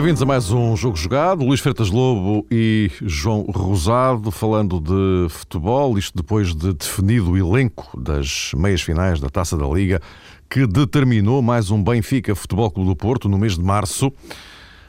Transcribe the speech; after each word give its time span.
Bem-vindos 0.00 0.22
a 0.22 0.24
mais 0.24 0.50
um 0.50 0.74
Jogo 0.74 0.96
Jogado. 0.96 1.44
Luís 1.44 1.60
Freitas 1.60 1.90
Lobo 1.90 2.46
e 2.50 2.90
João 3.02 3.42
Rosado 3.42 4.30
falando 4.30 4.80
de 4.80 5.28
futebol, 5.28 5.98
isto 5.98 6.16
depois 6.16 6.54
de 6.54 6.72
definido 6.72 7.32
o 7.32 7.36
elenco 7.36 8.00
das 8.00 8.52
meias 8.56 8.80
finais 8.80 9.20
da 9.20 9.28
Taça 9.28 9.58
da 9.58 9.66
Liga, 9.66 10.00
que 10.48 10.66
determinou 10.66 11.42
mais 11.42 11.70
um 11.70 11.84
Benfica 11.84 12.34
Futebol 12.34 12.70
Clube 12.70 12.88
do 12.88 12.96
Porto 12.96 13.28
no 13.28 13.36
mês 13.36 13.58
de 13.58 13.62
março. 13.62 14.10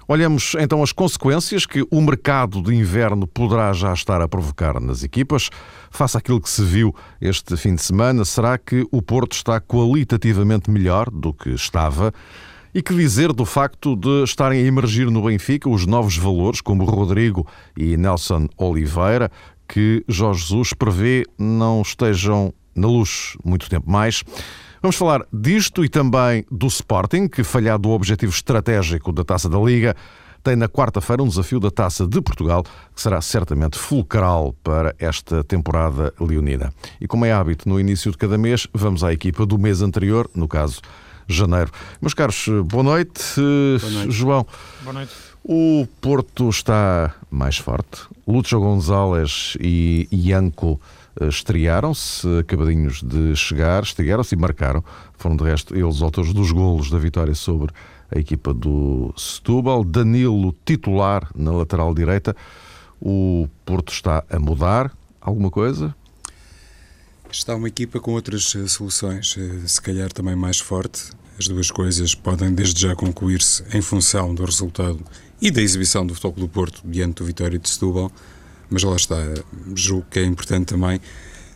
Olhamos 0.08 0.56
então 0.58 0.82
as 0.82 0.94
consequências 0.94 1.66
que 1.66 1.86
o 1.92 2.00
mercado 2.00 2.62
de 2.62 2.74
inverno 2.74 3.28
poderá 3.28 3.74
já 3.74 3.92
estar 3.92 4.22
a 4.22 4.30
provocar 4.30 4.80
nas 4.80 5.04
equipas. 5.04 5.50
Faça 5.90 6.20
aquilo 6.20 6.40
que 6.40 6.50
se 6.50 6.64
viu 6.64 6.96
este 7.20 7.58
fim 7.58 7.76
de 7.76 7.82
semana, 7.82 8.24
será 8.24 8.58
que 8.58 8.88
o 8.90 9.02
Porto 9.02 9.34
está 9.34 9.60
qualitativamente 9.60 10.72
melhor 10.72 11.10
do 11.12 11.34
que 11.34 11.50
estava? 11.50 12.14
E 12.74 12.82
que 12.82 12.94
dizer 12.94 13.34
do 13.34 13.46
facto 13.46 13.96
de 13.96 14.24
estarem 14.24 14.64
a 14.64 14.66
emergir 14.66 15.12
no 15.12 15.24
Benfica 15.24 15.70
os 15.70 15.86
novos 15.86 16.16
valores, 16.16 16.62
como 16.62 16.86
Rodrigo 16.86 17.46
e 17.76 17.98
Nelson 17.98 18.48
Oliveira, 18.58 19.30
que 19.68 20.04
Jorge 20.08 20.42
Jesus 20.42 20.74
prevê 20.74 21.26
não 21.38 21.82
estejam 21.82 22.54
na 22.74 22.88
luz 22.88 23.36
muito 23.44 23.70
tempo 23.70 23.92
mais. 23.92 24.24
Vamos 24.82 24.96
falar 24.96 25.26
disto 25.32 25.84
e 25.84 25.90
também 25.90 26.46
do 26.50 26.68
Sporting, 26.68 27.28
que, 27.28 27.44
falhado 27.44 27.90
o 27.90 27.92
objetivo 27.92 28.32
estratégico 28.32 29.12
da 29.12 29.24
Taça 29.24 29.50
da 29.50 29.60
Liga, 29.60 29.96
tem 30.44 30.56
na 30.56 30.68
quarta-feira 30.68 31.22
um 31.22 31.28
desafio 31.28 31.60
da 31.60 31.70
Taça 31.70 32.08
de 32.08 32.20
Portugal, 32.22 32.64
que 32.96 33.02
será 33.02 33.22
certamente 33.22 33.78
fulcral 33.78 34.56
para 34.64 34.96
esta 34.98 35.44
temporada 35.44 36.14
leonina. 36.20 36.74
E 37.00 37.08
como 37.08 37.26
é 37.26 37.32
hábito 37.32 37.70
no 37.70 37.80
início 37.80 38.12
de 38.12 38.18
cada 38.18 38.38
mês, 38.38 38.68
vamos 38.74 39.04
à 39.04 39.14
equipa 39.14 39.46
do 39.46 39.58
mês 39.58 39.82
anterior, 39.82 40.30
no 40.34 40.48
caso 40.48 40.82
janeiro. 41.28 41.72
Meus 42.02 42.14
caros, 42.14 42.48
boa 42.66 42.84
noite. 42.84 43.24
Boa 43.36 43.92
noite. 43.92 44.12
João. 44.12 44.46
Boa 44.84 44.94
noite. 44.94 45.12
O 45.44 45.88
Porto 46.00 46.50
está 46.50 47.16
mais 47.30 47.58
forte. 47.58 48.02
Lúcio 48.28 48.60
Gonzalez 48.60 49.58
e 49.60 50.08
Ianco 50.12 50.80
eh, 51.20 51.28
estrearam-se, 51.28 52.28
acabadinhos 52.40 53.02
de 53.02 53.36
chegar, 53.36 53.82
estrearam-se 53.82 54.36
e 54.36 54.38
marcaram. 54.38 54.84
Foram, 55.18 55.36
de 55.36 55.44
resto, 55.44 55.76
eles 55.76 56.02
autores 56.02 56.32
dos 56.32 56.52
golos 56.52 56.92
da 56.92 57.00
vitória 57.00 57.34
sobre 57.34 57.74
a 58.14 58.20
equipa 58.20 58.54
do 58.54 59.14
Setúbal. 59.18 59.84
Danilo, 59.84 60.56
titular 60.64 61.28
na 61.36 61.52
lateral 61.52 61.94
direita. 61.96 62.36
O 63.02 63.48
Porto 63.66 63.92
está 63.92 64.24
a 64.30 64.40
mudar 64.40 64.92
alguma 65.20 65.50
coisa? 65.50 65.96
Está 67.32 67.56
uma 67.56 67.70
equipa 67.70 67.98
com 67.98 68.12
outras 68.12 68.54
eh, 68.58 68.68
soluções, 68.68 69.38
eh, 69.38 69.66
se 69.66 69.82
calhar 69.82 70.12
também 70.12 70.36
mais 70.36 70.60
forte. 70.60 71.12
As 71.40 71.48
duas 71.48 71.72
coisas 71.72 72.14
podem 72.14 72.54
desde 72.54 72.82
já 72.82 72.94
concluir-se 72.94 73.64
em 73.74 73.82
função 73.82 74.36
do 74.36 74.44
resultado 74.44 75.00
e 75.42 75.50
da 75.50 75.62
exibição 75.62 76.06
do 76.06 76.14
Futebol 76.14 76.46
do 76.46 76.50
Porto 76.50 76.82
diante 76.84 77.20
do 77.20 77.26
Vitória 77.26 77.58
de 77.58 77.70
Setúbal, 77.70 78.12
mas 78.70 78.84
lá 78.84 78.98
está, 78.98 79.16
julgo 79.74 80.06
que 80.12 80.20
é 80.20 80.26
importante 80.26 80.68
também, 80.68 81.00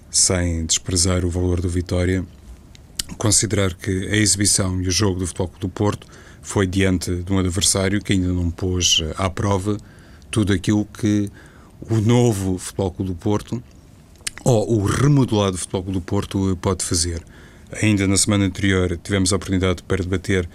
sem 0.09 0.65
desprezar 0.65 1.25
o 1.25 1.29
valor 1.29 1.59
do 1.59 1.67
Vitória, 1.67 2.25
considerar 3.17 3.73
que 3.73 4.07
a 4.07 4.15
exibição 4.15 4.81
e 4.81 4.87
o 4.87 4.91
jogo 4.91 5.19
do 5.19 5.27
Futebol 5.27 5.51
do 5.59 5.69
Porto 5.69 6.07
foi 6.41 6.65
diante 6.65 7.13
de 7.13 7.33
um 7.33 7.37
adversário 7.37 8.01
que 8.01 8.13
ainda 8.13 8.29
não 8.29 8.49
pôs 8.49 9.01
eh, 9.03 9.13
à 9.17 9.29
prova 9.29 9.75
tudo 10.31 10.53
aquilo 10.53 10.85
que 10.85 11.29
o 11.81 11.97
novo 11.97 12.57
Futebol 12.57 12.95
do 12.99 13.13
Porto 13.13 13.61
ou 14.45 14.79
o 14.79 14.85
remodelado 14.85 15.57
Futebol 15.57 15.91
do 15.91 15.99
Porto 15.99 16.55
pode 16.61 16.85
fazer. 16.85 17.21
Ainda 17.81 18.07
na 18.07 18.15
semana 18.15 18.45
anterior 18.45 18.95
tivemos 19.03 19.33
a 19.33 19.35
oportunidade 19.35 19.81
para 19.83 20.03
debater 20.03 20.47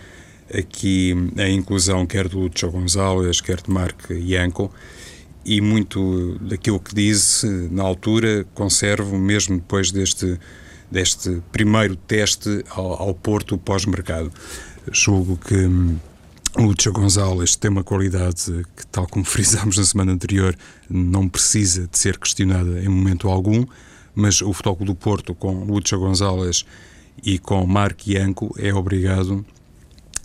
aqui 0.56 1.12
a 1.37 1.49
inclusão 1.49 2.06
quer 2.06 2.28
do 2.28 2.39
Lúcio 2.39 2.71
Gonzalez, 2.71 3.41
quer 3.41 3.61
de 3.61 3.69
Mark 3.69 4.09
Ianco, 4.11 4.73
e 5.45 5.61
muito 5.61 6.39
daquilo 6.41 6.78
que 6.78 6.95
disse 6.95 7.47
na 7.73 7.83
altura 7.83 8.47
conservo, 8.55 9.19
mesmo 9.19 9.56
depois 9.56 9.91
deste, 9.91 10.39
deste 10.89 11.43
primeiro 11.51 11.97
teste 11.97 12.65
ao, 12.71 13.03
ao 13.03 13.15
Porto 13.15 13.59
pós-mercado. 13.59 14.31
Julgo 14.93 15.37
que 15.37 15.57
hum, 15.57 15.97
Lúcio 16.56 16.93
Gonzalez 16.93 17.55
tem 17.55 17.71
uma 17.71 17.84
qualidade 17.84 18.66
que, 18.77 18.87
tal 18.88 19.06
como 19.06 19.25
frisámos 19.25 19.78
na 19.78 19.84
semana 19.84 20.12
anterior, 20.12 20.56
não 20.88 21.28
precisa 21.28 21.87
de 21.87 21.97
ser 21.97 22.19
questionada 22.19 22.83
em 22.83 22.88
momento 22.88 23.28
algum, 23.28 23.65
mas 24.15 24.43
o 24.43 24.53
Futebol 24.53 24.84
do 24.84 24.94
Porto, 24.94 25.34
com 25.34 25.65
Lúcio 25.65 25.99
Gonzalez 25.99 26.65
e 27.22 27.39
com 27.39 27.65
Mark 27.66 28.06
Ianco, 28.06 28.53
é 28.59 28.75
obrigado 28.75 29.44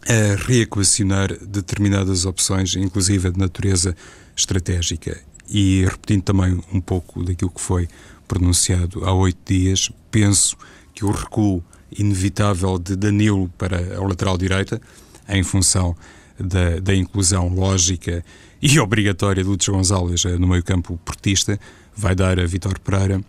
a 0.07 0.43
reequacionar 0.45 1.31
determinadas 1.45 2.25
opções, 2.25 2.75
inclusive 2.75 3.31
de 3.31 3.39
natureza 3.39 3.95
estratégica. 4.35 5.21
E 5.47 5.85
repetindo 5.85 6.23
também 6.23 6.59
um 6.73 6.81
pouco 6.81 7.23
daquilo 7.23 7.51
que 7.51 7.61
foi 7.61 7.87
pronunciado 8.27 9.05
há 9.05 9.13
oito 9.13 9.37
dias, 9.45 9.91
penso 10.09 10.57
que 10.93 11.05
o 11.05 11.11
recuo 11.11 11.63
inevitável 11.97 12.79
de 12.79 12.95
Danilo 12.95 13.47
para 13.57 13.95
a 13.95 14.07
lateral 14.07 14.37
direita, 14.37 14.81
em 15.29 15.43
função 15.43 15.95
da, 16.39 16.79
da 16.79 16.95
inclusão 16.95 17.47
lógica 17.47 18.23
e 18.61 18.79
obrigatória 18.79 19.43
de 19.43 19.49
Lúcio 19.49 19.73
Gonzalez 19.73 20.23
no 20.39 20.47
meio-campo 20.47 20.99
portista, 21.03 21.59
vai 21.95 22.15
dar 22.15 22.39
a 22.39 22.45
Vitor 22.45 22.79
Pereira 22.79 23.21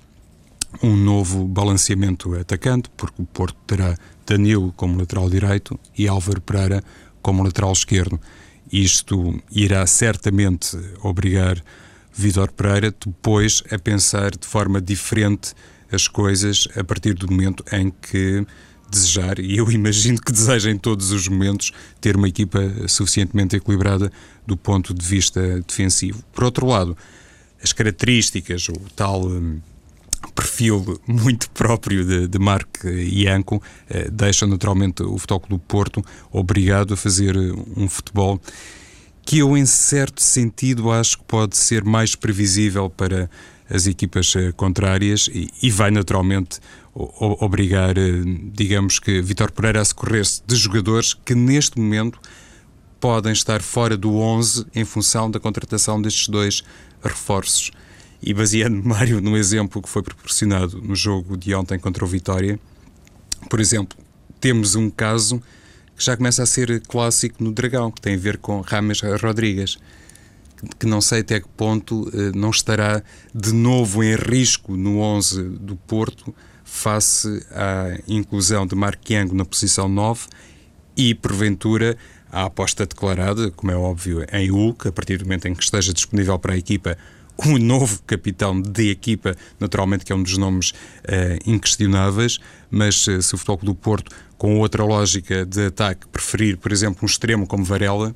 um 0.83 0.97
novo 0.97 1.47
balanceamento 1.47 2.35
atacante, 2.35 2.91
porque 2.97 3.23
o 3.23 3.27
Porto 3.27 3.57
terá 3.67 3.97
Danilo 4.27 4.73
como 4.73 4.99
lateral 4.99 5.31
direito 5.31 5.79
e 5.97 6.09
Álvaro 6.09 6.41
Pereira 6.41 6.83
como 7.23 7.43
lateral 7.43 7.73
esquerdo. 7.73 8.21
Isto 8.71 9.41
irá 9.51 9.87
certamente 9.87 10.77
obrigar 11.03 11.63
Vitor 12.13 12.51
Pereira 12.53 12.95
depois 13.05 13.63
a 13.71 13.79
pensar 13.79 14.33
de 14.33 14.47
forma 14.47 14.81
diferente 14.81 15.55
as 15.91 16.09
coisas 16.09 16.67
a 16.77 16.83
partir 16.83 17.15
do 17.15 17.31
momento 17.31 17.65
em 17.73 17.91
que 17.91 18.45
desejar, 18.91 19.39
e 19.39 19.57
eu 19.57 19.71
imagino 19.73 20.21
que 20.21 20.33
deseja 20.33 20.71
em 20.71 20.79
todos 20.79 21.11
os 21.11 21.29
momentos, 21.29 21.73
ter 22.01 22.17
uma 22.17 22.29
equipa 22.29 22.61
suficientemente 22.89 23.57
equilibrada 23.57 24.11
do 24.47 24.57
ponto 24.57 24.95
de 24.95 25.05
vista 25.05 25.61
defensivo. 25.67 26.23
Por 26.33 26.45
outro 26.45 26.67
lado, 26.67 26.97
as 27.63 27.73
características, 27.73 28.69
o 28.69 28.79
tal 28.95 29.27
hum, 29.27 29.61
perfil 30.35 31.01
muito 31.07 31.51
próprio 31.51 32.05
de, 32.05 32.29
de 32.29 32.39
Ianco 33.23 33.63
eh, 33.89 34.09
deixa 34.11 34.47
naturalmente 34.47 35.03
o 35.03 35.19
Futebol 35.19 35.45
do 35.49 35.59
Porto 35.59 36.05
obrigado 36.31 36.95
a 36.95 36.97
fazer 36.97 37.37
um 37.77 37.89
futebol 37.89 38.41
que 39.27 39.39
eu, 39.39 39.57
em 39.57 39.67
certo 39.67 40.23
sentido, 40.23 40.93
acho 40.93 41.19
que 41.19 41.25
pode 41.25 41.57
ser 41.57 41.83
mais 41.83 42.15
previsível 42.15 42.89
para 42.89 43.29
as 43.69 43.89
equipas 43.89 44.33
eh, 44.37 44.53
contrárias 44.53 45.29
e, 45.33 45.51
e 45.61 45.69
vai 45.69 45.91
naturalmente 45.91 46.61
obrigar, 46.97 47.99
eh, 47.99 48.23
digamos 48.53 48.99
que, 48.99 49.21
Vitor 49.21 49.53
Pereira 49.53 49.83
a 49.83 49.85
socorrer-se 49.85 50.43
de 50.47 50.57
jogadores 50.57 51.13
que 51.13 51.35
neste 51.35 51.79
momento 51.79 52.19
podem 52.99 53.33
estar 53.33 53.61
fora 53.61 53.97
do 53.97 54.17
11 54.17 54.67
em 54.75 54.85
função 54.85 55.31
da 55.31 55.39
contratação 55.39 56.01
destes 56.01 56.29
dois 56.29 56.65
reforços. 57.03 57.71
E 58.23 58.33
baseando, 58.33 58.81
Mário, 58.89 59.21
no 59.21 59.37
exemplo 59.37 59.83
que 59.83 59.89
foi 59.89 60.03
proporcionado 60.03 60.81
no 60.81 60.97
jogo 60.97 61.37
de 61.37 61.55
ontem 61.55 61.79
contra 61.79 62.03
o 62.03 62.09
Vitória, 62.09 62.59
por 63.51 63.61
exemplo, 63.61 63.99
temos 64.41 64.75
um 64.75 64.89
caso 64.89 65.43
que 65.95 66.05
já 66.05 66.17
começa 66.17 66.43
a 66.43 66.47
ser 66.47 66.81
clássico 66.81 67.45
no 67.45 67.53
Dragão, 67.53 67.91
que 67.91 68.01
tem 68.01 68.15
a 68.15 68.19
ver 68.19 68.39
com 68.39 68.61
Rames 68.63 69.01
Rodrigues, 69.23 69.79
que 70.79 70.87
não 70.87 71.03
sei 71.03 71.21
até 71.21 71.41
que 71.41 71.49
ponto 71.49 72.11
eh, 72.15 72.33
não 72.35 72.51
estará 72.51 73.03
de 73.35 73.53
novo 73.53 74.03
em 74.03 74.15
risco 74.15 74.75
no 74.77 74.99
11 74.99 75.43
do 75.43 75.77
Porto 75.77 76.35
face 76.77 77.43
à 77.51 77.99
inclusão 78.07 78.67
de 78.67 78.75
Marquiango 78.75 79.35
na 79.35 79.45
posição 79.45 79.89
9 79.89 80.27
e, 80.97 81.15
porventura, 81.15 81.97
a 82.31 82.45
aposta 82.45 82.85
declarada, 82.85 83.51
como 83.51 83.73
é 83.73 83.77
óbvio, 83.77 84.27
em 84.31 84.51
Hulk, 84.51 84.89
a 84.89 84.93
partir 84.93 85.17
do 85.17 85.25
momento 85.25 85.49
em 85.49 85.55
que 85.55 85.63
esteja 85.63 85.93
disponível 85.93 86.39
para 86.39 86.53
a 86.53 86.57
equipa 86.57 86.97
um 87.45 87.59
novo 87.59 88.03
capitão 88.07 88.61
de 88.61 88.91
equipa, 88.91 89.37
naturalmente 89.59 90.05
que 90.05 90.13
é 90.13 90.15
um 90.15 90.23
dos 90.23 90.37
nomes 90.39 90.71
uh, 90.71 91.39
inquestionáveis, 91.47 92.39
mas 92.71 93.07
uh, 93.07 93.21
se 93.21 93.35
o 93.35 93.39
Futebol 93.39 93.59
do 93.63 93.75
Porto, 93.75 94.15
com 94.39 94.59
outra 94.59 94.85
lógica 94.85 95.45
de 95.45 95.67
ataque, 95.67 96.07
preferir, 96.09 96.57
por 96.57 96.73
exemplo, 96.73 97.01
um 97.03 97.07
extremo 97.07 97.47
como 97.47 97.65
Varela, 97.65 98.15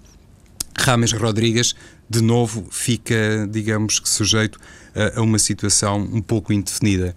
Rames 0.79 1.13
Rodrigues, 1.13 1.75
de 2.09 2.23
novo, 2.23 2.67
fica, 2.71 3.47
digamos 3.51 4.01
que, 4.01 4.09
sujeito 4.09 4.59
a, 4.95 5.19
a 5.19 5.23
uma 5.23 5.39
situação 5.39 5.99
um 5.99 6.23
pouco 6.23 6.53
indefinida. 6.53 7.15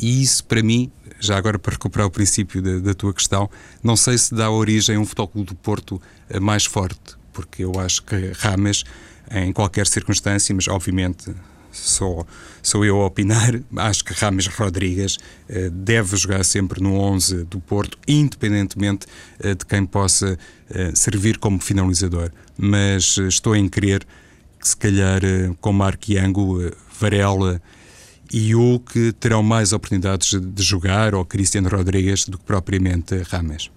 E 0.00 0.22
isso, 0.22 0.42
para 0.44 0.62
mim, 0.62 0.90
já 1.18 1.36
agora 1.36 1.58
para 1.58 1.72
recuperar 1.72 2.06
o 2.06 2.10
princípio 2.10 2.62
da, 2.62 2.78
da 2.78 2.94
tua 2.94 3.12
questão, 3.12 3.50
não 3.82 3.96
sei 3.96 4.16
se 4.16 4.34
dá 4.34 4.50
origem 4.50 4.96
a 4.96 4.98
um 4.98 5.04
Futebol 5.04 5.44
do 5.44 5.54
Porto 5.54 6.00
uh, 6.30 6.40
mais 6.40 6.64
forte, 6.64 7.16
porque 7.32 7.64
eu 7.64 7.78
acho 7.78 8.02
que 8.02 8.32
Rames 8.38 8.84
em 9.30 9.52
qualquer 9.52 9.86
circunstância, 9.86 10.54
mas 10.54 10.66
obviamente 10.66 11.32
sou, 11.70 12.26
sou 12.62 12.84
eu 12.84 13.00
a 13.00 13.06
opinar. 13.06 13.60
Acho 13.76 14.04
que 14.04 14.12
Rames 14.12 14.46
Rodrigues 14.46 15.16
uh, 15.16 15.70
deve 15.70 16.16
jogar 16.16 16.44
sempre 16.44 16.82
no 16.82 16.94
11 16.94 17.44
do 17.44 17.60
Porto, 17.60 17.98
independentemente 18.06 19.06
uh, 19.44 19.54
de 19.54 19.64
quem 19.64 19.86
possa 19.86 20.38
uh, 20.70 20.96
servir 20.96 21.38
como 21.38 21.60
finalizador. 21.60 22.30
Mas 22.56 23.16
estou 23.18 23.54
em 23.54 23.68
crer 23.68 24.04
que, 24.58 24.68
se 24.68 24.76
calhar, 24.76 25.22
com 25.60 25.72
Marquiango, 25.72 26.58
Varela 26.98 27.62
e 28.32 28.54
o 28.54 28.78
que 28.78 29.12
terão 29.12 29.42
mais 29.42 29.72
oportunidades 29.72 30.40
de 30.40 30.62
jogar, 30.62 31.14
ou 31.14 31.24
Cristiano 31.24 31.68
Rodrigues, 31.68 32.26
do 32.26 32.38
que 32.38 32.44
propriamente 32.44 33.16
Rames. 33.22 33.70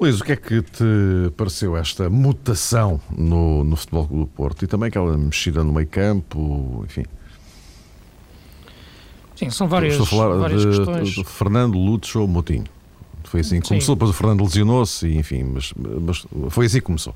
Luís, 0.00 0.20
o 0.20 0.24
que 0.24 0.32
é 0.32 0.36
que 0.36 0.62
te 0.62 1.30
pareceu 1.36 1.76
esta 1.76 2.10
mutação 2.10 3.00
no, 3.16 3.62
no 3.62 3.76
Futebol 3.76 4.06
do 4.06 4.26
Porto 4.26 4.64
e 4.64 4.66
também 4.66 4.88
aquela 4.88 5.16
mexida 5.16 5.62
no 5.62 5.72
meio 5.72 5.86
campo, 5.86 6.82
enfim? 6.84 7.04
Sim, 9.36 9.50
são 9.50 9.68
várias, 9.68 9.92
Estou 9.92 10.06
a 10.06 10.08
falar 10.08 10.36
várias 10.36 10.62
de, 10.62 10.68
questões. 10.68 11.08
de 11.08 11.24
Fernando 11.24 11.78
Lutz 11.78 12.16
ou 12.16 12.26
Moutinho. 12.26 12.64
Foi 13.24 13.40
assim 13.40 13.60
que 13.60 13.68
começou, 13.68 13.94
depois 13.94 14.10
o 14.10 14.14
Fernando 14.14 14.42
lesionou-se, 14.42 15.08
enfim, 15.08 15.44
mas, 15.44 15.72
mas 15.76 16.26
foi 16.50 16.66
assim 16.66 16.78
que 16.78 16.84
começou. 16.84 17.14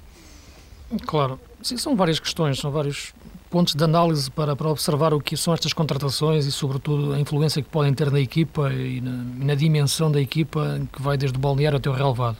Claro, 1.06 1.40
sim, 1.62 1.76
são 1.76 1.96
várias 1.96 2.20
questões, 2.20 2.58
são 2.58 2.70
vários 2.70 3.12
pontos 3.56 3.75
de 3.75 3.82
análise 3.82 4.31
para, 4.31 4.55
para 4.55 4.69
observar 4.69 5.14
o 5.14 5.20
que 5.20 5.35
são 5.35 5.55
estas 5.55 5.73
contratações 5.73 6.44
e, 6.44 6.53
sobretudo, 6.53 7.14
a 7.14 7.19
influência 7.19 7.62
que 7.62 7.69
podem 7.70 7.94
ter 7.94 8.11
na 8.11 8.20
equipa 8.20 8.70
e 8.70 9.00
na, 9.00 9.12
na 9.47 9.55
dimensão 9.55 10.12
da 10.12 10.20
equipa 10.20 10.79
que 10.93 11.00
vai 11.00 11.17
desde 11.17 11.38
o 11.38 11.41
balneário 11.41 11.79
até 11.79 11.88
o 11.88 11.93
relevado. 11.94 12.37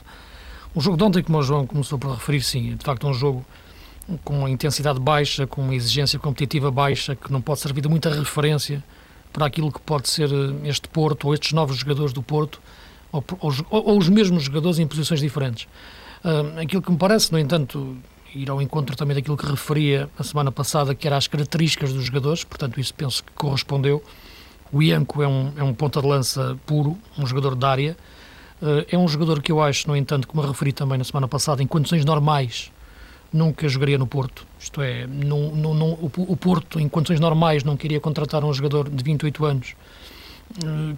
O 0.75 0.79
jogo 0.79 0.95
de 0.95 1.03
ontem, 1.03 1.23
como 1.23 1.39
o 1.39 1.41
João 1.41 1.65
começou 1.65 1.97
por 1.97 2.11
referir, 2.11 2.43
sim, 2.43 2.73
é 2.73 2.75
de 2.75 2.85
facto 2.85 3.07
um 3.07 3.15
jogo 3.15 3.43
com 4.23 4.37
uma 4.41 4.49
intensidade 4.51 4.99
baixa, 4.99 5.47
com 5.47 5.63
uma 5.63 5.73
exigência 5.73 6.19
competitiva 6.19 6.69
baixa, 6.69 7.15
que 7.15 7.31
não 7.31 7.41
pode 7.41 7.61
servir 7.61 7.81
de 7.81 7.89
muita 7.89 8.11
referência 8.11 8.83
para 9.33 9.47
aquilo 9.47 9.71
que 9.71 9.81
pode 9.81 10.07
ser 10.09 10.29
eh, 10.31 10.69
este 10.69 10.87
Porto 10.87 11.25
ou 11.25 11.33
estes 11.33 11.51
novos 11.51 11.77
jogadores 11.77 12.13
do 12.13 12.21
Porto, 12.21 12.61
ou, 13.11 13.23
ou, 13.39 13.51
ou 13.71 13.97
os 13.97 14.07
mesmos 14.07 14.43
jogadores 14.43 14.77
em 14.77 14.85
posições 14.85 15.19
diferentes. 15.19 15.67
Uh, 16.23 16.59
aquilo 16.61 16.83
que 16.83 16.91
me 16.91 16.97
parece, 16.97 17.31
no 17.31 17.39
entanto, 17.39 17.97
ir 18.37 18.49
ao 18.49 18.61
encontro 18.61 18.95
também 18.95 19.15
daquilo 19.15 19.35
que 19.35 19.45
referia 19.45 20.09
a 20.17 20.23
semana 20.23 20.51
passada, 20.51 20.93
que 20.93 21.07
era 21.07 21.17
as 21.17 21.27
características 21.27 21.91
dos 21.91 22.05
jogadores, 22.05 22.43
portanto, 22.43 22.79
isso 22.79 22.93
penso 22.93 23.23
que 23.23 23.31
correspondeu. 23.33 24.03
O 24.71 24.81
Ianco 24.81 25.21
é 25.21 25.27
um, 25.27 25.51
é 25.57 25.63
um 25.63 25.73
ponta 25.73 26.01
de 26.01 26.07
lança 26.07 26.57
puro, 26.65 26.97
um 27.17 27.25
jogador 27.25 27.55
de 27.55 27.65
área, 27.65 27.97
eh, 28.61 28.87
é 28.91 28.97
um 28.97 29.07
jogador 29.07 29.41
que 29.41 29.51
eu 29.51 29.61
acho, 29.61 29.87
no 29.87 29.95
entanto, 29.95 30.27
como 30.27 30.41
referi 30.41 30.71
também 30.71 30.97
na 30.97 31.03
semana 31.03 31.27
passada, 31.27 31.63
em 31.63 31.67
condições 31.67 32.05
normais 32.05 32.71
nunca 33.31 33.67
jogaria 33.67 33.97
no 33.97 34.07
Porto. 34.07 34.45
Isto 34.59 34.81
é, 34.81 35.05
não, 35.07 35.55
não, 35.55 35.73
não, 35.73 35.91
o 36.01 36.37
Porto, 36.37 36.79
em 36.79 36.87
condições 36.87 37.19
normais, 37.19 37.63
não 37.63 37.75
queria 37.75 37.99
contratar 37.99 38.43
um 38.43 38.53
jogador 38.53 38.89
de 38.89 39.03
28 39.03 39.45
anos 39.45 39.75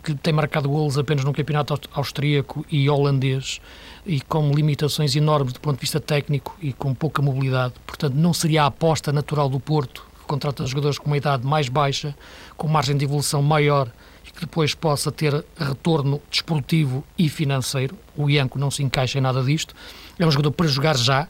que 0.04 0.16
tem 0.16 0.32
marcado 0.32 0.70
golos 0.70 0.98
apenas 0.98 1.24
num 1.24 1.34
campeonato 1.34 1.80
austríaco 1.94 2.66
e 2.72 2.90
holandês 2.90 3.60
e 4.06 4.22
com 4.22 4.52
limitações 4.52 5.16
enormes 5.16 5.54
do 5.54 5.60
ponto 5.60 5.76
de 5.76 5.82
vista 5.82 6.00
técnico 6.00 6.56
e 6.62 6.72
com 6.72 6.94
pouca 6.94 7.22
mobilidade. 7.22 7.74
Portanto, 7.86 8.14
não 8.14 8.34
seria 8.34 8.64
a 8.64 8.68
aposta 8.68 9.12
natural 9.12 9.50
do 9.50 9.60
Porto, 9.60 10.06
que 10.20 10.26
contrata 10.26 10.66
jogadores 10.66 10.98
com 10.98 11.08
uma 11.08 11.18
idade 11.18 11.46
mais 11.46 11.68
baixa, 11.68 12.16
com 12.56 12.68
margem 12.68 12.96
de 12.96 13.06
evolução 13.06 13.42
maior 13.42 13.92
que 14.40 14.46
depois 14.46 14.74
possa 14.74 15.12
ter 15.12 15.44
retorno 15.58 16.22
desportivo 16.32 17.04
e 17.18 17.28
financeiro. 17.28 17.98
O 18.16 18.30
Ianco 18.30 18.58
não 18.58 18.72
se 18.72 18.82
encaixa 18.82 19.18
em 19.18 19.22
nada 19.22 19.44
disto. 19.44 19.76
É 20.18 20.26
um 20.26 20.32
jogador 20.32 20.52
para 20.52 20.66
jogar 20.66 20.96
já. 20.96 21.28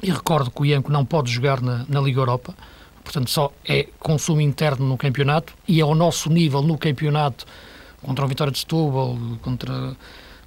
E 0.00 0.08
recordo 0.08 0.48
que 0.48 0.62
o 0.62 0.64
Ianco 0.64 0.92
não 0.92 1.04
pode 1.04 1.32
jogar 1.32 1.60
na, 1.60 1.84
na 1.88 2.00
Liga 2.00 2.20
Europa. 2.20 2.54
Portanto, 3.08 3.30
só 3.30 3.50
é 3.66 3.88
consumo 3.98 4.42
interno 4.42 4.86
no 4.86 4.98
campeonato 4.98 5.54
e 5.66 5.80
é 5.80 5.82
ao 5.82 5.94
nosso 5.94 6.28
nível 6.28 6.60
no 6.60 6.76
campeonato 6.76 7.46
contra 8.02 8.22
o 8.22 8.28
Vitória 8.28 8.52
de 8.52 8.58
Setúbal, 8.58 9.16
contra 9.40 9.96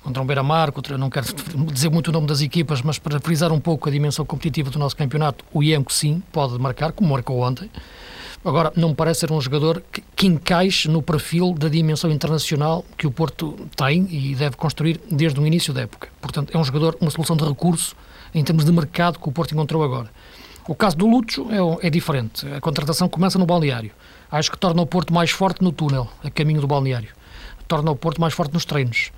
contra 0.03 0.23
Beira-Mar, 0.23 0.71
contra, 0.71 0.95
não 0.95 1.09
quero 1.09 1.25
dizer 1.73 1.89
muito 1.89 2.09
o 2.09 2.11
nome 2.11 2.27
das 2.27 2.39
equipas, 2.39 2.83
mas 2.83 2.99
para 2.99 3.19
frisar 3.19 3.51
um 3.51 3.59
pouco 3.59 3.89
a 3.89 3.91
dimensão 3.91 4.23
competitiva 4.23 4.69
do 4.69 4.77
nosso 4.77 4.95
campeonato, 4.95 5.43
o 5.51 5.63
Ianco 5.63 5.91
sim 5.91 6.21
pode 6.31 6.57
marcar, 6.59 6.91
como 6.91 7.09
marcou 7.09 7.39
ontem. 7.39 7.69
Agora, 8.45 8.71
não 8.75 8.89
me 8.89 8.95
parece 8.95 9.21
ser 9.21 9.31
um 9.31 9.41
jogador 9.41 9.81
que, 9.91 10.03
que 10.15 10.27
encaixe 10.27 10.87
no 10.87 11.01
perfil 11.01 11.53
da 11.53 11.67
dimensão 11.67 12.11
internacional 12.11 12.85
que 12.95 13.07
o 13.07 13.11
Porto 13.11 13.57
tem 13.75 14.07
e 14.09 14.35
deve 14.35 14.55
construir 14.55 14.99
desde 15.09 15.39
o 15.39 15.47
início 15.47 15.73
da 15.73 15.81
época. 15.81 16.09
Portanto, 16.21 16.51
é 16.53 16.57
um 16.59 16.63
jogador, 16.63 16.95
uma 17.01 17.09
solução 17.09 17.35
de 17.35 17.43
recurso 17.43 17.95
em 18.33 18.43
termos 18.43 18.65
de 18.65 18.71
mercado 18.71 19.19
que 19.19 19.27
o 19.27 19.31
Porto 19.31 19.51
encontrou 19.51 19.83
agora. 19.83 20.09
O 20.67 20.75
caso 20.75 20.95
do 20.95 21.07
Lucho 21.07 21.47
é, 21.49 21.87
é 21.87 21.89
diferente. 21.89 22.47
A 22.47 22.61
contratação 22.61 23.09
começa 23.09 23.39
no 23.39 23.45
balneário. 23.45 23.91
Acho 24.31 24.51
que 24.51 24.57
torna 24.57 24.81
o 24.81 24.85
Porto 24.85 25.13
mais 25.13 25.31
forte 25.31 25.63
no 25.63 25.71
túnel, 25.71 26.07
a 26.23 26.29
caminho 26.29 26.61
do 26.61 26.67
balneário. 26.67 27.09
Torna 27.67 27.91
o 27.91 27.95
Porto 27.95 28.21
mais 28.21 28.33
forte 28.33 28.53
nos 28.53 28.65
treinos. 28.65 29.11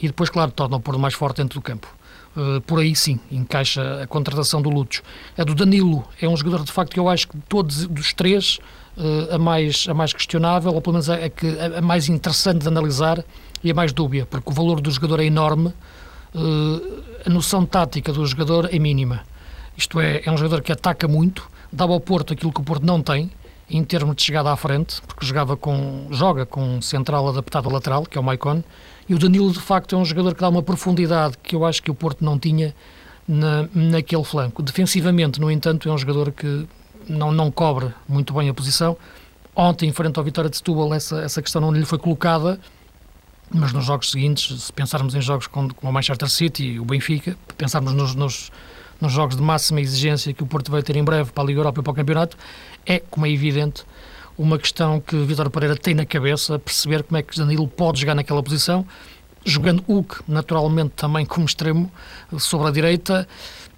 E 0.00 0.06
depois, 0.06 0.30
claro, 0.30 0.50
torna 0.50 0.76
o 0.76 0.80
Porto 0.80 0.98
mais 0.98 1.14
forte 1.14 1.38
dentro 1.38 1.58
do 1.58 1.62
campo. 1.62 1.88
Uh, 2.36 2.60
por 2.60 2.78
aí 2.78 2.94
sim, 2.94 3.18
encaixa 3.30 4.02
a 4.02 4.06
contratação 4.06 4.62
do 4.62 4.70
Lucho. 4.70 5.02
A 5.36 5.42
do 5.42 5.54
Danilo 5.54 6.06
é 6.20 6.28
um 6.28 6.36
jogador 6.36 6.64
de 6.64 6.70
facto 6.70 6.92
que 6.92 7.00
eu 7.00 7.08
acho 7.08 7.26
que 7.26 7.36
todos 7.48 7.86
os 7.86 8.12
três 8.12 8.58
uh, 8.96 9.34
a, 9.34 9.38
mais, 9.38 9.86
a 9.88 9.94
mais 9.94 10.12
questionável, 10.12 10.72
ou 10.72 10.80
pelo 10.80 10.94
menos 10.94 11.10
a, 11.10 11.14
a, 11.14 11.28
que, 11.28 11.46
a, 11.58 11.80
mais 11.80 12.08
interessante 12.08 12.60
de 12.60 12.68
analisar 12.68 13.24
e 13.64 13.70
a 13.70 13.74
mais 13.74 13.92
dúbia, 13.92 14.26
porque 14.26 14.48
o 14.48 14.52
valor 14.52 14.80
do 14.80 14.90
jogador 14.90 15.18
é 15.18 15.24
enorme, 15.24 15.74
uh, 16.34 17.02
a 17.26 17.30
noção 17.30 17.66
tática 17.66 18.12
do 18.12 18.24
jogador 18.24 18.68
é 18.72 18.78
mínima. 18.78 19.24
Isto 19.80 19.98
é, 19.98 20.20
é 20.26 20.30
um 20.30 20.36
jogador 20.36 20.60
que 20.60 20.70
ataca 20.70 21.08
muito, 21.08 21.48
dá 21.72 21.84
ao 21.84 21.98
Porto 21.98 22.34
aquilo 22.34 22.52
que 22.52 22.60
o 22.60 22.62
Porto 22.62 22.84
não 22.84 23.00
tem, 23.00 23.30
em 23.70 23.82
termos 23.82 24.14
de 24.14 24.22
chegada 24.22 24.52
à 24.52 24.56
frente, 24.56 25.00
porque 25.06 25.24
jogava 25.24 25.56
com, 25.56 26.06
joga 26.10 26.44
com 26.44 26.62
um 26.62 26.82
central 26.82 27.26
adaptado 27.26 27.64
ao 27.64 27.72
lateral, 27.72 28.04
que 28.04 28.18
é 28.18 28.20
o 28.20 28.24
Maicon, 28.24 28.62
e 29.08 29.14
o 29.14 29.18
Danilo, 29.18 29.50
de 29.50 29.58
facto, 29.58 29.94
é 29.96 29.98
um 29.98 30.04
jogador 30.04 30.34
que 30.34 30.40
dá 30.42 30.50
uma 30.50 30.62
profundidade 30.62 31.38
que 31.42 31.56
eu 31.56 31.64
acho 31.64 31.82
que 31.82 31.90
o 31.90 31.94
Porto 31.94 32.22
não 32.22 32.38
tinha 32.38 32.74
na, 33.26 33.66
naquele 33.74 34.22
flanco. 34.22 34.62
Defensivamente, 34.62 35.40
no 35.40 35.50
entanto, 35.50 35.88
é 35.88 35.92
um 35.92 35.96
jogador 35.96 36.30
que 36.30 36.68
não, 37.08 37.32
não 37.32 37.50
cobre 37.50 37.88
muito 38.06 38.34
bem 38.34 38.50
a 38.50 38.54
posição. 38.54 38.98
Ontem, 39.56 39.90
frente 39.92 40.18
ao 40.18 40.24
Vitória 40.24 40.50
de 40.50 40.58
Setúbal, 40.58 40.92
essa, 40.92 41.22
essa 41.22 41.40
questão 41.40 41.62
não 41.62 41.72
lhe 41.72 41.86
foi 41.86 41.98
colocada, 41.98 42.60
mas 43.50 43.72
nos 43.72 43.86
jogos 43.86 44.10
seguintes, 44.10 44.62
se 44.62 44.72
pensarmos 44.74 45.14
em 45.14 45.22
jogos 45.22 45.46
como 45.46 45.70
o 45.80 45.90
Manchester 45.90 46.28
City 46.28 46.64
e 46.64 46.80
o 46.80 46.84
Benfica, 46.84 47.34
pensarmos 47.56 47.94
nos, 47.94 48.14
nos, 48.14 48.52
nos, 49.00 49.12
jogos 49.12 49.36
de 49.36 49.42
máxima 49.42 49.80
exigência 49.80 50.32
que 50.32 50.42
o 50.42 50.46
Porto 50.46 50.70
vai 50.70 50.82
ter 50.82 50.96
em 50.96 51.04
breve 51.04 51.32
para 51.32 51.42
a 51.42 51.46
Liga 51.46 51.60
Europa 51.60 51.80
e 51.80 51.82
para 51.82 51.90
o 51.90 51.94
Campeonato, 51.94 52.36
é, 52.86 52.98
como 52.98 53.26
é 53.26 53.30
evidente, 53.30 53.84
uma 54.36 54.58
questão 54.58 55.00
que 55.00 55.16
Vitor 55.24 55.50
Pereira 55.50 55.76
tem 55.76 55.94
na 55.94 56.06
cabeça, 56.06 56.58
perceber 56.58 57.02
como 57.02 57.18
é 57.18 57.22
que 57.22 57.36
Danilo 57.36 57.68
pode 57.68 58.00
jogar 58.00 58.14
naquela 58.14 58.42
posição, 58.42 58.86
jogando 59.44 59.82
Hulk 59.86 60.22
naturalmente 60.28 60.92
também 60.96 61.24
como 61.26 61.46
extremo 61.46 61.90
sobre 62.38 62.68
a 62.68 62.70
direita, 62.70 63.28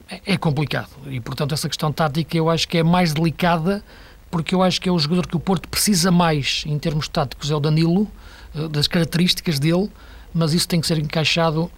é, 0.09 0.35
é 0.35 0.37
complicado. 0.37 0.91
E 1.07 1.21
portanto 1.21 1.53
essa 1.53 1.69
questão 1.69 1.93
tática 1.93 2.37
eu 2.37 2.51
acho 2.51 2.69
que 2.69 2.79
é 2.79 2.83
mais 2.83 3.13
delicada, 3.13 3.83
porque 4.31 4.55
eu 4.55 4.63
acho 4.63 4.81
que 4.81 4.89
é 4.89 4.93
o 4.93 4.99
jogador 4.99 5.27
que 5.27 5.37
o 5.37 5.41
Porto 5.41 5.69
precisa 5.69 6.11
mais 6.11 6.65
em 6.67 6.79
termos 6.79 7.09
táticos, 7.09 7.51
é 7.51 7.55
o 7.55 7.61
Danilo, 7.61 8.09
eh, 8.55 8.69
das 8.69 8.87
características 8.87 9.59
dele, 9.59 9.91
mas 10.33 10.53
isso 10.55 10.67
tem 10.67 10.81
que 10.81 10.87
ser 10.87 10.99
encaixado 10.99 11.71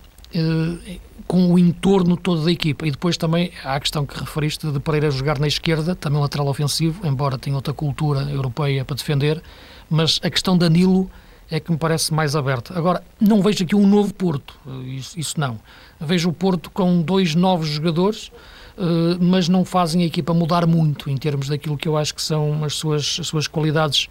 com 1.26 1.52
o 1.52 1.58
entorno 1.58 2.16
todo 2.16 2.44
da 2.44 2.52
equipa. 2.52 2.86
E 2.86 2.90
depois 2.90 3.16
também 3.16 3.52
há 3.64 3.74
a 3.74 3.80
questão 3.80 4.04
que 4.04 4.18
referiste 4.18 4.70
de 4.70 4.80
Pereira 4.80 5.10
jogar 5.10 5.38
na 5.38 5.46
esquerda, 5.46 5.94
também 5.94 6.20
lateral 6.20 6.48
ofensivo, 6.48 7.06
embora 7.06 7.38
tenha 7.38 7.56
outra 7.56 7.72
cultura 7.72 8.22
europeia 8.22 8.84
para 8.84 8.96
defender, 8.96 9.42
mas 9.88 10.20
a 10.22 10.30
questão 10.30 10.54
de 10.54 10.60
Danilo 10.60 11.10
é 11.50 11.60
que 11.60 11.70
me 11.70 11.78
parece 11.78 12.12
mais 12.12 12.34
aberta. 12.34 12.76
Agora, 12.76 13.02
não 13.20 13.42
vejo 13.42 13.64
aqui 13.64 13.76
um 13.76 13.86
novo 13.86 14.12
Porto, 14.14 14.58
isso, 14.86 15.18
isso 15.18 15.38
não. 15.38 15.58
Vejo 16.00 16.30
o 16.30 16.32
Porto 16.32 16.70
com 16.70 17.02
dois 17.02 17.34
novos 17.34 17.68
jogadores, 17.68 18.32
eh, 18.76 19.16
mas 19.20 19.48
não 19.48 19.64
fazem 19.64 20.02
a 20.02 20.06
equipa 20.06 20.34
mudar 20.34 20.66
muito 20.66 21.10
em 21.10 21.16
termos 21.16 21.48
daquilo 21.48 21.76
que 21.76 21.86
eu 21.86 21.96
acho 21.96 22.14
que 22.14 22.22
são 22.22 22.64
as 22.64 22.74
suas, 22.74 23.18
as 23.20 23.26
suas 23.26 23.46
qualidades 23.46 24.08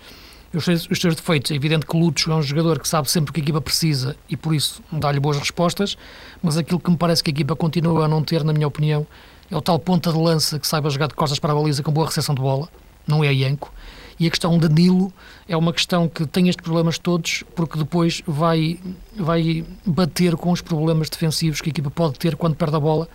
os 0.53 0.65
seus, 0.65 0.87
os 0.89 0.99
seus 0.99 1.15
defeitos. 1.15 1.51
É 1.51 1.55
evidente 1.55 1.85
que 1.85 1.97
Lutz 1.97 2.27
é 2.27 2.33
um 2.33 2.41
jogador 2.41 2.79
que 2.79 2.87
sabe 2.87 3.09
sempre 3.09 3.31
o 3.31 3.33
que 3.33 3.41
a 3.41 3.43
equipa 3.43 3.61
precisa 3.61 4.15
e 4.29 4.37
por 4.37 4.53
isso 4.53 4.81
dá-lhe 4.91 5.19
boas 5.19 5.37
respostas, 5.37 5.97
mas 6.41 6.57
aquilo 6.57 6.79
que 6.79 6.89
me 6.89 6.97
parece 6.97 7.23
que 7.23 7.31
a 7.31 7.33
equipa 7.33 7.55
continua 7.55 8.05
a 8.05 8.07
não 8.07 8.23
ter, 8.23 8.43
na 8.43 8.53
minha 8.53 8.67
opinião, 8.67 9.05
é 9.49 9.57
o 9.57 9.61
tal 9.61 9.79
ponta 9.79 10.11
de 10.11 10.17
lança 10.17 10.59
que 10.59 10.67
saiba 10.67 10.89
jogar 10.89 11.07
de 11.07 11.13
costas 11.13 11.39
para 11.39 11.51
a 11.51 11.55
baliza 11.55 11.83
com 11.83 11.91
boa 11.91 12.07
recepção 12.07 12.35
de 12.35 12.41
bola, 12.41 12.69
não 13.07 13.23
é 13.23 13.33
Ianco. 13.33 13.71
E 14.19 14.27
a 14.27 14.29
questão 14.29 14.57
de 14.57 14.67
Danilo 14.67 15.11
é 15.47 15.57
uma 15.57 15.73
questão 15.73 16.07
que 16.07 16.25
tem 16.25 16.47
estes 16.47 16.63
problemas 16.63 16.97
todos, 16.97 17.43
porque 17.55 17.77
depois 17.77 18.21
vai, 18.27 18.79
vai 19.15 19.65
bater 19.85 20.35
com 20.35 20.51
os 20.51 20.61
problemas 20.61 21.09
defensivos 21.09 21.61
que 21.61 21.69
a 21.69 21.71
equipa 21.71 21.89
pode 21.89 22.19
ter 22.19 22.35
quando 22.35 22.55
perde 22.55 22.75
a 22.75 22.79
bola. 22.79 23.07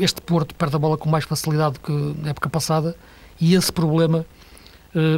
Este 0.00 0.20
Porto 0.20 0.54
perde 0.54 0.76
a 0.76 0.78
bola 0.78 0.96
com 0.98 1.08
mais 1.08 1.24
facilidade 1.24 1.80
que 1.80 1.90
na 1.90 2.30
época 2.30 2.48
passada, 2.50 2.94
e 3.40 3.54
esse 3.54 3.72
problema 3.72 4.26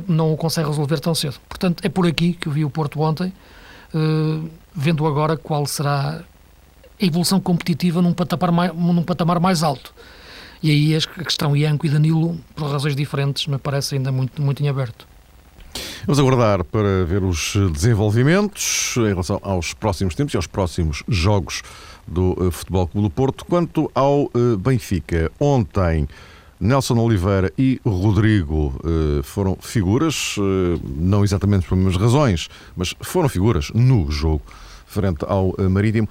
não 0.06 0.32
o 0.32 0.36
consegue 0.36 0.68
resolver 0.68 1.00
tão 1.00 1.14
cedo. 1.14 1.34
Portanto, 1.48 1.84
é 1.84 1.88
por 1.88 2.06
aqui 2.06 2.32
que 2.32 2.48
eu 2.48 2.52
vi 2.52 2.64
o 2.64 2.70
Porto 2.70 3.00
ontem, 3.00 3.32
eh, 3.94 4.48
vendo 4.74 5.06
agora 5.06 5.36
qual 5.36 5.66
será 5.66 6.22
a 7.00 7.04
evolução 7.04 7.40
competitiva 7.40 8.02
num 8.02 8.12
patamar 8.12 8.52
mais, 8.52 8.74
num 8.74 9.02
patamar 9.02 9.40
mais 9.40 9.62
alto. 9.62 9.94
E 10.62 10.70
aí 10.70 10.96
a 10.96 11.24
questão 11.24 11.56
Ianco 11.56 11.86
e 11.86 11.90
Danilo, 11.90 12.38
por 12.54 12.70
razões 12.70 12.96
diferentes, 12.96 13.46
me 13.46 13.58
parece 13.58 13.96
ainda 13.96 14.10
muito, 14.10 14.40
muito 14.40 14.62
em 14.62 14.68
aberto. 14.68 15.06
Vamos 16.06 16.18
aguardar 16.18 16.64
para 16.64 17.04
ver 17.04 17.22
os 17.22 17.54
desenvolvimentos 17.72 18.94
em 18.96 19.08
relação 19.08 19.40
aos 19.42 19.74
próximos 19.74 20.14
tempos 20.14 20.34
e 20.34 20.36
aos 20.36 20.46
próximos 20.46 21.02
jogos 21.08 21.62
do 22.06 22.36
eh, 22.46 22.50
Futebol 22.50 22.86
Clube 22.86 23.08
do 23.08 23.10
Porto. 23.10 23.44
Quanto 23.44 23.90
ao 23.94 24.30
eh, 24.34 24.56
Benfica, 24.58 25.30
ontem 25.38 26.08
Nelson 26.64 26.98
Oliveira 26.98 27.52
e 27.58 27.80
Rodrigo 27.84 28.74
eh, 28.84 29.22
foram 29.22 29.56
figuras, 29.60 30.36
não 30.96 31.22
exatamente 31.22 31.66
por 31.66 31.76
mesmas 31.76 31.96
razões, 31.96 32.48
mas 32.76 32.94
foram 33.00 33.28
figuras 33.28 33.70
no 33.74 34.10
jogo 34.10 34.42
frente 34.86 35.24
ao 35.28 35.54
Marítimo. 35.70 36.08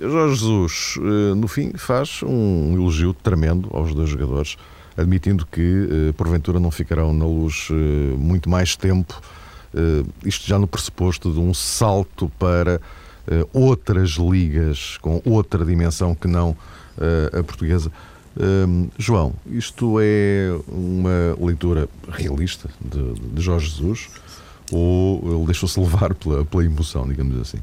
Jorge 0.00 0.34
Jesus, 0.34 0.94
no 1.36 1.46
fim, 1.46 1.72
faz 1.76 2.22
um 2.22 2.72
elogio 2.74 3.12
tremendo 3.12 3.68
aos 3.70 3.94
dois 3.94 4.08
jogadores 4.08 4.56
admitindo 4.98 5.46
que 5.46 5.88
eh, 6.10 6.12
porventura 6.12 6.58
não 6.58 6.72
ficarão 6.72 7.12
na 7.14 7.24
luz 7.24 7.68
eh, 7.70 7.74
muito 8.18 8.50
mais 8.50 8.74
tempo, 8.74 9.20
eh, 9.72 10.02
isto 10.24 10.44
já 10.46 10.58
no 10.58 10.66
pressuposto 10.66 11.32
de 11.32 11.38
um 11.38 11.54
salto 11.54 12.30
para 12.38 12.80
outras 13.52 14.12
ligas 14.12 14.96
com 15.02 15.20
outra 15.22 15.62
dimensão 15.62 16.14
que 16.14 16.26
não 16.26 16.56
a 17.30 17.42
portuguesa. 17.42 17.92
João, 18.98 19.34
isto 19.50 19.98
é 20.00 20.56
uma 20.68 21.36
leitura 21.40 21.88
realista 22.08 22.70
de, 22.80 23.14
de 23.34 23.42
Jorge 23.42 23.70
Jesus 23.70 24.08
ou 24.70 25.20
ele 25.24 25.46
deixou-se 25.46 25.78
levar 25.80 26.14
pela, 26.14 26.44
pela 26.44 26.64
emoção, 26.64 27.06
digamos 27.08 27.38
assim? 27.40 27.58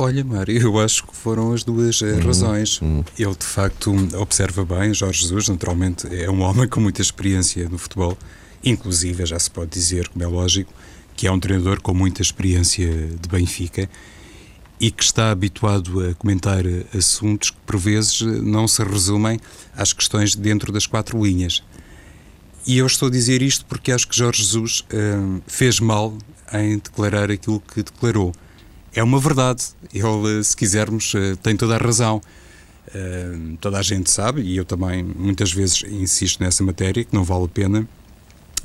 Olha, 0.00 0.24
Mário, 0.24 0.56
eu 0.60 0.78
acho 0.78 1.04
que 1.06 1.14
foram 1.14 1.52
as 1.52 1.64
duas 1.64 2.00
uhum, 2.00 2.20
razões. 2.20 2.80
Uhum. 2.80 3.04
Ele, 3.18 3.34
de 3.34 3.44
facto, 3.44 3.92
observa 4.16 4.64
bem. 4.64 4.94
Jorge 4.94 5.22
Jesus, 5.22 5.48
naturalmente, 5.48 6.06
é 6.14 6.30
um 6.30 6.40
homem 6.42 6.68
com 6.68 6.80
muita 6.80 7.02
experiência 7.02 7.68
no 7.68 7.78
futebol. 7.78 8.16
Inclusive, 8.64 9.26
já 9.26 9.38
se 9.38 9.50
pode 9.50 9.70
dizer, 9.70 10.08
como 10.08 10.22
é 10.22 10.26
lógico, 10.28 10.72
que 11.16 11.26
é 11.26 11.32
um 11.32 11.40
treinador 11.40 11.80
com 11.80 11.92
muita 11.92 12.22
experiência 12.22 12.86
de 12.88 13.28
Benfica 13.28 13.90
e 14.80 14.90
que 14.90 15.02
está 15.02 15.30
habituado 15.30 16.08
a 16.08 16.14
comentar 16.14 16.62
assuntos 16.96 17.50
que, 17.50 17.56
por 17.66 17.76
vezes, 17.76 18.20
não 18.20 18.68
se 18.68 18.82
resumem 18.82 19.40
às 19.76 19.92
questões 19.92 20.34
dentro 20.34 20.72
das 20.72 20.86
quatro 20.86 21.22
linhas. 21.22 21.62
E 22.66 22.78
eu 22.78 22.86
estou 22.86 23.08
a 23.08 23.10
dizer 23.10 23.42
isto 23.42 23.64
porque 23.66 23.90
acho 23.90 24.06
que 24.06 24.16
Jorge 24.16 24.42
Jesus 24.42 24.80
uh, 24.80 25.42
fez 25.46 25.80
mal 25.80 26.16
em 26.52 26.78
declarar 26.78 27.30
aquilo 27.30 27.60
que 27.60 27.82
declarou 27.82 28.32
é 28.98 29.02
uma 29.02 29.20
verdade. 29.20 29.64
Ele, 29.92 30.42
se 30.42 30.56
quisermos, 30.56 31.14
eh, 31.14 31.36
tem 31.42 31.56
toda 31.56 31.76
a 31.76 31.78
razão. 31.78 32.20
Uh, 32.88 33.54
toda 33.60 33.78
a 33.78 33.82
gente 33.82 34.10
sabe, 34.10 34.40
e 34.40 34.56
eu 34.56 34.64
também 34.64 35.04
muitas 35.04 35.52
vezes 35.52 35.84
insisto 35.84 36.42
nessa 36.42 36.64
matéria, 36.64 37.04
que 37.04 37.14
não 37.14 37.22
vale 37.22 37.44
a 37.44 37.48
pena 37.48 37.86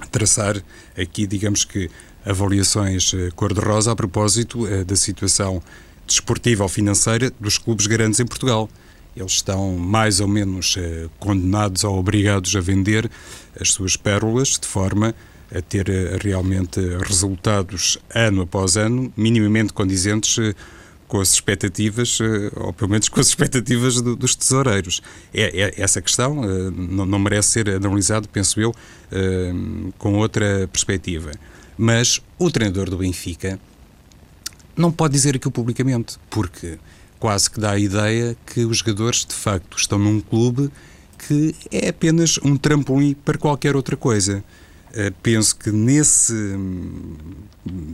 traçar 0.09 0.63
aqui, 0.97 1.27
digamos 1.27 1.65
que, 1.65 1.89
avaliações 2.25 3.11
uh, 3.11 3.33
cor-de-rosa 3.35 3.91
a 3.91 3.95
propósito 3.97 4.63
uh, 4.65 4.85
da 4.85 4.95
situação 4.95 5.61
desportiva 6.05 6.63
ou 6.63 6.69
financeira 6.69 7.31
dos 7.39 7.57
clubes 7.57 7.87
grandes 7.87 8.19
em 8.19 8.25
Portugal. 8.25 8.69
Eles 9.15 9.33
estão 9.33 9.77
mais 9.77 10.19
ou 10.19 10.27
menos 10.27 10.75
condenados 11.19 11.83
ou 11.83 11.99
obrigados 11.99 12.55
a 12.55 12.59
vender 12.59 13.09
as 13.59 13.71
suas 13.71 13.95
pérolas 13.95 14.57
de 14.59 14.67
forma 14.67 15.13
a 15.53 15.61
ter 15.61 15.87
eh, 15.89 16.17
realmente 16.19 16.79
resultados 17.05 17.97
ano 18.13 18.41
após 18.41 18.75
ano, 18.75 19.13
minimamente 19.15 19.71
condizentes 19.71 20.37
eh, 20.39 20.55
com 21.07 21.21
as 21.21 21.31
expectativas, 21.31 22.17
eh, 22.19 22.51
ou 22.55 22.73
pelo 22.73 22.89
menos 22.89 23.07
com 23.07 23.19
as 23.19 23.27
expectativas 23.29 24.01
do, 24.01 24.15
dos 24.15 24.35
tesoureiros. 24.35 25.01
É, 25.33 25.61
é, 25.61 25.81
essa 25.81 26.01
questão 26.01 26.41
não, 26.71 27.05
não, 27.05 27.19
merece 27.19 27.51
ser 27.51 27.69
analisado, 27.69 28.27
penso 28.27 28.59
eu, 28.59 28.73
com 29.97 30.15
outra 30.15 30.67
perspectiva. 30.71 31.31
Mas 31.77 32.19
o 32.39 32.49
treinador 32.49 32.89
do 32.89 32.97
Benfica 32.97 33.59
não 34.75 34.91
pode 34.91 35.13
dizer 35.13 35.35
aquilo 35.35 35.51
publicamente, 35.51 36.17
porque 36.29 36.77
quase 37.19 37.49
que 37.49 37.59
dá 37.59 37.71
a 37.71 37.79
ideia 37.79 38.35
que 38.45 38.65
os 38.65 38.77
jogadores 38.77 39.25
de 39.25 39.33
facto 39.33 39.77
estão 39.77 39.97
num 39.97 40.19
clube 40.19 40.69
que 41.17 41.55
é 41.71 41.89
apenas 41.89 42.37
um 42.43 42.57
trampolim 42.57 43.13
para 43.13 43.37
qualquer 43.37 43.75
outra 43.75 43.95
coisa. 43.95 44.43
Eh, 44.95 45.11
penso 45.23 45.55
que 45.55 45.71
nesse, 45.71 46.33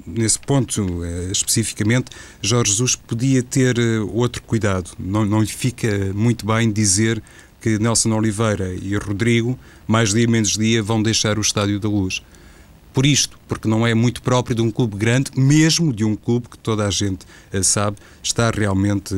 nesse 0.05 0.37
ponto 0.37 0.83
uh, 0.83 1.31
especificamente, 1.31 2.11
Jorge 2.41 2.71
Jesus 2.71 2.93
podia 2.95 3.41
ter 3.41 3.79
uh, 3.79 4.13
outro 4.13 4.41
cuidado. 4.43 4.91
Não, 4.99 5.23
não 5.25 5.39
lhe 5.39 5.47
fica 5.47 6.11
muito 6.13 6.45
bem 6.45 6.69
dizer 6.69 7.23
que 7.61 7.79
Nelson 7.79 8.11
Oliveira 8.11 8.73
e 8.73 8.97
Rodrigo, 8.97 9.57
mais 9.87 10.13
dia 10.13 10.27
menos 10.27 10.57
dia, 10.57 10.83
vão 10.83 11.01
deixar 11.01 11.37
o 11.37 11.41
Estádio 11.41 11.79
da 11.79 11.87
Luz. 11.87 12.21
Por 12.99 13.05
isto, 13.05 13.39
porque 13.47 13.65
não 13.65 13.87
é 13.87 13.93
muito 13.93 14.21
próprio 14.21 14.53
de 14.53 14.61
um 14.61 14.69
clube 14.69 14.97
grande, 14.97 15.31
mesmo 15.37 15.93
de 15.93 16.03
um 16.03 16.17
clube 16.17 16.49
que 16.49 16.57
toda 16.57 16.85
a 16.85 16.91
gente 16.91 17.25
sabe 17.63 17.95
está 18.21 18.51
realmente 18.51 19.15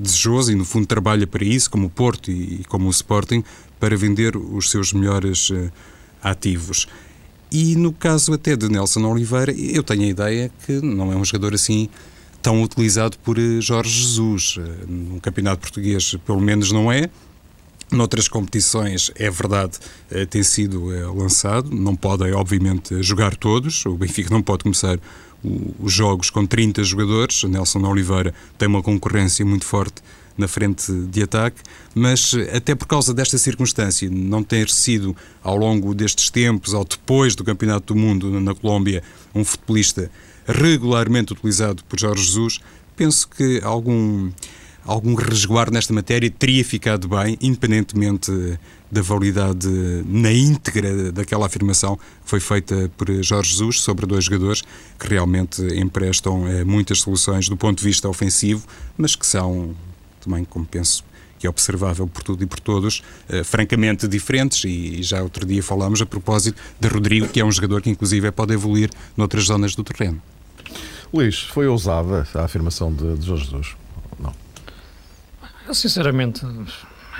desejoso 0.00 0.52
e, 0.52 0.54
no 0.54 0.64
fundo, 0.64 0.86
trabalha 0.86 1.26
para 1.26 1.44
isso, 1.44 1.68
como 1.68 1.88
o 1.88 1.90
Porto 1.90 2.30
e, 2.30 2.62
como 2.68 2.86
o 2.86 2.90
Sporting, 2.92 3.42
para 3.80 3.96
vender 3.96 4.36
os 4.36 4.70
seus 4.70 4.92
melhores 4.92 5.50
ativos. 6.22 6.86
E 7.50 7.74
no 7.74 7.92
caso 7.92 8.32
até 8.32 8.54
de 8.54 8.68
Nelson 8.68 9.02
Oliveira, 9.02 9.50
eu 9.50 9.82
tenho 9.82 10.02
a 10.04 10.06
ideia 10.06 10.52
que 10.64 10.74
não 10.74 11.12
é 11.12 11.16
um 11.16 11.24
jogador 11.24 11.52
assim 11.52 11.88
tão 12.40 12.62
utilizado 12.62 13.18
por 13.24 13.40
eh, 13.40 13.60
Jorge 13.60 13.90
Jesus. 13.90 14.54
Eh, 14.56 14.84
no 14.86 15.20
campeonato 15.20 15.62
português, 15.62 16.14
pelo 16.24 16.40
menos, 16.40 16.70
não 16.70 16.92
é. 16.92 17.10
Noutras 17.90 18.26
competições, 18.28 19.10
é 19.14 19.30
verdade, 19.30 19.78
eh, 20.10 20.26
tem 20.26 20.42
sido 20.42 20.86
lançado. 21.14 21.70
Não 21.70 21.94
podem, 21.94 22.32
obviamente, 22.32 23.00
jogar 23.02 23.36
todos. 23.36 23.86
O 23.86 23.96
Benfica 23.96 24.28
não 24.30 24.42
pode 24.42 24.64
começar 24.64 24.98
os 25.80 25.92
jogos 25.92 26.28
com 26.28 26.44
30 26.44 26.82
jogadores. 26.82 27.44
Nelson 27.44 27.80
Oliveira 27.86 28.34
tem 28.58 28.66
uma 28.66 28.82
concorrência 28.82 29.46
muito 29.46 29.64
forte 29.64 30.02
na 30.36 30.46
frente 30.46 30.92
de 30.92 31.22
ataque, 31.22 31.62
mas 31.94 32.34
até 32.52 32.74
por 32.74 32.86
causa 32.86 33.14
desta 33.14 33.38
circunstância, 33.38 34.08
não 34.10 34.42
ter 34.42 34.68
sido 34.68 35.16
ao 35.42 35.56
longo 35.56 35.94
destes 35.94 36.28
tempos, 36.30 36.74
ou 36.74 36.84
depois 36.84 37.34
do 37.34 37.42
Campeonato 37.42 37.94
do 37.94 37.98
Mundo 37.98 38.40
na 38.40 38.54
Colômbia, 38.54 39.02
um 39.34 39.44
futebolista 39.44 40.10
regularmente 40.46 41.32
utilizado 41.32 41.82
por 41.84 41.98
Jorge 41.98 42.22
Jesus, 42.22 42.60
penso 42.94 43.28
que 43.28 43.60
algum, 43.62 44.30
algum 44.86 45.14
resguardo 45.14 45.72
nesta 45.72 45.92
matéria 45.92 46.30
teria 46.30 46.64
ficado 46.64 47.08
bem, 47.08 47.36
independentemente 47.40 48.30
da 48.90 49.02
validade 49.02 49.68
na 50.06 50.32
íntegra 50.32 51.10
daquela 51.10 51.46
afirmação 51.46 51.96
que 51.96 52.02
foi 52.24 52.40
feita 52.40 52.90
por 52.96 53.10
Jorge 53.22 53.50
Jesus 53.50 53.80
sobre 53.80 54.06
dois 54.06 54.24
jogadores 54.24 54.62
que 54.98 55.08
realmente 55.08 55.60
emprestam 55.76 56.46
eh, 56.46 56.64
muitas 56.64 57.00
soluções 57.00 57.48
do 57.48 57.56
ponto 57.56 57.78
de 57.78 57.84
vista 57.84 58.08
ofensivo, 58.08 58.64
mas 58.96 59.16
que 59.16 59.26
são 59.26 59.74
também, 60.20 60.44
como 60.44 60.64
penso 60.64 61.04
que 61.38 61.46
é 61.46 61.50
observável 61.50 62.06
por 62.06 62.22
tudo 62.22 62.42
e 62.42 62.46
por 62.46 62.58
todos, 62.58 63.02
uh, 63.28 63.44
francamente 63.44 64.08
diferentes, 64.08 64.64
e, 64.64 65.00
e, 65.00 65.02
já 65.02 65.22
outro 65.22 65.44
dia 65.44 65.62
falámos 65.62 66.00
a 66.00 66.06
propósito 66.06 66.58
de 66.80 66.88
Rodrigo, 66.88 67.28
que 67.28 67.38
é 67.38 67.44
um 67.44 67.52
jogador 67.52 67.82
que 67.82 67.90
inclusive 67.90 68.30
pode 68.32 68.54
evoluir 68.54 68.88
noutras 69.14 69.44
zonas 69.44 69.74
do 69.74 69.84
terreno. 69.84 70.20
Luís, 71.12 71.40
foi 71.42 71.66
ousada 71.66 72.26
a 72.34 72.44
afirmação 72.44 72.92
de, 72.92 73.16
de 73.16 73.26
Jorge 73.26 73.44
Jesus? 73.44 73.76
Eu, 75.66 75.74
sinceramente, 75.74 76.44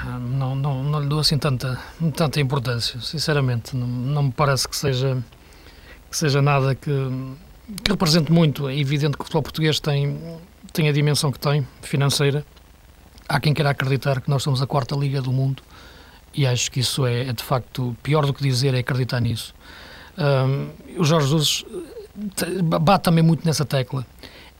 não, 0.05 0.55
não, 0.55 0.85
não 0.85 1.00
lhe 1.00 1.09
dou 1.09 1.19
assim 1.19 1.37
tanta, 1.37 1.79
tanta 2.15 2.41
importância. 2.41 3.00
Sinceramente, 3.00 3.76
não, 3.76 3.87
não 3.87 4.23
me 4.25 4.33
parece 4.33 4.69
que 4.69 4.76
seja, 4.76 5.23
que 6.11 6.17
seja 6.17 6.41
nada 6.41 6.75
que, 6.75 6.91
que 7.83 7.91
represente 7.91 8.31
muito. 8.31 8.69
É 8.69 8.79
evidente 8.79 9.17
que 9.17 9.23
o 9.23 9.25
futebol 9.25 9.43
português 9.43 9.81
tem, 9.81 10.38
tem 10.73 10.88
a 10.88 10.93
dimensão 10.93 11.33
que 11.33 11.41
tem, 11.41 11.67
financeira, 11.83 12.45
há 13.29 13.41
quem 13.41 13.53
queira 13.53 13.71
acreditar 13.71 14.21
que 14.21 14.31
nós 14.31 14.43
somos 14.43 14.62
a 14.62 14.67
quarta 14.67 14.95
liga 14.95 15.21
do 15.21 15.33
mundo 15.33 15.62
e 16.33 16.47
acho 16.47 16.71
que 16.71 16.81
isso 16.81 17.07
é, 17.07 17.29
é 17.29 17.33
de 17.33 17.43
facto 17.43 17.97
pior 18.03 18.26
do 18.26 18.33
que 18.33 18.43
dizer 18.43 18.75
é 18.75 18.79
acreditar 18.79 19.21
nisso. 19.21 19.55
Um, 20.19 21.00
o 21.00 21.05
Jorge 21.05 21.29
Jesus 21.29 21.65
eh, 22.43 22.62
bate 22.62 23.05
também 23.05 23.25
muito 23.25 23.45
nessa 23.47 23.65
tecla. 23.65 24.07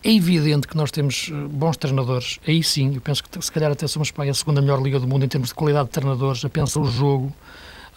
É 0.07 0.13
evidente 0.13 0.69
que 0.69 0.77
nós 0.77 0.93
temos 0.93 1.33
eh, 1.33 1.35
bons 1.51 1.77
treinadores, 1.77 2.39
aí 2.47 2.63
sim, 2.63 2.95
eu 2.95 3.01
penso 3.01 3.25
que 3.25 3.45
se 3.45 3.51
calhar 3.51 3.73
até 3.73 3.89
somos 3.89 4.13
para 4.13 4.31
a 4.31 4.35
segunda 4.35 4.61
melhor 4.61 4.81
liga 4.81 5.01
do 5.01 5.09
mundo 5.09 5.25
em 5.25 5.29
termos 5.29 5.49
de 5.49 5.55
qualidade 5.57 5.87
de 5.87 5.95
treinadores, 5.95 6.45
a 6.45 6.49
pensar 6.49 6.79
o 6.79 6.85
jogo. 6.85 7.35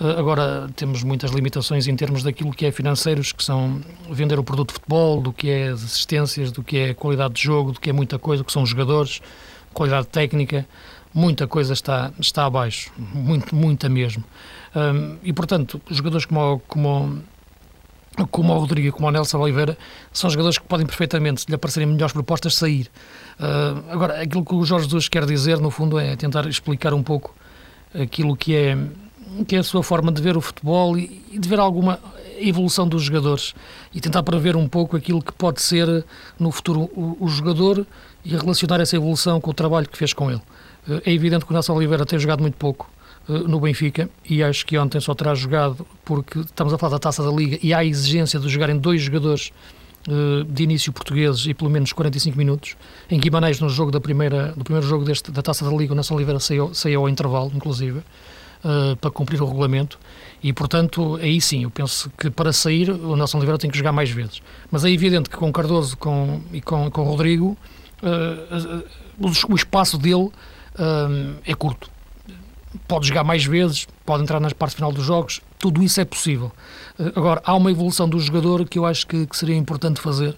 Uh, 0.02 0.18
agora 0.18 0.68
temos 0.76 1.04
muitas 1.04 1.30
limitações 1.30 1.86
em 1.86 1.96
termos 1.96 2.24
daquilo 2.24 2.52
que 2.52 2.66
é 2.66 2.72
financeiros, 2.72 3.32
que 3.32 3.44
são 3.44 3.80
vender 4.10 4.40
o 4.40 4.44
produto 4.44 4.70
de 4.70 4.74
futebol, 4.74 5.22
do 5.22 5.32
que 5.32 5.52
é 5.52 5.68
as 5.68 5.84
assistências, 5.84 6.52
do 6.52 6.64
que 6.64 6.80
é 6.80 6.94
qualidade 6.96 7.36
de 7.36 7.44
jogo, 7.44 7.74
do 7.74 7.80
que 7.80 7.92
é 7.92 7.94
muita 7.94 8.18
coisa, 8.18 8.44
que 8.44 8.52
são 8.52 8.66
jogadores 8.66 9.22
qualidade 9.72 10.08
técnica, 10.08 10.68
muita 11.14 11.46
coisa 11.46 11.74
está, 11.74 12.12
está 12.20 12.46
abaixo, 12.46 12.92
muito, 12.98 13.54
muita 13.54 13.88
mesmo. 13.88 14.24
E, 15.22 15.32
portanto, 15.32 15.80
jogadores 15.92 16.26
como, 16.26 16.60
como, 16.68 17.22
como 18.32 18.54
o 18.54 18.60
Rodrigo 18.60 18.96
como 18.96 19.08
o 19.08 19.12
Nelson 19.12 19.40
Oliveira 19.40 19.78
são 20.12 20.30
jogadores 20.30 20.58
que 20.58 20.66
podem 20.66 20.86
perfeitamente, 20.86 21.42
se 21.42 21.48
lhe 21.48 21.56
aparecerem 21.56 21.88
melhores 21.88 22.14
propostas, 22.14 22.56
sair. 22.56 22.90
Uh, 23.40 23.92
agora, 23.92 24.22
aquilo 24.22 24.44
que 24.44 24.54
o 24.54 24.66
Jorge 24.66 24.86
Jesus 24.86 25.08
quer 25.08 25.26
dizer, 25.26 25.60
no 25.60 25.72
fundo, 25.72 25.98
é 26.00 26.16
tentar 26.16 26.46
explicar 26.48 26.94
um 26.94 27.04
pouco 27.04 27.34
aquilo 27.94 28.36
que 28.36 28.56
é 28.56 28.78
que 29.48 29.56
é 29.56 29.60
a 29.60 29.64
sua 29.64 29.84
forma 29.84 30.12
de 30.12 30.22
ver 30.22 30.36
o 30.36 30.42
futebol 30.42 30.98
e, 30.98 31.22
e 31.32 31.38
de 31.38 31.48
ver 31.48 31.60
alguma 31.60 32.00
evolução 32.40 32.88
dos 32.88 33.04
jogadores 33.04 33.54
e 33.94 34.00
tentar 34.00 34.24
prever 34.24 34.56
um 34.56 34.68
pouco 34.68 34.98
aquilo 34.98 35.22
que 35.22 35.32
pode 35.32 35.62
ser 35.62 36.04
no 36.40 36.52
futuro 36.52 36.90
o, 36.96 37.18
o 37.20 37.28
jogador 37.28 37.86
e 38.24 38.30
relacionar 38.30 38.80
essa 38.82 38.96
evolução 38.96 39.40
com 39.40 39.52
o 39.52 39.54
trabalho 39.54 39.88
que 39.88 39.98
fez 39.98 40.14
com 40.14 40.32
ele. 40.32 40.42
Eh, 40.90 41.02
é 41.06 41.14
evidente 41.14 41.46
que 41.46 41.52
o 41.52 41.54
Nelson 41.54 41.74
Oliveira 41.74 42.06
tem 42.06 42.18
jogado 42.18 42.42
muito 42.42 42.58
pouco 42.58 42.90
no 43.48 43.60
Benfica 43.60 44.10
e 44.28 44.42
acho 44.42 44.66
que 44.66 44.78
ontem 44.78 45.00
só 45.00 45.14
terá 45.14 45.36
jogado 45.36 45.86
porque 46.04 46.40
estamos 46.40 46.74
a 46.74 46.78
falar 46.78 46.94
da 46.94 47.00
taça 47.00 47.24
da 47.24 47.32
Liga 47.32 47.60
e 47.62 47.74
há 47.74 47.80
a 47.80 47.86
exigência 47.86 48.40
de 48.40 48.50
jogarem 48.50 48.78
dois 48.78 49.02
jogadores 49.02 49.52
eh, 50.08 50.46
de 50.48 50.64
início 50.64 50.94
portugueses 50.94 51.46
e 51.46 51.54
pelo 51.54 51.70
menos 51.70 51.92
45 51.92 52.38
minutos. 52.38 52.78
Em 53.12 53.20
Guimarães, 53.20 53.60
no 53.60 53.70
jogo 53.70 53.92
da 53.92 54.00
primeira, 54.00 54.54
do 54.56 54.64
primeiro 54.64 54.88
jogo 54.88 55.04
deste, 55.04 55.30
da 55.30 55.42
taça 55.42 55.66
da 55.66 55.72
Liga, 55.72 55.92
o 55.92 55.96
Nelson 55.96 56.16
Oliveira 56.16 56.40
saiu, 56.40 56.74
saiu 56.74 57.02
ao 57.02 57.10
intervalo, 57.10 57.52
inclusive, 57.54 58.02
para 59.02 59.12
cumprir 59.12 59.42
o 59.42 59.46
regulamento. 59.46 60.00
E, 60.42 60.54
portanto, 60.54 61.18
aí 61.22 61.40
sim, 61.42 61.64
eu 61.64 61.70
penso 61.70 62.10
que 62.18 62.30
para 62.30 62.54
sair 62.54 62.90
o 62.90 63.16
Nelson 63.16 63.38
Oliveira 63.38 63.60
tem 63.60 63.70
que 63.70 63.78
jogar 63.78 63.92
mais 63.92 64.10
vezes. 64.10 64.42
Mas 64.72 64.86
é 64.86 64.90
evidente 64.90 65.30
que 65.30 65.36
com 65.36 65.52
Cardoso 65.52 65.98
com, 65.98 66.42
e 66.54 66.62
com, 66.62 66.90
com 66.90 67.04
Rodrigo, 67.04 67.58
uh, 68.02 68.86
uh, 69.20 69.52
o 69.52 69.56
espaço 69.56 69.98
dele 69.98 70.24
uh, 70.24 70.32
é 71.46 71.54
curto. 71.54 71.90
Pode 72.90 73.08
jogar 73.08 73.24
mais 73.24 73.46
vezes, 73.46 73.88
pode 74.06 74.24
entrar 74.24 74.42
nas 74.42 74.52
partes 74.52 74.76
final 74.76 74.92
dos 74.92 75.06
jogos, 75.06 75.40
tudo 75.58 75.82
isso 75.82 76.02
é 76.02 76.06
possível. 76.06 76.52
agora, 77.16 77.42
há 77.46 77.56
uma 77.56 77.72
evolução 77.72 78.10
do 78.10 78.20
jogador 78.20 78.68
que 78.68 78.78
eu 78.78 78.86
acho 78.86 79.08
que, 79.08 79.26
que 79.26 79.38
seria 79.38 79.56
importante 79.56 80.02
fazer 80.02 80.36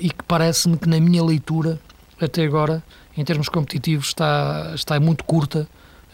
e 0.00 0.08
que 0.08 0.24
parece-me 0.26 0.78
que, 0.78 0.88
na 0.88 1.00
minha 1.00 1.24
leitura, 1.24 1.78
até 2.20 2.44
agora, 2.44 2.82
em 3.16 3.24
termos 3.24 3.48
competitivos, 3.48 4.06
está, 4.06 4.72
está 4.74 5.00
muito 5.00 5.24
curta 5.24 5.68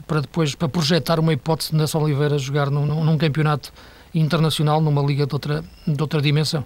para 0.06 0.20
depois 0.20 0.54
para 0.54 0.68
projetar 0.68 1.20
uma 1.20 1.32
hipótese 1.32 1.70
de 1.70 1.76
Nelson 1.76 2.00
Oliveira 2.00 2.38
jogar 2.38 2.70
num, 2.70 3.04
num, 3.04 3.18
campeonato 3.18 3.72
internacional, 4.14 4.80
numa 4.80 5.00
liga 5.02 5.26
de 5.26 5.34
outra, 5.34 5.64
de 5.86 6.02
outra 6.02 6.20
dimensão. 6.20 6.64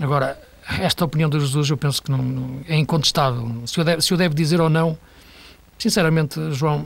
Agora, 0.00 0.38
esta 0.80 1.04
opinião 1.04 1.28
de 1.30 1.38
Jesus 1.38 1.70
eu 1.70 1.76
penso 1.76 2.02
que 2.02 2.10
não, 2.10 2.18
não 2.18 2.60
é 2.68 2.76
incontestável. 2.76 3.62
Se 3.66 3.78
eu, 3.78 3.84
deve, 3.84 4.02
se 4.02 4.12
eu 4.12 4.18
deve 4.18 4.34
dizer 4.34 4.60
ou 4.60 4.68
não, 4.68 4.98
sinceramente, 5.78 6.38
João, 6.52 6.84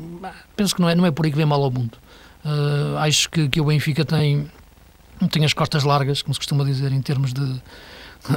penso 0.56 0.74
que 0.74 0.80
não 0.80 0.88
é, 0.88 0.94
não 0.94 1.06
é 1.06 1.10
por 1.10 1.24
aí 1.24 1.30
que 1.30 1.36
vem 1.36 1.46
mal 1.46 1.62
ao 1.62 1.70
mundo. 1.70 1.98
Uh, 2.44 2.96
acho 2.98 3.28
que, 3.28 3.48
que 3.48 3.60
o 3.60 3.64
Benfica 3.64 4.04
tem, 4.04 4.48
tem 5.30 5.44
as 5.44 5.52
costas 5.52 5.82
largas, 5.82 6.22
como 6.22 6.32
se 6.32 6.38
costuma 6.38 6.64
dizer, 6.64 6.92
em 6.92 7.02
termos 7.02 7.32
de, 7.32 7.60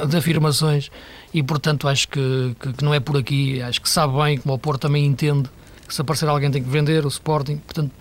de 0.08 0.16
afirmações, 0.16 0.90
e 1.32 1.42
portanto 1.42 1.86
acho 1.86 2.08
que, 2.08 2.56
que, 2.58 2.72
que, 2.72 2.84
não 2.84 2.92
é 2.92 2.98
por 2.98 3.16
aqui. 3.16 3.62
Acho 3.62 3.80
que 3.80 3.88
sabe 3.88 4.16
bem, 4.20 4.38
como 4.38 4.54
o 4.54 4.58
Porto 4.58 4.80
também 4.80 5.06
entende, 5.06 5.48
que 5.86 5.94
se 5.94 6.00
aparecer 6.00 6.28
alguém 6.28 6.50
tem 6.50 6.62
que 6.62 6.68
vender, 6.68 7.04
o 7.04 7.08
Sporting, 7.08 7.58
portanto, 7.58 7.92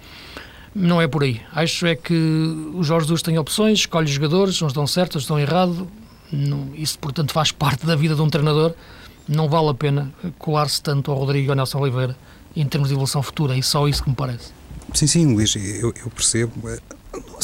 não 0.74 1.02
é 1.02 1.08
por 1.08 1.24
aí. 1.24 1.42
Acho 1.54 1.86
é 1.86 1.96
que 1.96 2.14
o 2.74 2.84
Jorge 2.84 3.06
Jesus 3.06 3.22
tem 3.22 3.38
opções, 3.38 3.80
escolhe 3.80 4.08
jogadores, 4.08 4.62
uns 4.62 4.74
dão 4.74 4.88
certo, 4.88 5.16
outros 5.16 5.28
dão 5.28 5.40
errado, 5.40 5.88
não, 6.32 6.74
isso, 6.76 6.98
portanto, 6.98 7.34
faz 7.34 7.52
parte 7.54 7.86
da 7.86 7.96
vida 7.96 8.16
de 8.16 8.22
um 8.22 8.30
treinador, 8.30 8.74
não 9.28 9.48
vale 9.48 9.70
a 9.70 9.74
pena 9.76 10.12
colar-se 10.40 10.82
tanto 10.82 11.12
ao 11.12 11.18
Rodrigo 11.18 11.48
e 11.48 11.50
ao 11.52 11.56
Nelson 11.56 11.80
Oliveira 11.80 12.16
em 12.56 12.66
termos 12.66 12.90
de 12.90 12.94
evolução 12.94 13.22
futura, 13.22 13.58
é 13.58 13.62
só 13.62 13.88
isso 13.88 14.04
que 14.04 14.10
me 14.10 14.16
parece. 14.16 14.52
Sim, 14.94 15.08
sim, 15.08 15.34
Luís, 15.34 15.56
eu, 15.56 15.94
eu 16.04 16.10
percebo. 16.10 16.54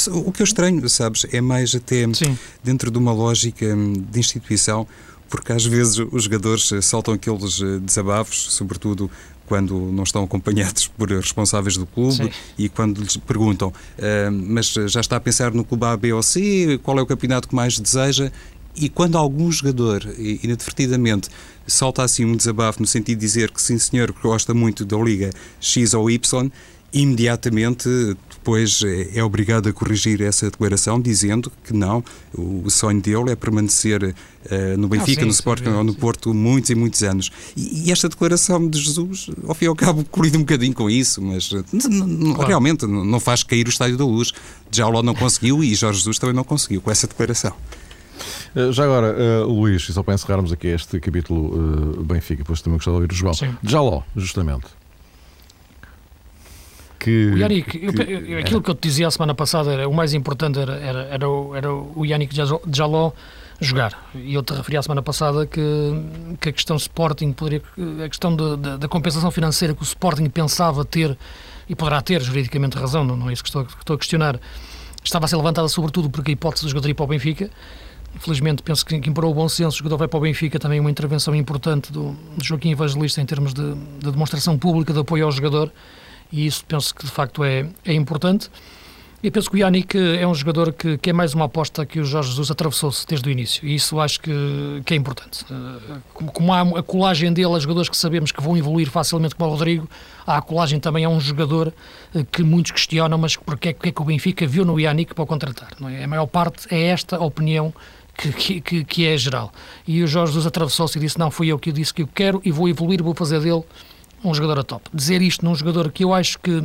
O 0.07 0.31
que 0.31 0.41
eu 0.41 0.43
estranho, 0.43 0.87
sabes, 0.89 1.25
é 1.31 1.41
mais 1.41 1.73
até 1.73 2.05
sim. 2.13 2.37
dentro 2.63 2.91
de 2.91 2.97
uma 2.97 3.11
lógica 3.11 3.65
de 3.75 4.19
instituição, 4.19 4.87
porque 5.29 5.51
às 5.51 5.65
vezes 5.65 5.97
os 6.11 6.23
jogadores 6.23 6.69
saltam 6.81 7.13
aqueles 7.13 7.59
desabafos, 7.81 8.53
sobretudo 8.53 9.09
quando 9.45 9.79
não 9.91 10.03
estão 10.03 10.23
acompanhados 10.23 10.87
por 10.87 11.09
responsáveis 11.09 11.77
do 11.77 11.85
clube 11.85 12.15
Sim. 12.15 12.29
e 12.57 12.69
quando 12.69 13.01
lhes 13.01 13.17
perguntam, 13.17 13.69
uh, 13.69 14.31
mas 14.31 14.67
já 14.87 14.99
está 14.99 15.17
a 15.17 15.19
pensar 15.19 15.53
no 15.53 15.63
clube 15.63 15.85
A, 15.85 15.95
B 15.95 16.13
ou 16.13 16.23
C, 16.23 16.79
qual 16.83 16.97
é 16.97 17.01
o 17.01 17.05
campeonato 17.05 17.47
que 17.47 17.55
mais 17.55 17.79
deseja? 17.79 18.31
E 18.75 18.89
quando 18.89 19.17
algum 19.17 19.51
jogador, 19.51 20.03
inadvertidamente, 20.17 21.29
salta 21.65 22.03
assim 22.03 22.25
um 22.25 22.35
desabafo 22.35 22.81
no 22.81 22.87
sentido 22.87 23.19
de 23.19 23.25
dizer 23.25 23.51
que 23.51 23.61
sim 23.61 23.77
senhor, 23.77 24.13
gosta 24.21 24.53
muito 24.53 24.83
da 24.85 24.97
Liga 24.97 25.31
X 25.59 25.93
ou 25.93 26.09
Y, 26.09 26.51
imediatamente 26.95 27.89
depois 28.29 28.81
é, 29.13 29.23
obrigado 29.23 29.67
a 29.67 29.73
corrigir 29.73 30.21
essa 30.21 30.49
declaração, 30.49 31.01
dizendo 31.01 31.51
que 31.63 31.73
não, 31.73 32.03
o 32.33 32.69
sonho 32.69 33.01
dele 33.01 33.31
é 33.31 33.35
permanecer 33.35 34.03
uh, 34.03 34.77
no 34.77 34.87
Benfica, 34.87 35.21
ah, 35.21 35.23
sim, 35.23 35.25
no 35.25 35.31
Sporting 35.31 35.69
ou 35.69 35.83
no 35.83 35.95
Porto 35.95 36.33
muitos 36.33 36.69
e 36.69 36.75
muitos 36.75 37.01
anos. 37.01 37.31
E, 37.57 37.87
e, 37.87 37.91
esta 37.91 38.07
declaração 38.07 38.69
de 38.69 38.79
Jesus, 38.79 39.31
ao 39.47 39.55
fim 39.55 39.65
e 39.65 39.67
ao 39.67 39.75
cabo, 39.75 40.05
colide 40.05 40.37
um 40.37 40.41
bocadinho 40.41 40.73
com 40.73 40.89
isso, 40.89 41.21
mas 41.21 41.51
eh, 41.53 41.63
claro. 42.35 42.47
realmente 42.47 42.85
não 42.85 43.19
faz 43.19 43.41
cair 43.43 43.65
o 43.65 43.69
estádio 43.69 43.97
da 43.97 44.05
luz. 44.05 44.31
Jaló 44.71 45.01
não 45.01 45.15
conseguiu 45.15 45.63
e 45.63 45.73
Jorge 45.73 45.99
Jesus 45.99 46.19
também 46.19 46.35
não 46.35 46.43
conseguiu 46.43 46.81
com 46.81 46.91
essa 46.91 47.07
declaração. 47.07 47.53
Eh, 48.55 48.71
já 48.71 48.83
agora, 48.83 49.15
uh, 49.15 49.45
Luís, 49.47 49.87
e 49.89 49.93
só 49.93 50.03
para 50.03 50.13
encerrarmos 50.13 50.51
aqui 50.51 50.67
este 50.67 50.99
capítulo 50.99 51.99
uh, 51.99 52.03
Benfica, 52.03 52.43
depois 52.43 52.61
também 52.61 52.77
gostava 52.77 52.97
de 52.97 53.03
ouvir 53.03 53.13
o 53.13 53.15
João. 53.15 53.33
Sim. 53.33 53.55
Jaló, 53.63 54.01
justamente 54.15 54.67
que. 57.05 57.31
O 57.33 57.37
Yannick, 57.37 57.79
que, 57.79 57.85
eu, 57.85 58.39
aquilo 58.39 58.61
que 58.61 58.71
eu 58.71 58.75
te 58.75 58.87
dizia 58.87 59.07
a 59.07 59.11
semana 59.11 59.35
passada, 59.35 59.71
era, 59.71 59.87
o 59.87 59.93
mais 59.93 60.13
importante 60.13 60.57
era, 60.57 60.75
era, 60.77 61.03
era, 61.03 61.29
o, 61.29 61.55
era 61.55 61.71
o 61.71 62.03
Yannick 62.03 62.35
Jaló 62.35 63.11
jogar. 63.61 64.09
E 64.15 64.33
eu 64.33 64.41
te 64.41 64.53
referi 64.53 64.77
a 64.77 64.81
semana 64.81 65.03
passada 65.03 65.45
que, 65.45 65.61
que 66.41 66.49
a 66.49 66.51
questão 66.51 66.75
Sporting 66.75 67.31
poderia. 67.31 67.61
a 68.03 68.09
questão 68.09 68.35
da 68.35 68.87
compensação 68.87 69.29
financeira 69.29 69.73
que 69.75 69.81
o 69.81 69.83
Sporting 69.83 70.29
pensava 70.29 70.83
ter, 70.83 71.15
e 71.69 71.75
poderá 71.75 72.01
ter 72.01 72.21
juridicamente 72.21 72.75
razão, 72.77 73.03
não, 73.03 73.15
não 73.15 73.29
é 73.29 73.33
isso 73.33 73.43
que 73.43 73.49
estou, 73.49 73.63
que 73.65 73.77
estou 73.77 73.95
a 73.95 73.99
questionar, 73.99 74.39
estava 75.03 75.25
a 75.25 75.27
ser 75.27 75.35
levantada 75.37 75.67
sobretudo 75.67 76.09
porque 76.09 76.31
a 76.31 76.33
hipótese 76.33 76.65
do 76.65 76.69
jogador 76.69 76.89
ir 76.89 76.95
para 76.95 77.05
o 77.05 77.07
Benfica. 77.07 77.49
Infelizmente, 78.15 78.63
penso 78.63 78.85
que, 78.85 78.95
imperou 78.95 79.31
o 79.31 79.33
bom 79.33 79.47
senso. 79.49 79.75
O 79.75 79.77
jogador 79.79 79.97
vai 79.97 80.07
para 80.07 80.17
o 80.17 80.21
Benfica, 80.21 80.57
também 80.57 80.79
uma 80.79 80.89
intervenção 80.89 81.35
importante 81.35 81.91
do, 81.91 82.15
do 82.37 82.43
Joaquim 82.43 82.71
Evangelista 82.71 83.21
em 83.21 83.25
termos 83.25 83.53
de, 83.53 83.75
de 83.99 84.11
demonstração 84.11 84.57
pública 84.57 84.93
de 84.93 84.99
apoio 84.99 85.25
ao 85.25 85.31
jogador 85.31 85.71
e 86.31 86.45
isso 86.45 86.65
penso 86.65 86.93
que 86.93 87.05
de 87.05 87.11
facto 87.11 87.43
é, 87.43 87.67
é 87.85 87.93
importante. 87.93 88.49
E 89.23 89.31
penso 89.31 89.49
que 89.49 89.55
o 89.55 89.59
Yannick 89.59 89.97
é 89.97 90.27
um 90.27 90.35
jogador 90.35 90.71
que, 90.71 90.99
que 90.99 91.09
é 91.09 91.13
mais 91.13 91.33
uma 91.33 91.45
aposta 91.45 91.83
que 91.83 91.99
o 91.99 92.05
Jorge 92.05 92.29
Jesus 92.29 92.51
atravessou-se 92.51 93.07
desde 93.07 93.27
o 93.27 93.31
início, 93.31 93.67
e 93.67 93.73
isso 93.73 93.99
acho 93.99 94.19
que, 94.19 94.31
que 94.85 94.93
é 94.93 94.97
importante. 94.97 95.43
Eh, 95.49 95.95
como, 96.13 96.31
como, 96.31 96.53
há 96.53 96.61
a 96.61 96.83
colagem 96.83 97.33
dele 97.33 97.55
a 97.55 97.59
jogadores 97.59 97.89
que 97.89 97.97
sabemos 97.97 98.31
que 98.31 98.39
vão 98.39 98.55
evoluir 98.55 98.87
facilmente, 98.87 99.33
como 99.33 99.49
o 99.49 99.53
Rodrigo, 99.53 99.89
há 100.27 100.37
a 100.37 100.41
colagem 100.43 100.79
também 100.79 101.05
a 101.05 101.09
um 101.09 101.19
jogador 101.19 101.73
eh, 102.13 102.23
que 102.31 102.43
muitos 102.43 102.71
questionam, 102.71 103.17
mas 103.17 103.35
porque 103.35 103.69
é, 103.69 103.73
porque 103.73 103.89
é 103.89 103.91
que 103.93 104.01
o 104.01 104.05
Benfica 104.05 104.45
viu 104.45 104.63
no 104.63 104.79
Yannick 104.79 105.15
para 105.15 105.23
o 105.23 105.25
contratar? 105.25 105.69
É? 105.91 106.03
A 106.03 106.07
maior 106.07 106.27
parte 106.27 106.67
é 106.69 106.83
esta 106.83 107.15
a 107.15 107.23
opinião 107.23 107.73
que, 108.17 108.61
que, 108.61 108.83
que 108.83 109.05
é 109.05 109.17
geral. 109.17 109.51
E 109.87 110.01
o 110.03 110.07
Jorge 110.07 110.31
Jesus 110.31 110.45
atravessou-se 110.45 110.97
e 110.97 111.01
disse: 111.01 111.19
Não, 111.19 111.29
fui 111.29 111.47
eu 111.47 111.59
que 111.59 111.71
disse 111.71 111.93
que 111.93 112.01
eu 112.01 112.07
quero 112.07 112.41
e 112.43 112.51
vou 112.51 112.69
evoluir, 112.69 113.03
vou 113.03 113.13
fazer 113.13 113.39
dele 113.39 113.63
um 114.23 114.33
jogador 114.33 114.59
a 114.59 114.63
top. 114.63 114.89
Dizer 114.93 115.21
isto 115.21 115.45
num 115.45 115.55
jogador 115.55 115.91
que 115.91 116.03
eu 116.03 116.13
acho 116.13 116.39
que, 116.39 116.63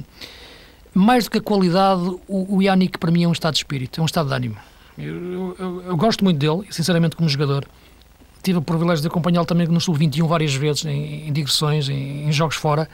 mais 0.94 1.24
do 1.24 1.30
que 1.30 1.38
a 1.38 1.42
qualidade, 1.42 2.02
o, 2.26 2.56
o 2.56 2.62
Yannick 2.62 2.98
para 2.98 3.10
mim 3.10 3.24
é 3.24 3.28
um 3.28 3.32
estado 3.32 3.54
de 3.54 3.58
espírito, 3.58 4.00
é 4.00 4.02
um 4.02 4.06
estado 4.06 4.28
de 4.28 4.34
ânimo. 4.34 4.56
Eu, 4.98 5.56
eu, 5.58 5.82
eu 5.86 5.96
gosto 5.96 6.24
muito 6.24 6.38
dele, 6.38 6.66
sinceramente, 6.70 7.16
como 7.16 7.28
jogador. 7.28 7.66
Tive 8.42 8.58
o 8.58 8.62
privilégio 8.62 9.02
de 9.02 9.08
acompanhá-lo 9.08 9.46
também 9.46 9.66
no 9.66 9.80
Sub-21 9.80 10.26
várias 10.26 10.54
vezes, 10.54 10.84
em, 10.84 11.28
em 11.28 11.32
digressões, 11.32 11.88
em, 11.88 12.28
em, 12.28 12.32
jogos 12.32 12.56
fora. 12.56 12.88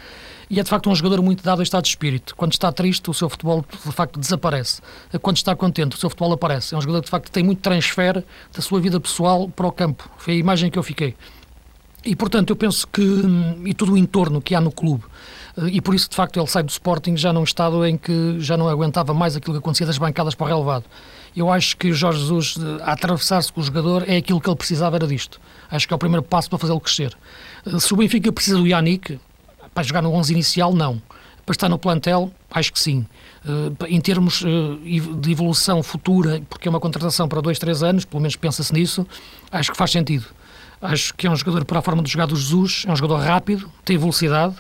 E 0.49 0.61
é 0.61 0.63
de 0.63 0.71
facto 0.71 0.89
um 0.89 0.95
jogador 0.95 1.21
muito 1.23 1.43
dado 1.43 1.61
a 1.61 1.63
estado 1.63 1.83
de 1.83 1.89
espírito. 1.89 2.37
Quando 2.37 2.53
está 2.53 2.71
triste, 2.71 3.11
o 3.11 3.15
seu 3.15 3.29
futebol 3.29 3.65
de 3.85 3.93
facto 3.93 4.19
desaparece. 4.19 4.81
Quando 5.21 5.37
está 5.37 5.57
contente, 5.57 5.97
o 5.97 5.99
seu 5.99 6.09
futebol 6.09 6.33
aparece. 6.33 6.75
É 6.75 6.79
um 6.79 6.81
jogador 6.81 7.01
que 7.01 7.07
de 7.07 7.11
facto 7.11 7.31
tem 7.31 7.43
muito 7.43 7.61
transfer 7.61 8.25
da 8.53 8.63
sua 8.63 8.81
vida 8.81 9.01
pessoal 9.01 9.49
para 9.49 9.67
o 9.67 9.73
campo. 9.73 10.09
Foi 10.19 10.35
a 10.35 10.37
imagem 10.37 10.71
que 10.71 10.79
eu 10.79 10.83
fiquei. 10.85 11.17
E, 12.07 12.15
portanto, 12.15 12.51
eu 12.51 12.57
penso 12.57 12.87
que, 12.87 13.03
e 13.65 13.75
todo 13.75 13.95
o 13.95 13.99
entorno 13.99 14.41
que 14.41 14.55
há 14.55 14.61
no 14.61 14.71
clube, 14.71 15.03
eh, 15.57 15.71
e 15.73 15.81
por 15.81 15.93
isso, 15.93 16.09
de 16.09 16.15
facto, 16.15 16.39
ele 16.39 16.47
sai 16.47 16.63
do 16.63 16.71
Sporting 16.71 17.17
já 17.17 17.33
num 17.33 17.43
estado 17.43 17.85
em 17.85 17.97
que 17.97 18.37
já 18.39 18.57
não 18.57 18.69
aguentava 18.69 19.13
mais 19.13 19.35
aquilo 19.35 19.55
que 19.55 19.59
acontecia 19.59 19.85
das 19.85 19.99
bancadas 19.99 20.33
para 20.33 20.45
o 20.45 20.49
relevado. 20.49 20.85
Eu 21.35 21.51
acho 21.51 21.77
que 21.77 21.93
Jorge 21.93 22.21
Jesus, 22.21 22.57
eh, 22.59 22.83
a 22.85 22.93
atravessar-se 22.93 23.53
com 23.53 23.61
o 23.61 23.65
jogador, 23.65 24.05
é 24.07 24.19
aquilo 24.19 24.41
que 24.41 24.49
ele 24.49 24.57
precisava, 24.57 24.95
era 24.95 25.07
disto. 25.07 25.41
Acho 25.69 25.89
que 25.89 25.93
é 25.93 25.97
o 25.97 25.99
primeiro 25.99 26.23
passo 26.23 26.49
para 26.49 26.61
fazê-lo 26.61 26.81
crescer. 26.81 27.13
Eh, 27.67 27.77
se 27.81 27.93
o 27.93 27.97
Benfica 27.97 28.31
precisa 28.31 28.57
do 28.57 28.69
Yannick, 28.69 29.19
para 29.77 29.83
jogar 29.83 30.01
no 30.01 30.11
11 30.15 30.33
inicial, 30.33 30.73
não. 30.73 31.03
Para 31.45 31.53
estar 31.53 31.69
no 31.69 31.79
plantel, 31.79 32.33
acho 32.51 32.73
que 32.73 32.81
sim. 32.81 33.05
Em 33.87 34.01
termos 34.01 34.43
de 34.43 35.31
evolução 35.31 35.83
futura, 35.83 36.43
porque 36.49 36.67
é 36.67 36.71
uma 36.71 36.81
contratação 36.81 37.29
para 37.29 37.43
dois, 37.43 37.59
três 37.59 37.83
anos, 37.83 38.07
pelo 38.07 38.23
menos 38.23 38.37
pensa-se 38.37 38.73
nisso, 38.73 39.07
acho 39.53 39.71
que 39.71 39.77
faz 39.77 39.91
sentido. 39.91 40.25
Acho 40.81 41.13
que 41.13 41.27
é 41.27 41.31
um 41.31 41.37
jogador 41.37 41.63
para 41.67 41.81
a 41.81 41.83
forma 41.83 42.03
de 42.03 42.11
jogar 42.11 42.25
do 42.25 42.35
Jesus, 42.35 42.85
é 42.89 42.93
um 42.93 42.97
jogador 42.97 43.23
rápido, 43.23 43.71
tem 43.85 43.99
velocidade. 43.99 44.55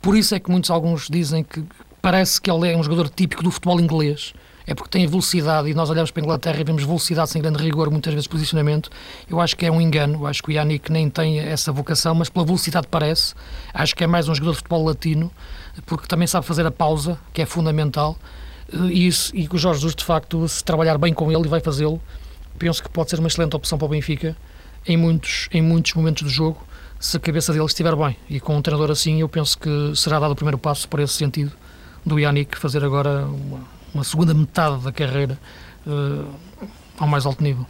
Por 0.00 0.16
isso 0.16 0.32
é 0.32 0.38
que 0.38 0.48
muitos 0.48 0.70
alguns 0.70 1.08
dizem 1.10 1.42
que 1.42 1.64
parece 2.00 2.40
que 2.40 2.48
ele 2.48 2.70
é 2.70 2.76
um 2.76 2.84
jogador 2.84 3.08
típico 3.08 3.42
do 3.42 3.50
futebol 3.50 3.80
inglês. 3.80 4.32
É 4.66 4.74
porque 4.74 4.90
tem 4.90 5.06
velocidade 5.06 5.68
e 5.68 5.74
nós 5.74 5.90
olhamos 5.90 6.10
para 6.10 6.22
a 6.22 6.24
Inglaterra 6.24 6.60
e 6.60 6.64
vemos 6.64 6.84
velocidade 6.84 7.30
sem 7.30 7.42
grande 7.42 7.62
rigor, 7.62 7.90
muitas 7.90 8.12
vezes 8.12 8.26
posicionamento. 8.26 8.90
Eu 9.28 9.40
acho 9.40 9.56
que 9.56 9.66
é 9.66 9.70
um 9.70 9.80
engano. 9.80 10.20
Eu 10.20 10.26
acho 10.26 10.42
que 10.42 10.50
o 10.50 10.52
Yannick 10.52 10.90
nem 10.90 11.10
tem 11.10 11.40
essa 11.40 11.72
vocação, 11.72 12.14
mas 12.14 12.28
pela 12.28 12.44
velocidade 12.44 12.86
parece. 12.90 13.34
Acho 13.74 13.96
que 13.96 14.04
é 14.04 14.06
mais 14.06 14.28
um 14.28 14.34
jogador 14.34 14.52
de 14.52 14.56
futebol 14.58 14.84
latino, 14.84 15.30
porque 15.86 16.06
também 16.06 16.26
sabe 16.26 16.46
fazer 16.46 16.66
a 16.66 16.70
pausa, 16.70 17.18
que 17.32 17.42
é 17.42 17.46
fundamental. 17.46 18.16
e, 18.90 19.06
isso, 19.06 19.34
e 19.34 19.48
que 19.48 19.56
o 19.56 19.58
Jorge 19.58 19.80
Jesus, 19.80 19.94
de 19.94 20.04
facto, 20.04 20.46
se 20.48 20.62
trabalhar 20.62 20.98
bem 20.98 21.12
com 21.12 21.30
ele 21.32 21.44
e 21.44 21.48
vai 21.48 21.60
fazê-lo, 21.60 22.00
penso 22.58 22.82
que 22.82 22.88
pode 22.88 23.10
ser 23.10 23.18
uma 23.18 23.28
excelente 23.28 23.56
opção 23.56 23.76
para 23.78 23.86
o 23.86 23.88
Benfica 23.88 24.36
em 24.86 24.96
muitos, 24.96 25.48
em 25.52 25.62
muitos 25.62 25.94
momentos 25.94 26.22
do 26.22 26.28
jogo, 26.28 26.64
se 26.98 27.16
a 27.16 27.20
cabeça 27.20 27.52
dele 27.52 27.64
estiver 27.64 27.94
bem. 27.96 28.16
E 28.28 28.40
com 28.40 28.56
um 28.56 28.62
treinador 28.62 28.90
assim, 28.90 29.20
eu 29.20 29.28
penso 29.28 29.58
que 29.58 29.92
será 29.96 30.20
dado 30.20 30.32
o 30.32 30.36
primeiro 30.36 30.58
passo 30.58 30.88
por 30.88 31.00
esse 31.00 31.14
sentido 31.14 31.52
do 32.04 32.18
Yannick 32.18 32.58
fazer 32.58 32.84
agora 32.84 33.24
uma, 33.26 33.60
uma 33.94 34.04
segunda 34.04 34.34
metade 34.34 34.82
da 34.82 34.92
carreira 34.92 35.38
uh, 35.86 36.26
ao 36.98 37.06
mais 37.06 37.26
alto 37.26 37.42
nível. 37.42 37.66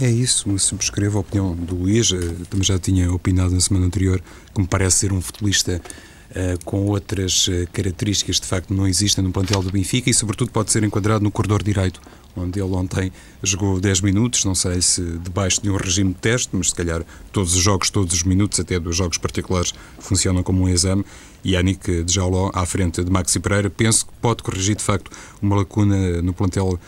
É 0.00 0.10
isso, 0.10 0.58
subscrevo 0.58 1.18
a 1.18 1.20
opinião 1.20 1.54
do 1.54 1.74
Luís, 1.74 2.10
eh, 2.10 2.16
também 2.48 2.64
já 2.64 2.78
tinha 2.78 3.12
opinado 3.12 3.52
na 3.52 3.60
semana 3.60 3.84
anterior 3.84 4.22
que 4.54 4.60
me 4.60 4.66
parece 4.66 5.00
ser 5.00 5.12
um 5.12 5.20
futebolista 5.20 5.82
uh, 6.30 6.64
com 6.64 6.86
outras 6.86 7.48
características 7.72 8.40
de 8.40 8.46
facto 8.46 8.72
não 8.72 8.86
existem 8.86 9.22
no 9.22 9.32
plantel 9.32 9.62
do 9.62 9.70
Benfica 9.70 10.10
e 10.10 10.14
sobretudo 10.14 10.50
pode 10.50 10.70
ser 10.72 10.82
enquadrado 10.84 11.22
no 11.22 11.30
corredor 11.30 11.62
direito, 11.62 12.00
onde 12.36 12.60
ele 12.60 12.72
ontem 12.72 13.12
jogou 13.42 13.80
10 13.80 14.02
minutos, 14.02 14.44
não 14.44 14.54
sei 14.54 14.80
se 14.82 15.02
debaixo 15.18 15.62
de 15.62 15.70
um 15.70 15.76
regime 15.76 16.12
de 16.12 16.20
teste, 16.20 16.50
mas 16.52 16.70
se 16.70 16.74
calhar 16.74 17.02
todos 17.32 17.54
os 17.54 17.62
jogos, 17.62 17.90
todos 17.90 18.14
os 18.14 18.22
minutos, 18.22 18.60
até 18.60 18.78
dos 18.78 18.96
jogos 18.96 19.18
particulares, 19.18 19.72
funcionam 19.98 20.42
como 20.42 20.62
um 20.62 20.68
exame. 20.68 21.04
E 21.42 21.52
Yannick 21.52 22.02
de 22.02 22.12
Jauló, 22.12 22.50
à 22.52 22.66
frente 22.66 23.02
de 23.04 23.10
Maxi 23.10 23.38
Pereira, 23.38 23.70
penso 23.70 24.06
que 24.06 24.12
pode 24.20 24.42
corrigir 24.42 24.76
de 24.76 24.82
facto 24.82 25.10
uma 25.40 25.56
lacuna 25.56 26.20
no 26.20 26.32
plantel 26.32 26.78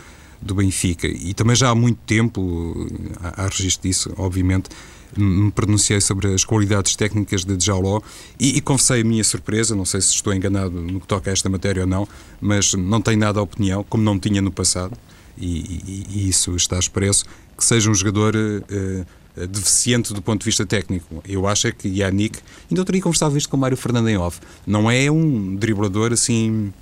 do 0.41 0.55
Benfica. 0.55 1.07
E 1.07 1.33
também 1.33 1.55
já 1.55 1.69
há 1.69 1.75
muito 1.75 1.99
tempo, 2.05 2.87
há, 3.21 3.43
há 3.43 3.47
registro 3.47 3.87
disso, 3.87 4.13
obviamente, 4.17 4.69
me 5.17 5.51
pronunciei 5.51 5.99
sobre 6.01 6.33
as 6.33 6.43
qualidades 6.43 6.95
técnicas 6.95 7.43
de 7.43 7.57
Djaló 7.57 8.01
e, 8.39 8.57
e 8.57 8.61
confessei 8.61 9.01
a 9.01 9.03
minha 9.03 9.23
surpresa, 9.23 9.75
não 9.75 9.85
sei 9.85 10.01
se 10.01 10.13
estou 10.13 10.33
enganado 10.33 10.81
no 10.81 10.99
que 10.99 11.07
toca 11.07 11.29
a 11.29 11.33
esta 11.33 11.49
matéria 11.49 11.83
ou 11.83 11.87
não, 11.87 12.07
mas 12.39 12.73
não 12.73 13.01
tenho 13.01 13.19
nada 13.19 13.39
a 13.39 13.43
opinião, 13.43 13.83
como 13.83 14.03
não 14.03 14.19
tinha 14.19 14.41
no 14.41 14.51
passado, 14.51 14.97
e, 15.37 15.47
e, 15.47 16.05
e 16.09 16.29
isso 16.29 16.55
está 16.55 16.77
expresso, 16.77 17.25
que 17.57 17.65
seja 17.65 17.89
um 17.89 17.93
jogador 17.93 18.35
uh, 18.35 19.47
deficiente 19.47 20.13
do 20.13 20.21
ponto 20.21 20.41
de 20.41 20.45
vista 20.45 20.65
técnico. 20.65 21.23
Eu 21.27 21.47
acho 21.47 21.67
é 21.67 21.71
que 21.71 21.87
Yannick, 21.87 22.39
ainda 22.69 22.83
teria 22.85 23.01
conversado 23.01 23.37
isto 23.37 23.49
com 23.49 23.57
o 23.57 23.59
Mário 23.59 23.77
Fernando 23.77 24.09
em 24.09 24.17
off, 24.17 24.39
não 24.65 24.89
é 24.89 25.09
um 25.09 25.55
driblador 25.55 26.13
assim 26.13 26.73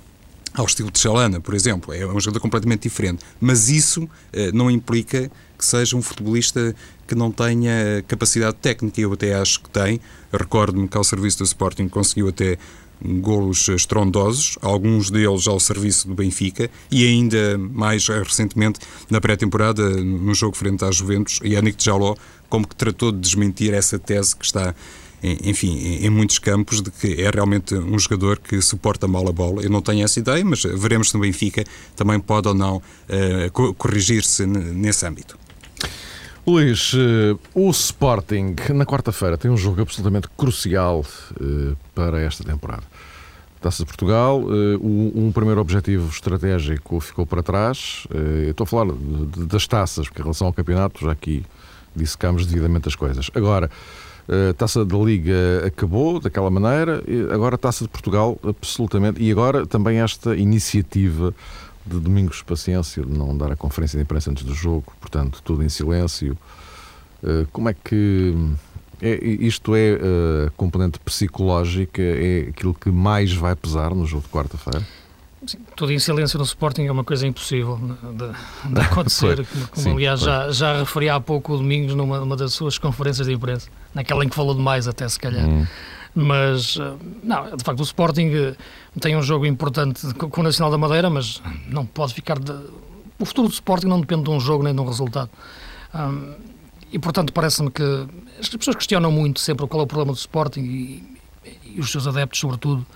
ao 0.54 0.66
estilo 0.66 0.90
de 0.90 0.98
Chalana, 0.98 1.40
por 1.40 1.54
exemplo. 1.54 1.94
É 1.94 2.06
um 2.06 2.20
jogador 2.20 2.40
completamente 2.40 2.82
diferente. 2.82 3.24
Mas 3.40 3.68
isso 3.68 4.04
uh, 4.04 4.08
não 4.52 4.70
implica 4.70 5.30
que 5.56 5.64
seja 5.64 5.96
um 5.96 6.02
futebolista 6.02 6.74
que 7.08 7.14
não 7.14 7.32
tenha 7.32 8.04
capacidade 8.06 8.56
técnica. 8.60 9.00
Eu 9.00 9.12
até 9.12 9.34
acho 9.34 9.60
que 9.60 9.70
tem. 9.70 10.00
Recordo-me 10.32 10.86
que 10.86 10.96
ao 10.96 11.02
serviço 11.02 11.38
do 11.38 11.44
Sporting 11.44 11.88
conseguiu 11.88 12.28
até 12.28 12.58
golos 13.00 13.68
estrondosos, 13.68 14.58
alguns 14.60 15.10
deles 15.10 15.46
ao 15.46 15.60
serviço 15.60 16.08
do 16.08 16.14
Benfica 16.14 16.68
e 16.90 17.06
ainda 17.06 17.56
mais 17.56 18.08
recentemente 18.08 18.80
na 19.08 19.20
pré-temporada 19.20 19.88
no 19.88 20.34
jogo 20.34 20.56
frente 20.56 20.84
à 20.84 20.90
Juventus, 20.90 21.38
Yannick 21.44 21.82
Jaló 21.82 22.16
como 22.48 22.66
que 22.66 22.74
tratou 22.74 23.12
de 23.12 23.18
desmentir 23.18 23.72
essa 23.72 23.98
tese 23.98 24.34
que 24.34 24.44
está 24.44 24.74
enfim, 25.22 25.98
em 26.00 26.10
muitos 26.10 26.38
campos, 26.38 26.80
de 26.80 26.90
que 26.90 27.20
é 27.20 27.30
realmente 27.30 27.74
um 27.74 27.98
jogador 27.98 28.38
que 28.38 28.60
suporta 28.62 29.08
mal 29.08 29.28
a 29.28 29.32
bola. 29.32 29.62
Eu 29.62 29.70
não 29.70 29.82
tenho 29.82 30.04
essa 30.04 30.20
ideia, 30.20 30.44
mas 30.44 30.62
veremos 30.62 31.08
se 31.08 31.14
no 31.14 31.20
Benfica 31.20 31.64
também 31.96 32.20
pode 32.20 32.46
ou 32.46 32.54
não 32.54 32.76
uh, 32.76 33.74
corrigir-se 33.74 34.46
nesse 34.46 35.04
âmbito. 35.04 35.36
Luís, 36.46 36.92
uh, 36.94 37.38
o 37.54 37.70
Sporting 37.70 38.54
na 38.74 38.86
quarta-feira 38.86 39.36
tem 39.36 39.50
um 39.50 39.56
jogo 39.56 39.82
absolutamente 39.82 40.28
crucial 40.36 41.04
uh, 41.40 41.76
para 41.94 42.20
esta 42.20 42.42
temporada. 42.42 42.84
Taça 43.60 43.82
de 43.82 43.86
Portugal, 43.86 44.40
um 44.80 45.32
primeiro 45.32 45.60
objetivo 45.60 46.08
estratégico 46.08 47.00
ficou 47.00 47.26
para 47.26 47.42
trás. 47.42 48.06
estou 48.48 48.62
a 48.62 48.66
falar 48.68 48.92
das 49.36 49.66
taças, 49.66 50.06
porque 50.06 50.20
em 50.20 50.22
relação 50.22 50.46
ao 50.46 50.52
campeonato 50.52 51.04
já 51.04 51.10
aqui 51.10 51.44
dissecámos 51.96 52.46
devidamente 52.46 52.86
as 52.86 52.94
coisas. 52.94 53.32
Agora, 53.34 53.68
a 54.28 54.52
Taça 54.52 54.84
da 54.84 54.96
Liga 54.98 55.66
acabou 55.66 56.20
daquela 56.20 56.50
maneira, 56.50 57.02
agora 57.32 57.54
a 57.54 57.58
Taça 57.58 57.82
de 57.84 57.90
Portugal, 57.90 58.38
absolutamente, 58.46 59.22
e 59.22 59.32
agora 59.32 59.66
também 59.66 60.00
esta 60.00 60.36
iniciativa 60.36 61.34
de 61.88 61.98
Domingos 61.98 62.42
Paciência, 62.42 63.02
de 63.02 63.10
não 63.10 63.36
dar 63.36 63.50
a 63.50 63.56
conferência 63.56 63.96
de 63.96 64.02
imprensa 64.02 64.30
antes 64.30 64.44
do 64.44 64.54
jogo, 64.54 64.92
portanto, 65.00 65.40
tudo 65.44 65.62
em 65.62 65.68
silêncio. 65.68 66.36
Eh, 67.22 67.46
como 67.52 67.68
é 67.68 67.74
que. 67.74 68.34
É, 69.00 69.24
isto 69.24 69.76
é 69.76 69.92
eh, 69.92 70.50
componente 70.56 70.98
psicológica, 70.98 72.02
é 72.02 72.48
aquilo 72.48 72.74
que 72.74 72.90
mais 72.90 73.32
vai 73.32 73.54
pesar 73.54 73.94
no 73.94 74.04
jogo 74.04 74.24
de 74.24 74.28
quarta-feira? 74.28 74.84
tudo 75.76 75.92
em 75.92 75.98
silêncio 75.98 76.38
no 76.38 76.44
Sporting 76.44 76.86
é 76.86 76.92
uma 76.92 77.04
coisa 77.04 77.26
impossível 77.26 77.78
de, 77.78 78.74
de 78.74 78.80
acontecer, 78.80 79.46
como, 79.46 79.68
como 79.68 79.82
Sim, 79.82 79.92
aliás 79.92 80.20
já, 80.20 80.50
já 80.50 80.78
referi 80.80 81.08
há 81.08 81.20
pouco 81.20 81.54
o 81.54 81.58
Domingos 81.58 81.94
numa, 81.94 82.18
numa 82.18 82.36
das 82.36 82.52
suas 82.52 82.76
conferências 82.76 83.26
de 83.26 83.32
imprensa, 83.32 83.68
naquela 83.94 84.24
em 84.24 84.28
que 84.28 84.34
falou 84.34 84.54
demais 84.54 84.88
até 84.88 85.08
se 85.08 85.18
calhar. 85.18 85.46
Hum. 85.46 85.64
Mas, 86.14 86.76
eh, 86.80 86.94
não, 87.22 87.56
de 87.56 87.62
facto 87.62 87.80
o 87.80 87.82
Sporting 87.82 88.30
eh, 88.32 88.56
tem 89.00 89.16
um 89.16 89.22
jogo 89.22 89.46
importante 89.46 90.12
com 90.14 90.40
o 90.40 90.44
Nacional 90.44 90.70
da 90.70 90.78
Madeira, 90.78 91.08
mas 91.08 91.42
não 91.68 91.86
pode 91.86 92.14
ficar... 92.14 92.38
De... 92.38 92.52
O 93.18 93.24
futuro 93.24 93.48
do 93.48 93.54
Sporting 93.54 93.86
não 93.86 94.00
depende 94.00 94.24
de 94.24 94.30
um 94.30 94.40
jogo 94.40 94.62
nem 94.62 94.74
de 94.74 94.80
um 94.80 94.86
resultado. 94.86 95.30
E, 96.92 96.98
portanto, 96.98 97.32
parece-me 97.32 97.70
que 97.70 97.82
as 98.38 98.48
pessoas 98.48 98.76
questionam 98.76 99.10
muito 99.10 99.40
sempre 99.40 99.66
qual 99.66 99.80
é 99.80 99.84
o 99.84 99.86
problema 99.86 100.12
do 100.12 100.18
Sporting 100.18 100.60
e, 100.60 101.18
e 101.74 101.80
os 101.80 101.90
seus 101.90 102.06
adeptos, 102.06 102.38
sobretudo, 102.38 102.86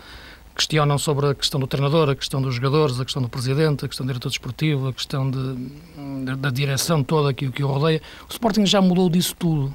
questionam 0.55 0.99
sobre 0.99 1.27
a 1.29 1.35
questão 1.35 1.59
do 1.59 1.67
treinador, 1.67 2.11
a 2.11 2.15
questão 2.15 2.41
dos 2.41 2.55
jogadores, 2.55 3.01
a 3.01 3.05
questão 3.05 3.23
do 3.23 3.29
presidente, 3.29 3.85
a 3.85 3.89
questão 3.89 4.05
do 4.05 4.09
diretor 4.09 4.29
desportivo, 4.29 4.89
a 4.89 4.93
questão 4.93 5.31
de, 5.31 6.37
da 6.37 6.51
direção 6.51 7.03
toda 7.03 7.33
que, 7.33 7.51
que 7.51 7.65
o 7.65 7.67
rodeia. 7.67 8.01
O 8.29 8.33
Sporting 8.33 8.67
já 8.67 8.81
mudou 8.81 9.09
disso 9.09 9.35
tudo. 9.39 9.75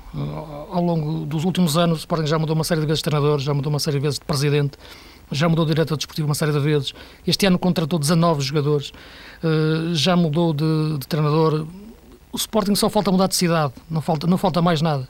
Ao 0.71 0.83
longo 0.83 1.25
dos 1.25 1.43
últimos 1.45 1.77
anos, 1.77 1.97
o 1.97 1.99
Sporting 1.99 2.27
já 2.27 2.37
mudou 2.37 2.55
uma 2.55 2.63
série 2.63 2.81
de 2.81 2.87
vezes 2.87 2.99
de 2.99 3.09
treinador, 3.09 3.39
já 3.39 3.53
mudou 3.53 3.71
uma 3.71 3.79
série 3.79 3.97
de 3.97 4.03
vezes 4.03 4.19
de 4.19 4.25
presidente, 4.25 4.77
já 5.31 5.49
mudou 5.49 5.65
de 5.65 5.73
diretor 5.73 5.97
desportivo 5.97 6.27
uma 6.27 6.35
série 6.35 6.51
de 6.51 6.59
vezes. 6.59 6.93
Este 7.25 7.45
ano 7.45 7.57
contratou 7.57 7.99
19 7.99 8.41
jogadores, 8.41 8.93
eh, 9.43 9.93
já 9.93 10.15
mudou 10.15 10.53
de, 10.53 10.97
de 10.99 11.07
treinador. 11.07 11.65
O 12.31 12.37
Sporting 12.37 12.75
só 12.75 12.89
falta 12.89 13.11
mudar 13.11 13.27
de 13.27 13.35
cidade, 13.35 13.73
não 13.89 14.01
falta, 14.01 14.27
não 14.27 14.37
falta 14.37 14.61
mais 14.61 14.81
nada. 14.81 15.07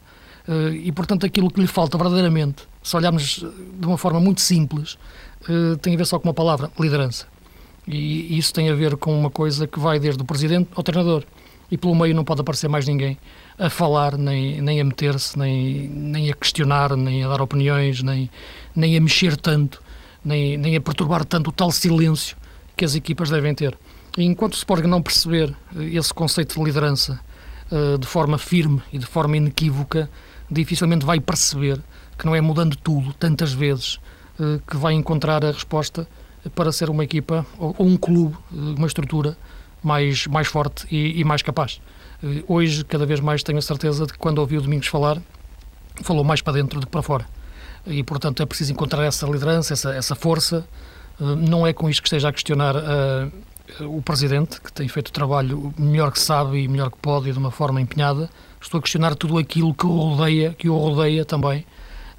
Eh, 0.48 0.82
e, 0.86 0.92
portanto, 0.92 1.26
aquilo 1.26 1.52
que 1.52 1.60
lhe 1.60 1.68
falta 1.68 1.98
verdadeiramente, 1.98 2.64
se 2.82 2.96
olharmos 2.96 3.46
de 3.80 3.86
uma 3.86 3.98
forma 3.98 4.20
muito 4.20 4.42
simples, 4.42 4.98
eh, 5.48 5.76
tem 5.82 5.94
a 5.94 5.98
ver 5.98 6.06
só 6.06 6.20
com 6.20 6.28
uma 6.28 6.34
palavra, 6.34 6.72
liderança. 6.80 7.28
E 7.88 8.38
isso 8.38 8.54
tem 8.54 8.70
a 8.70 8.76
ver 8.76 8.98
com 8.98 9.18
uma 9.18 9.30
coisa 9.30 9.66
que 9.66 9.80
vai 9.80 10.00
desde 10.00 10.22
o 10.22 10.26
presidente 10.26 10.70
ao 10.76 10.84
treinador. 10.84 11.24
E 11.72 11.78
pelo 11.78 11.96
meio 11.96 12.16
não 12.16 12.24
pode 12.24 12.42
aparecer 12.42 12.68
mais 12.68 12.88
ninguém 12.88 13.18
a 13.58 13.70
falar, 13.70 14.18
nem, 14.18 14.62
nem 14.62 14.80
a 14.80 14.84
meter-se, 14.84 15.38
nem, 15.38 15.88
nem 15.90 16.32
a 16.32 16.34
questionar, 16.34 16.96
nem 16.96 17.24
a 17.24 17.28
dar 17.30 17.42
opiniões, 17.42 18.04
nem, 18.04 18.30
nem 18.76 18.98
a 18.98 19.02
mexer 19.02 19.36
tanto, 19.36 19.82
nem, 20.24 20.58
nem 20.58 20.76
a 20.76 20.82
perturbar 20.82 21.26
tanto 21.26 21.50
o 21.50 21.52
tal 21.52 21.72
silêncio 21.72 22.38
que 22.76 22.86
as 22.86 22.96
equipas 22.96 23.30
devem 23.30 23.54
ter. 23.56 23.78
E 24.18 24.24
enquanto 24.24 24.54
o 24.54 24.58
Sporting 24.58 24.88
não 24.88 25.02
perceber 25.02 25.56
eh, 25.76 25.96
esse 25.96 26.14
conceito 26.14 26.56
de 26.56 26.64
liderança 26.64 27.20
uh, 27.72 27.98
de 27.98 28.08
forma 28.08 28.38
firme 28.38 28.82
e 28.92 28.98
de 28.98 29.06
forma 29.06 29.38
inequívoca, 29.38 30.10
dificilmente 30.50 31.06
vai 31.06 31.20
perceber 31.20 31.80
que 32.18 32.26
não 32.26 32.36
é 32.36 32.42
mudando 32.42 32.76
tudo 32.76 33.14
tantas 33.14 33.54
vezes 33.54 34.00
eh, 34.00 34.17
que 34.68 34.78
vai 34.78 34.94
encontrar 34.94 35.44
a 35.44 35.52
resposta 35.52 36.08
para 36.50 36.72
ser 36.72 36.90
uma 36.90 37.04
equipa 37.04 37.46
ou 37.58 37.76
um 37.80 37.98
clube, 37.98 38.36
eh, 38.52 38.56
uma 38.78 38.88
estrutura 38.88 39.38
mais, 39.84 40.28
mais 40.28 40.48
forte 40.48 40.86
e, 40.92 41.20
e 41.20 41.24
mais 41.24 41.42
capaz. 41.42 41.82
Eh, 42.24 42.44
hoje, 42.48 42.84
cada 42.86 43.06
vez 43.06 43.20
mais, 43.20 43.44
tenho 43.44 43.58
a 43.58 43.62
certeza 43.62 44.06
de 44.06 44.14
que 44.14 44.20
quando 44.20 44.40
ouvi 44.40 44.58
o 44.58 44.62
Domingos 44.62 44.88
falar, 44.88 45.22
falou 46.04 46.24
mais 46.24 46.42
para 46.42 46.54
dentro 46.54 46.80
do 46.80 46.86
que 46.86 46.92
para 46.92 47.02
fora. 47.02 47.26
E, 47.86 48.04
portanto, 48.04 48.44
é 48.44 48.46
preciso 48.46 48.72
encontrar 48.72 49.04
essa 49.04 49.26
liderança, 49.26 49.74
essa, 49.74 49.94
essa 49.94 50.16
força. 50.16 50.68
Não 51.20 51.66
é 51.66 51.72
com 51.72 51.90
isto 51.90 52.02
que 52.02 52.08
esteja 52.08 52.28
a 52.28 52.34
questionar 52.34 52.76
uh, 52.76 53.32
o 53.98 54.02
Presidente, 54.02 54.60
que 54.60 54.72
tem 54.72 54.88
feito 54.90 55.08
o 55.08 55.12
trabalho 55.12 55.74
melhor 55.78 56.12
que 56.12 56.20
sabe 56.20 56.60
e 56.60 56.68
melhor 56.68 56.92
que 56.92 56.98
pode 56.98 57.30
e 57.30 57.32
de 57.32 57.40
uma 57.40 57.50
forma 57.50 57.80
empenhada. 57.80 58.30
Estou 58.62 58.80
a 58.80 58.82
questionar 58.82 59.16
tudo 59.16 59.38
aquilo 59.38 59.74
que 59.74 59.86
o 59.86 59.90
rodeia, 59.90 60.54
que 60.54 60.68
o 60.68 60.78
rodeia 60.78 61.24
também, 61.24 61.66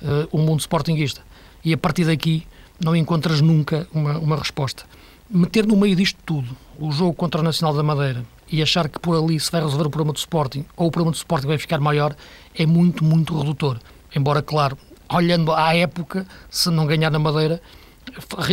uh, 0.02 0.26
o 0.32 0.38
mundo 0.38 0.60
sportinguista 0.60 1.27
e 1.64 1.72
a 1.72 1.78
partir 1.78 2.04
daqui 2.04 2.46
não 2.80 2.94
encontras 2.94 3.40
nunca 3.40 3.86
uma, 3.92 4.18
uma 4.18 4.36
resposta. 4.36 4.84
Meter 5.30 5.66
no 5.66 5.76
meio 5.76 5.94
disto 5.96 6.18
tudo 6.24 6.56
o 6.78 6.90
jogo 6.90 7.12
contra 7.12 7.40
o 7.40 7.44
Nacional 7.44 7.74
da 7.74 7.82
Madeira 7.82 8.24
e 8.50 8.62
achar 8.62 8.88
que 8.88 8.98
por 8.98 9.16
ali 9.16 9.38
se 9.38 9.50
vai 9.50 9.60
resolver 9.60 9.86
o 9.86 9.90
problema 9.90 10.12
do 10.12 10.18
Sporting 10.18 10.64
ou 10.76 10.88
o 10.88 10.90
problema 10.90 11.12
do 11.12 11.16
Sporting 11.16 11.46
vai 11.46 11.58
ficar 11.58 11.80
maior 11.80 12.16
é 12.54 12.64
muito, 12.64 13.04
muito 13.04 13.36
redutor. 13.36 13.78
Embora, 14.14 14.40
claro, 14.40 14.78
olhando 15.12 15.52
à 15.52 15.74
época, 15.76 16.26
se 16.48 16.70
não 16.70 16.86
ganhar 16.86 17.10
na 17.10 17.18
Madeira, 17.18 17.60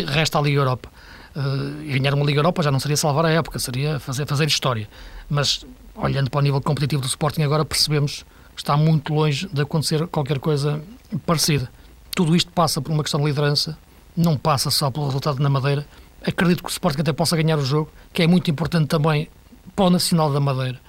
resta 0.08 0.38
a 0.38 0.42
Liga 0.42 0.60
Europa. 0.60 0.90
Uh, 1.36 1.92
ganhar 1.92 2.14
uma 2.14 2.26
Liga 2.26 2.40
Europa 2.40 2.64
já 2.64 2.72
não 2.72 2.80
seria 2.80 2.98
salvar 2.98 3.26
a 3.26 3.30
época, 3.30 3.60
seria 3.60 4.00
fazer, 4.00 4.26
fazer 4.26 4.48
história. 4.48 4.88
Mas, 5.30 5.66
olhando 5.96 6.30
para 6.30 6.40
o 6.40 6.42
nível 6.42 6.62
competitivo 6.62 7.02
do 7.02 7.08
Sporting 7.08 7.44
agora, 7.44 7.64
percebemos 7.64 8.26
que 8.54 8.62
está 8.62 8.76
muito 8.76 9.14
longe 9.14 9.48
de 9.52 9.62
acontecer 9.62 10.08
qualquer 10.08 10.40
coisa 10.40 10.82
parecida 11.26 11.70
tudo 12.16 12.36
isto 12.36 12.52
passa 12.52 12.82
por 12.82 12.92
uma 12.92 13.04
questão 13.04 13.20
de 13.20 13.28
liderança, 13.28 13.78
não 14.16 14.38
passa 14.38 14.72
só 14.72 14.90
pelo 14.90 15.06
resultado 15.08 15.44
na 15.44 15.50
Madeira, 15.50 15.86
acredito 16.26 16.64
que 16.64 16.70
o 16.70 16.72
Sporting 16.72 17.02
até 17.02 17.12
possa 17.14 17.36
ganhar 17.36 17.58
o 17.60 17.66
jogo, 17.66 17.92
que 18.14 18.24
é 18.24 18.28
muito 18.28 18.50
importante 18.50 18.88
também 18.88 19.30
para 19.76 19.86
o 19.86 19.90
Nacional 19.90 20.32
da 20.32 20.40
Madeira, 20.40 20.80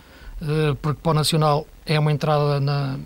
porque 0.81 1.01
para 1.03 1.11
o 1.11 1.15
Nacional 1.15 1.67
é 1.85 1.99
uma 1.99 2.13
entrada 2.13 2.61
na, 2.61 2.97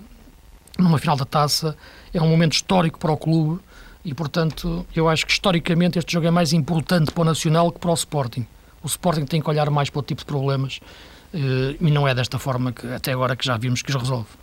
numa 0.79 0.99
final 0.99 1.17
da 1.17 1.25
taça, 1.25 1.75
é 2.13 2.21
um 2.21 2.29
momento 2.29 2.53
histórico 2.53 2.99
para 2.99 3.11
o 3.11 3.17
clube 3.17 3.61
e, 4.05 4.15
portanto, 4.15 4.87
eu 4.95 5.09
acho 5.09 5.25
que 5.25 5.33
historicamente 5.33 5.99
este 5.99 6.13
jogo 6.13 6.27
é 6.27 6.31
mais 6.31 6.53
importante 6.53 7.11
para 7.11 7.23
o 7.23 7.25
Nacional 7.25 7.73
que 7.73 7.81
para 7.81 7.91
o 7.91 7.95
Sporting. 7.95 8.47
O 8.83 8.87
Sporting 8.87 9.25
tem 9.25 9.41
que 9.41 9.49
olhar 9.49 9.71
mais 9.71 9.89
para 9.89 10.01
o 10.01 10.03
tipo 10.03 10.21
de 10.21 10.27
problemas 10.27 10.81
e 11.33 11.91
não 11.91 12.07
é 12.07 12.15
desta 12.15 12.39
forma 12.39 12.73
que 12.73 12.87
até 12.93 13.13
agora 13.13 13.35
que 13.35 13.47
já 13.47 13.57
vimos 13.57 13.83
que 13.83 13.91
os 13.91 13.97
resolve. 13.97 14.40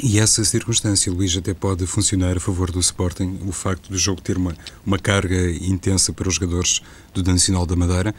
E 0.00 0.18
essa 0.18 0.44
circunstância, 0.44 1.12
Luís, 1.12 1.36
até 1.36 1.52
pode 1.52 1.86
funcionar 1.86 2.36
a 2.36 2.40
favor 2.40 2.70
do 2.70 2.80
Sporting, 2.80 3.38
o 3.46 3.52
facto 3.52 3.90
do 3.90 3.98
jogo 3.98 4.20
ter 4.20 4.36
uma, 4.36 4.56
uma 4.86 4.98
carga 4.98 5.50
intensa 5.50 6.12
para 6.12 6.28
os 6.28 6.36
jogadores 6.36 6.80
do 7.12 7.22
Nacional 7.22 7.66
da 7.66 7.76
Madeira, 7.76 8.14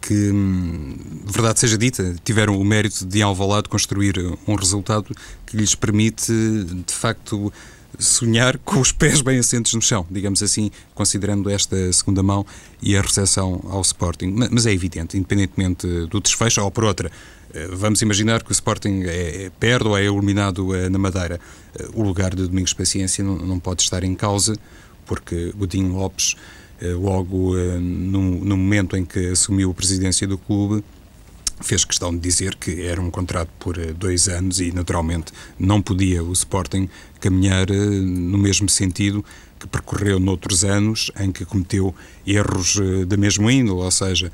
que, 0.00 0.30
hum, 0.30 0.96
verdade 1.24 1.58
seja 1.58 1.76
dita, 1.76 2.14
tiveram 2.24 2.60
o 2.60 2.64
mérito 2.64 3.04
de, 3.04 3.18
em 3.18 3.22
Alvalade, 3.22 3.68
construir 3.68 4.14
um 4.46 4.54
resultado 4.54 5.14
que 5.44 5.56
lhes 5.56 5.74
permite, 5.74 6.32
de 6.32 6.94
facto, 6.94 7.52
sonhar 7.98 8.58
com 8.58 8.80
os 8.80 8.92
pés 8.92 9.20
bem 9.20 9.38
assentos 9.38 9.72
no 9.74 9.80
chão, 9.80 10.06
digamos 10.10 10.42
assim, 10.42 10.70
considerando 10.94 11.48
esta 11.48 11.92
segunda 11.92 12.22
mão 12.22 12.44
e 12.82 12.96
a 12.96 13.00
recepção 13.00 13.60
ao 13.68 13.80
Sporting. 13.80 14.34
Mas 14.50 14.66
é 14.66 14.72
evidente, 14.72 15.16
independentemente 15.16 15.86
do 16.06 16.20
desfecho, 16.20 16.62
ou 16.62 16.70
por 16.70 16.84
outra, 16.84 17.10
eh, 17.56 17.68
vamos 17.72 18.02
imaginar 18.02 18.42
que 18.42 18.50
o 18.50 18.52
Sporting 18.52 19.02
é, 19.04 19.44
é, 19.44 19.50
perde 19.58 19.88
ou 19.88 19.96
é 19.96 20.04
eliminado 20.04 20.74
eh, 20.74 20.90
na 20.90 20.98
Madeira. 20.98 21.40
Eh, 21.78 21.88
o 21.94 22.02
lugar 22.02 22.34
de 22.34 22.46
Domingos 22.46 22.74
Paciência 22.74 23.24
não, 23.24 23.58
pode 23.58 23.82
estar 23.82 24.04
em 24.04 24.14
causa, 24.14 24.54
porque 25.06 25.52
Godinho 25.56 25.94
Lopes, 25.94 26.34
logo 26.82 27.56
no 27.80 28.56
momento 28.56 28.98
em 28.98 29.04
que 29.04 29.28
assumiu 29.28 29.70
a 29.70 29.74
presidência 29.74 30.26
do 30.26 30.36
clube, 30.36 30.84
fez 31.62 31.86
questão 31.86 32.10
de 32.12 32.18
dizer 32.18 32.54
que 32.56 32.82
era 32.82 33.00
um 33.00 33.10
contrato 33.10 33.48
por 33.58 33.78
dois 33.94 34.28
anos 34.28 34.60
e, 34.60 34.72
naturalmente, 34.72 35.32
não 35.58 35.80
podia 35.80 36.22
o 36.22 36.32
Sporting 36.32 36.90
caminhar 37.26 37.66
no 37.68 38.38
mesmo 38.38 38.68
sentido 38.68 39.24
que 39.58 39.66
percorreu 39.66 40.20
noutros 40.20 40.64
anos 40.64 41.10
em 41.18 41.32
que 41.32 41.44
cometeu 41.44 41.92
erros 42.24 42.78
da 43.08 43.16
mesma 43.16 43.52
índole, 43.52 43.80
ou 43.80 43.90
seja, 43.90 44.30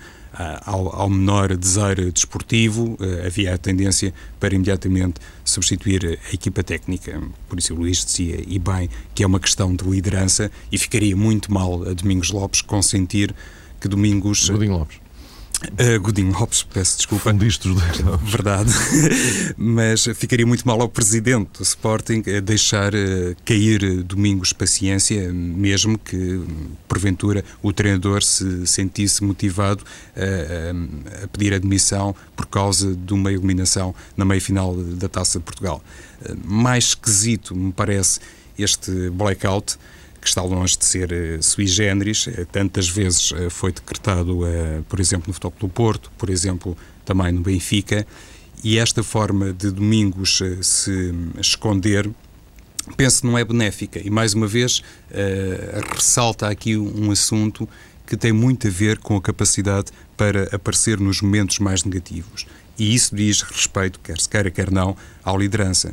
ao, 0.64 0.94
ao, 0.94 1.08
menor 1.08 1.56
desejo 1.56 2.10
desportivo, 2.10 2.96
eh, 3.00 3.26
havia 3.26 3.54
a 3.54 3.58
tendência 3.58 4.12
para 4.40 4.54
imediatamente 4.54 5.20
substituir 5.44 6.18
a 6.30 6.34
equipa 6.34 6.62
técnica. 6.62 7.20
Por 7.48 7.58
isso 7.58 7.74
o 7.74 7.76
Luís 7.76 8.04
dizia, 8.04 8.42
e 8.46 8.58
bem, 8.58 8.88
que 9.14 9.22
é 9.22 9.26
uma 9.26 9.38
questão 9.38 9.74
de 9.74 9.84
liderança 9.84 10.50
e 10.70 10.78
ficaria 10.78 11.16
muito 11.16 11.52
mal 11.52 11.86
a 11.88 11.92
Domingos 11.92 12.30
Lopes 12.30 12.62
consentir 12.62 13.34
que 13.80 13.88
Domingos... 13.88 14.48
Godinho 14.48 14.78
Lopes. 14.78 15.01
Uh, 15.72 16.00
Godinho 16.00 16.32
Lopes, 16.32 16.62
peço 16.62 16.96
desculpa. 16.96 17.30
Fundiste 17.30 17.68
os 17.68 17.80
dois 17.80 18.00
nomes. 18.00 18.30
Verdade. 18.30 18.72
Mas 19.56 20.04
ficaria 20.14 20.46
muito 20.46 20.66
mal 20.66 20.80
ao 20.80 20.88
presidente 20.88 21.58
do 21.58 21.62
Sporting 21.62 22.22
deixar 22.42 22.94
uh, 22.94 23.36
cair 23.44 24.02
Domingos 24.02 24.52
paciência, 24.52 25.32
mesmo 25.32 25.98
que, 25.98 26.42
porventura, 26.88 27.44
o 27.62 27.72
treinador 27.72 28.22
se 28.22 28.66
sentisse 28.66 29.22
motivado 29.22 29.82
uh, 29.82 31.24
a 31.24 31.28
pedir 31.28 31.54
admissão 31.54 32.14
por 32.36 32.46
causa 32.46 32.94
de 32.94 33.12
uma 33.14 33.32
eliminação 33.32 33.94
na 34.16 34.24
meia-final 34.24 34.74
da 34.74 35.08
Taça 35.08 35.38
de 35.38 35.44
Portugal. 35.44 35.82
mais 36.44 36.84
esquisito, 36.84 37.54
me 37.54 37.72
parece, 37.72 38.20
este 38.58 39.10
blackout 39.10 39.78
que 40.22 40.28
está 40.28 40.40
longe 40.40 40.78
de 40.78 40.84
ser 40.84 41.12
uh, 41.12 41.42
sui 41.42 41.66
generis, 41.66 42.28
uh, 42.28 42.46
tantas 42.46 42.88
vezes 42.88 43.32
uh, 43.32 43.50
foi 43.50 43.72
decretado, 43.72 44.42
por 44.88 45.00
exemplo, 45.00 45.24
no 45.26 45.34
Futebol 45.34 45.54
do 45.58 45.68
Porto, 45.68 46.12
por 46.16 46.30
exemplo, 46.30 46.76
também 47.04 47.32
no 47.32 47.40
Benfica, 47.40 48.06
e 48.62 48.78
esta 48.78 49.02
forma 49.02 49.52
de 49.52 49.72
Domingos 49.72 50.40
se 50.62 51.12
esconder, 51.40 52.08
penso 52.96 53.26
não 53.26 53.36
é 53.36 53.44
benéfica. 53.44 53.98
E, 53.98 54.08
mais 54.08 54.34
uma 54.34 54.46
vez, 54.46 54.84
ressalta 55.92 56.48
aqui 56.48 56.76
um 56.76 57.10
assunto 57.10 57.68
que 58.06 58.16
tem 58.16 58.30
muito 58.30 58.68
a 58.68 58.70
ver 58.70 58.98
com 58.98 59.16
a 59.16 59.20
capacidade 59.20 59.90
para 60.16 60.44
aparecer 60.54 61.00
nos 61.00 61.20
momentos 61.20 61.58
mais 61.58 61.82
negativos. 61.82 62.46
E 62.78 62.94
isso 62.94 63.16
diz 63.16 63.42
respeito, 63.42 63.98
quer 63.98 64.20
se 64.20 64.28
queira, 64.28 64.48
quer 64.48 64.70
não, 64.70 64.96
à 65.24 65.36
liderança. 65.36 65.92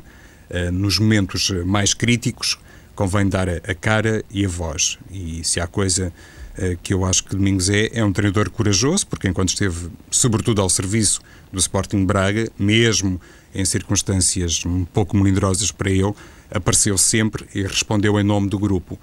nos 0.72 1.00
momentos 1.00 1.50
mais 1.66 1.96
críticos, 1.96 2.60
convém 3.00 3.30
dar 3.30 3.48
a, 3.48 3.74
cara 3.74 4.26
e 4.30 4.46
a 4.46 4.50
voz. 4.50 5.00
E 5.10 5.42
se 5.42 5.62
há 5.62 5.66
coisa 5.66 6.12
uh, 6.58 6.78
que 6.84 6.94
eu 6.94 7.06
acho 7.06 7.24
que 7.24 7.34
Domingos 7.34 7.70
é, 7.70 7.90
é 7.94 8.04
um 8.04 8.12
treinador 8.12 8.50
corajoso, 8.50 9.08
porque 9.08 9.26
enquanto 9.26 9.48
esteve, 9.48 9.90
sobretudo 10.12 10.62
ao 10.62 10.70
serviço 10.70 11.22
do 11.50 11.60
Sporting 11.60 12.06
Braga, 12.06 12.52
mesmo 12.60 13.22
em 13.56 13.64
circunstâncias 13.64 14.66
um 14.66 14.84
pouco 14.84 15.16
melindrosas 15.16 15.72
para 15.72 15.90
ele, 15.90 16.14
apareceu 16.52 16.98
sempre 16.98 17.48
e 17.56 17.62
respondeu 17.62 18.20
em 18.20 18.24
nome 18.24 18.50
do 18.50 18.60
grupo. 18.60 19.00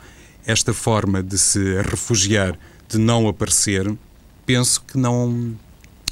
Esta 0.46 0.74
forma 0.74 1.22
de 1.22 1.38
se 1.38 1.80
refugiar, 1.80 2.54
de 2.86 2.98
não 2.98 3.26
aparecer, 3.26 3.90
penso 4.44 4.82
que 4.82 4.98
não, 4.98 5.56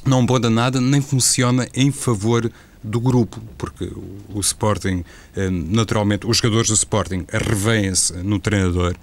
não 0.06 0.24
boda 0.24 0.48
nada, 0.48 0.80
nem 0.80 1.02
funciona 1.02 1.68
em 1.74 1.92
favor 1.92 2.50
do 2.84 3.00
grupo, 3.00 3.40
porque 3.56 3.90
o, 4.28 4.40
Sporting, 4.40 5.02
eh, 5.34 5.48
naturalmente, 5.50 6.26
os 6.26 6.36
jogadores 6.36 6.68
do 6.68 6.74
Sporting 6.74 7.24
revêem-se 7.32 8.12
no 8.18 8.38
treinador 8.38 8.94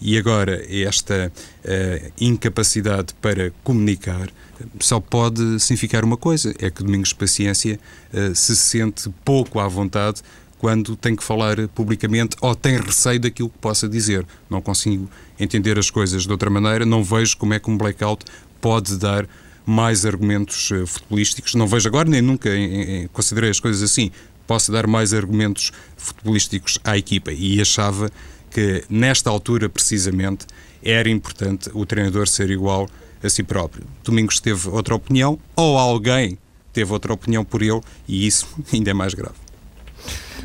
e 0.00 0.16
agora 0.16 0.64
esta 0.70 1.30
uh, 1.30 2.12
incapacidade 2.18 3.12
para 3.20 3.52
comunicar 3.62 4.30
só 4.78 4.98
pode 4.98 5.60
significar 5.60 6.04
uma 6.04 6.16
coisa: 6.16 6.54
é 6.58 6.70
que 6.70 6.82
Domingos 6.82 7.12
Paciência 7.12 7.78
uh, 8.12 8.34
se 8.34 8.56
sente 8.56 9.10
pouco 9.24 9.60
à 9.60 9.68
vontade 9.68 10.22
quando 10.58 10.96
tem 10.96 11.16
que 11.16 11.24
falar 11.24 11.56
publicamente 11.68 12.36
ou 12.40 12.54
tem 12.54 12.78
receio 12.78 13.20
daquilo 13.20 13.48
que 13.48 13.58
possa 13.58 13.88
dizer. 13.88 14.26
Não 14.48 14.60
consigo 14.60 15.08
entender 15.38 15.78
as 15.78 15.90
coisas 15.90 16.22
de 16.24 16.30
outra 16.30 16.50
maneira, 16.50 16.84
não 16.84 17.02
vejo 17.02 17.36
como 17.36 17.54
é 17.54 17.58
que 17.58 17.70
um 17.70 17.76
blackout 17.76 18.24
pode 18.60 18.96
dar 18.98 19.26
mais 19.70 20.04
argumentos 20.04 20.70
uh, 20.72 20.86
futebolísticos. 20.86 21.54
Não 21.54 21.66
vejo 21.66 21.88
agora 21.88 22.08
nem 22.08 22.20
nunca 22.20 22.50
em, 22.50 23.02
em, 23.02 23.06
considerei 23.08 23.50
as 23.50 23.60
coisas 23.60 23.82
assim. 23.82 24.10
Posso 24.46 24.72
dar 24.72 24.86
mais 24.86 25.14
argumentos 25.14 25.70
futebolísticos 25.96 26.78
à 26.82 26.98
equipa 26.98 27.30
e 27.30 27.60
achava 27.60 28.10
que 28.50 28.84
nesta 28.90 29.30
altura 29.30 29.68
precisamente 29.68 30.44
era 30.82 31.08
importante 31.08 31.70
o 31.72 31.86
treinador 31.86 32.26
ser 32.26 32.50
igual 32.50 32.88
a 33.22 33.28
si 33.28 33.44
próprio. 33.44 33.84
Domingos 34.02 34.40
teve 34.40 34.68
outra 34.68 34.94
opinião 34.94 35.38
ou 35.54 35.78
alguém 35.78 36.36
teve 36.72 36.92
outra 36.92 37.12
opinião 37.12 37.44
por 37.44 37.62
ele 37.62 37.80
e 38.08 38.26
isso 38.26 38.48
ainda 38.72 38.90
é 38.90 38.94
mais 38.94 39.14
grave. 39.14 39.36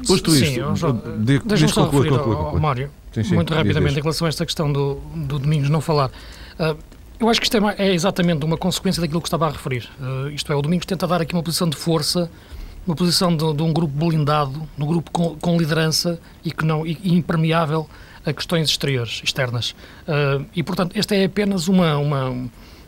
Posto 0.05 0.29
sim, 0.29 0.43
isto, 0.43 1.01
deixa-me 1.45 1.71
só 1.71 1.89
referir 1.89 2.13
ao, 2.13 2.31
ao 2.31 2.59
Mário, 2.59 2.91
sim, 3.13 3.23
sim, 3.23 3.33
muito 3.33 3.53
rapidamente, 3.53 3.97
em 3.97 4.01
relação 4.01 4.25
a 4.25 4.29
esta 4.29 4.45
questão 4.45 4.71
do, 4.71 4.95
do 5.15 5.39
Domingos 5.39 5.69
não 5.69 5.79
falar. 5.79 6.11
Uh, 6.59 6.77
eu 7.19 7.30
acho 7.30 7.39
que 7.39 7.45
isto 7.45 7.58
é, 7.58 7.75
é, 7.78 7.93
exatamente 7.93 8.43
uma 8.43 8.58
consequência 8.58 9.01
daquilo 9.01 9.21
que 9.21 9.28
estava 9.28 9.47
a 9.47 9.51
referir. 9.51 9.89
Uh, 9.99 10.30
isto 10.30 10.51
é, 10.51 10.56
o 10.56 10.62
Domingos 10.62 10.86
tenta 10.86 11.08
dar 11.08 11.21
aqui 11.21 11.34
uma 11.34 11.43
posição 11.43 11.69
de 11.69 11.78
força, 11.78 12.30
uma 12.86 12.95
posição 12.95 13.36
de, 13.36 13.54
de 13.54 13.63
um 13.63 13.73
grupo 13.73 13.93
blindado, 13.93 14.67
um 14.78 14.86
grupo 14.86 15.12
com, 15.12 15.36
com, 15.36 15.58
liderança 15.58 16.19
e 16.43 16.51
que 16.51 16.65
não 16.65 16.86
e, 16.86 16.97
impermeável 17.04 17.89
a 18.25 18.34
questões 18.34 18.69
exteriores, 18.69 19.21
externas. 19.23 19.71
Uh, 20.08 20.45
e, 20.56 20.63
portanto, 20.63 20.95
esta 20.97 21.15
é 21.15 21.25
apenas 21.25 21.67
uma, 21.67 21.97
uma 21.97 22.30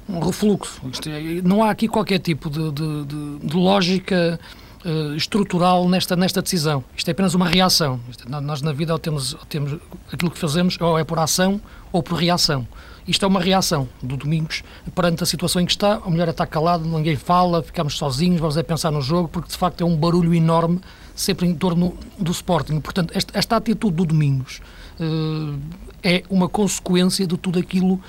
um 0.09 0.19
refluxo. 0.19 0.81
É, 1.07 1.41
não 1.43 1.63
há 1.63 1.69
aqui 1.69 1.87
qualquer 1.87 2.19
tipo 2.19 2.49
de, 2.49 2.71
de, 2.71 3.05
de, 3.05 3.39
de 3.47 3.55
lógica 3.55 4.39
uh, 4.87 5.15
estrutural 5.15 5.87
nesta, 5.87 6.15
nesta 6.15 6.41
decisão. 6.41 6.83
Isto 6.95 7.09
é 7.09 7.11
apenas 7.11 7.33
uma 7.33 7.47
reação. 7.47 7.99
Nós, 8.27 8.61
na 8.61 8.71
vida, 8.71 8.97
temos, 8.97 9.35
temos 9.49 9.77
aquilo 10.11 10.31
que 10.31 10.39
fazemos 10.39 10.79
ou 10.79 10.97
é 10.97 11.03
por 11.03 11.19
ação 11.19 11.61
ou 11.91 12.01
por 12.01 12.15
reação. 12.15 12.65
Isto 13.07 13.23
é 13.23 13.27
uma 13.27 13.39
reação 13.39 13.87
do 14.01 14.17
Domingos 14.17 14.63
perante 14.93 15.23
a 15.23 15.25
situação 15.25 15.61
em 15.61 15.65
que 15.65 15.71
está. 15.71 15.95
A 15.95 16.09
mulher 16.09 16.27
está 16.27 16.45
calada, 16.45 16.83
ninguém 16.83 17.15
fala, 17.15 17.63
ficamos 17.63 17.97
sozinhos, 17.97 18.39
vamos 18.39 18.57
a 18.57 18.63
pensar 18.63 18.91
no 18.91 19.01
jogo, 19.01 19.29
porque 19.29 19.49
de 19.49 19.57
facto 19.57 19.81
é 19.81 19.85
um 19.85 19.95
barulho 19.95 20.33
enorme 20.33 20.81
sempre 21.15 21.47
em 21.47 21.55
torno 21.55 21.97
do 22.19 22.31
Sporting. 22.31 22.79
Portanto, 22.79 23.11
esta, 23.15 23.37
esta 23.37 23.55
atitude 23.55 23.95
do 23.95 24.05
Domingos 24.05 24.61
uh, 24.99 25.57
é 26.03 26.23
uma 26.29 26.49
consequência 26.49 27.25
de 27.25 27.37
tudo 27.37 27.59
aquilo 27.59 27.99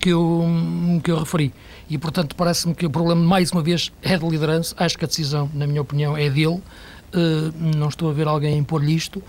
que 0.00 0.10
eu, 0.10 0.44
que 1.02 1.10
eu 1.10 1.18
referi. 1.18 1.52
E, 1.88 1.96
portanto, 1.98 2.34
parece-me 2.34 2.74
que 2.74 2.86
o 2.86 2.90
problema, 2.90 3.20
mais 3.20 3.52
uma 3.52 3.62
vez, 3.62 3.92
é 4.02 4.16
de 4.16 4.28
liderança. 4.28 4.74
Acho 4.78 4.98
que 4.98 5.04
a 5.04 5.08
decisão, 5.08 5.50
na 5.54 5.66
minha 5.66 5.80
opinião, 5.80 6.16
é 6.16 6.28
dele. 6.28 6.62
Uh, 7.14 7.52
não 7.76 7.88
estou 7.88 8.10
a 8.10 8.12
ver 8.12 8.26
alguém 8.26 8.58
impor-lhe 8.58 8.94
isto 8.94 9.22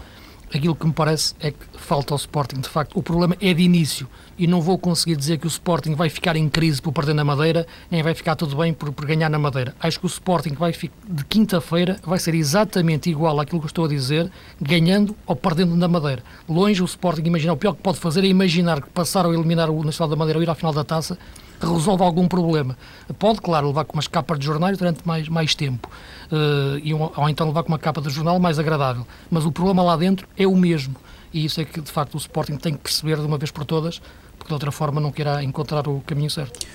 aquilo 0.53 0.75
que 0.75 0.85
me 0.85 0.93
parece 0.93 1.33
é 1.39 1.51
que 1.51 1.57
falta 1.77 2.13
ao 2.13 2.17
Sporting, 2.17 2.59
de 2.59 2.69
facto. 2.69 2.97
O 2.97 3.03
problema 3.03 3.35
é 3.41 3.53
de 3.53 3.63
início 3.63 4.07
e 4.37 4.47
não 4.47 4.61
vou 4.61 4.77
conseguir 4.77 5.15
dizer 5.15 5.37
que 5.37 5.47
o 5.47 5.49
Sporting 5.49 5.95
vai 5.95 6.09
ficar 6.09 6.35
em 6.35 6.47
crise 6.47 6.81
por 6.81 6.93
perder 6.93 7.13
na 7.13 7.23
Madeira, 7.23 7.65
nem 7.89 8.03
vai 8.03 8.13
ficar 8.13 8.35
tudo 8.35 8.55
bem 8.55 8.73
por, 8.73 8.91
por 8.91 9.05
ganhar 9.05 9.29
na 9.29 9.39
Madeira. 9.39 9.75
Acho 9.79 9.99
que 9.99 10.05
o 10.05 10.07
Sporting 10.07 10.53
vai 10.53 10.71
de 10.71 11.25
quinta-feira 11.25 11.97
vai 12.03 12.19
ser 12.19 12.35
exatamente 12.35 13.09
igual 13.09 13.39
àquilo 13.39 13.59
que 13.59 13.65
eu 13.65 13.69
estou 13.69 13.85
a 13.85 13.89
dizer, 13.89 14.31
ganhando 14.61 15.15
ou 15.25 15.35
perdendo 15.35 15.75
na 15.75 15.87
Madeira. 15.87 16.23
Longe 16.47 16.81
o 16.81 16.85
Sporting, 16.85 17.23
imagina, 17.25 17.53
o 17.53 17.57
pior 17.57 17.73
que 17.73 17.81
pode 17.81 17.97
fazer 17.97 18.23
é 18.23 18.27
imaginar 18.27 18.81
que 18.81 18.89
passar 18.89 19.25
ou 19.25 19.33
eliminar 19.33 19.69
o 19.69 19.83
Nacional 19.83 20.09
da 20.09 20.15
Madeira 20.15 20.39
ou 20.39 20.43
ir 20.43 20.49
à 20.49 20.55
final 20.55 20.73
da 20.73 20.83
taça 20.83 21.17
resolve 21.61 22.03
algum 22.03 22.27
problema. 22.27 22.77
Pode, 23.17 23.41
claro, 23.41 23.67
levar 23.67 23.85
com 23.85 23.93
umas 23.93 24.07
capas 24.07 24.39
de 24.39 24.45
jornais 24.45 24.77
durante 24.77 25.05
mais, 25.07 25.27
mais 25.27 25.55
tempo, 25.55 25.89
uh, 26.31 26.77
e, 26.83 26.93
ou, 26.93 27.11
então 27.29 27.47
levar 27.47 27.63
com 27.63 27.69
uma 27.69 27.79
capa 27.79 28.01
de 28.01 28.09
jornal 28.09 28.39
mais 28.39 28.59
agradável, 28.59 29.05
mas 29.29 29.45
o 29.45 29.51
problema 29.51 29.83
lá 29.83 29.95
dentro 29.95 30.27
é 30.37 30.45
o 30.47 30.55
mesmo. 30.55 30.95
E 31.33 31.45
isso 31.45 31.59
é 31.59 31.65
que, 31.65 31.81
de 31.81 31.91
facto, 31.91 32.15
o 32.15 32.17
Sporting 32.17 32.55
tem 32.57 32.73
que 32.73 32.79
perceber 32.79 33.17
de 33.17 33.25
uma 33.25 33.37
vez 33.37 33.51
por 33.51 33.65
todas, 33.65 34.01
porque 34.37 34.47
de 34.47 34.53
outra 34.53 34.71
forma 34.71 35.01
não 35.01 35.11
querá 35.11 35.43
encontrar 35.43 35.87
o 35.87 36.01
caminho 36.01 36.29
certo. 36.29 36.65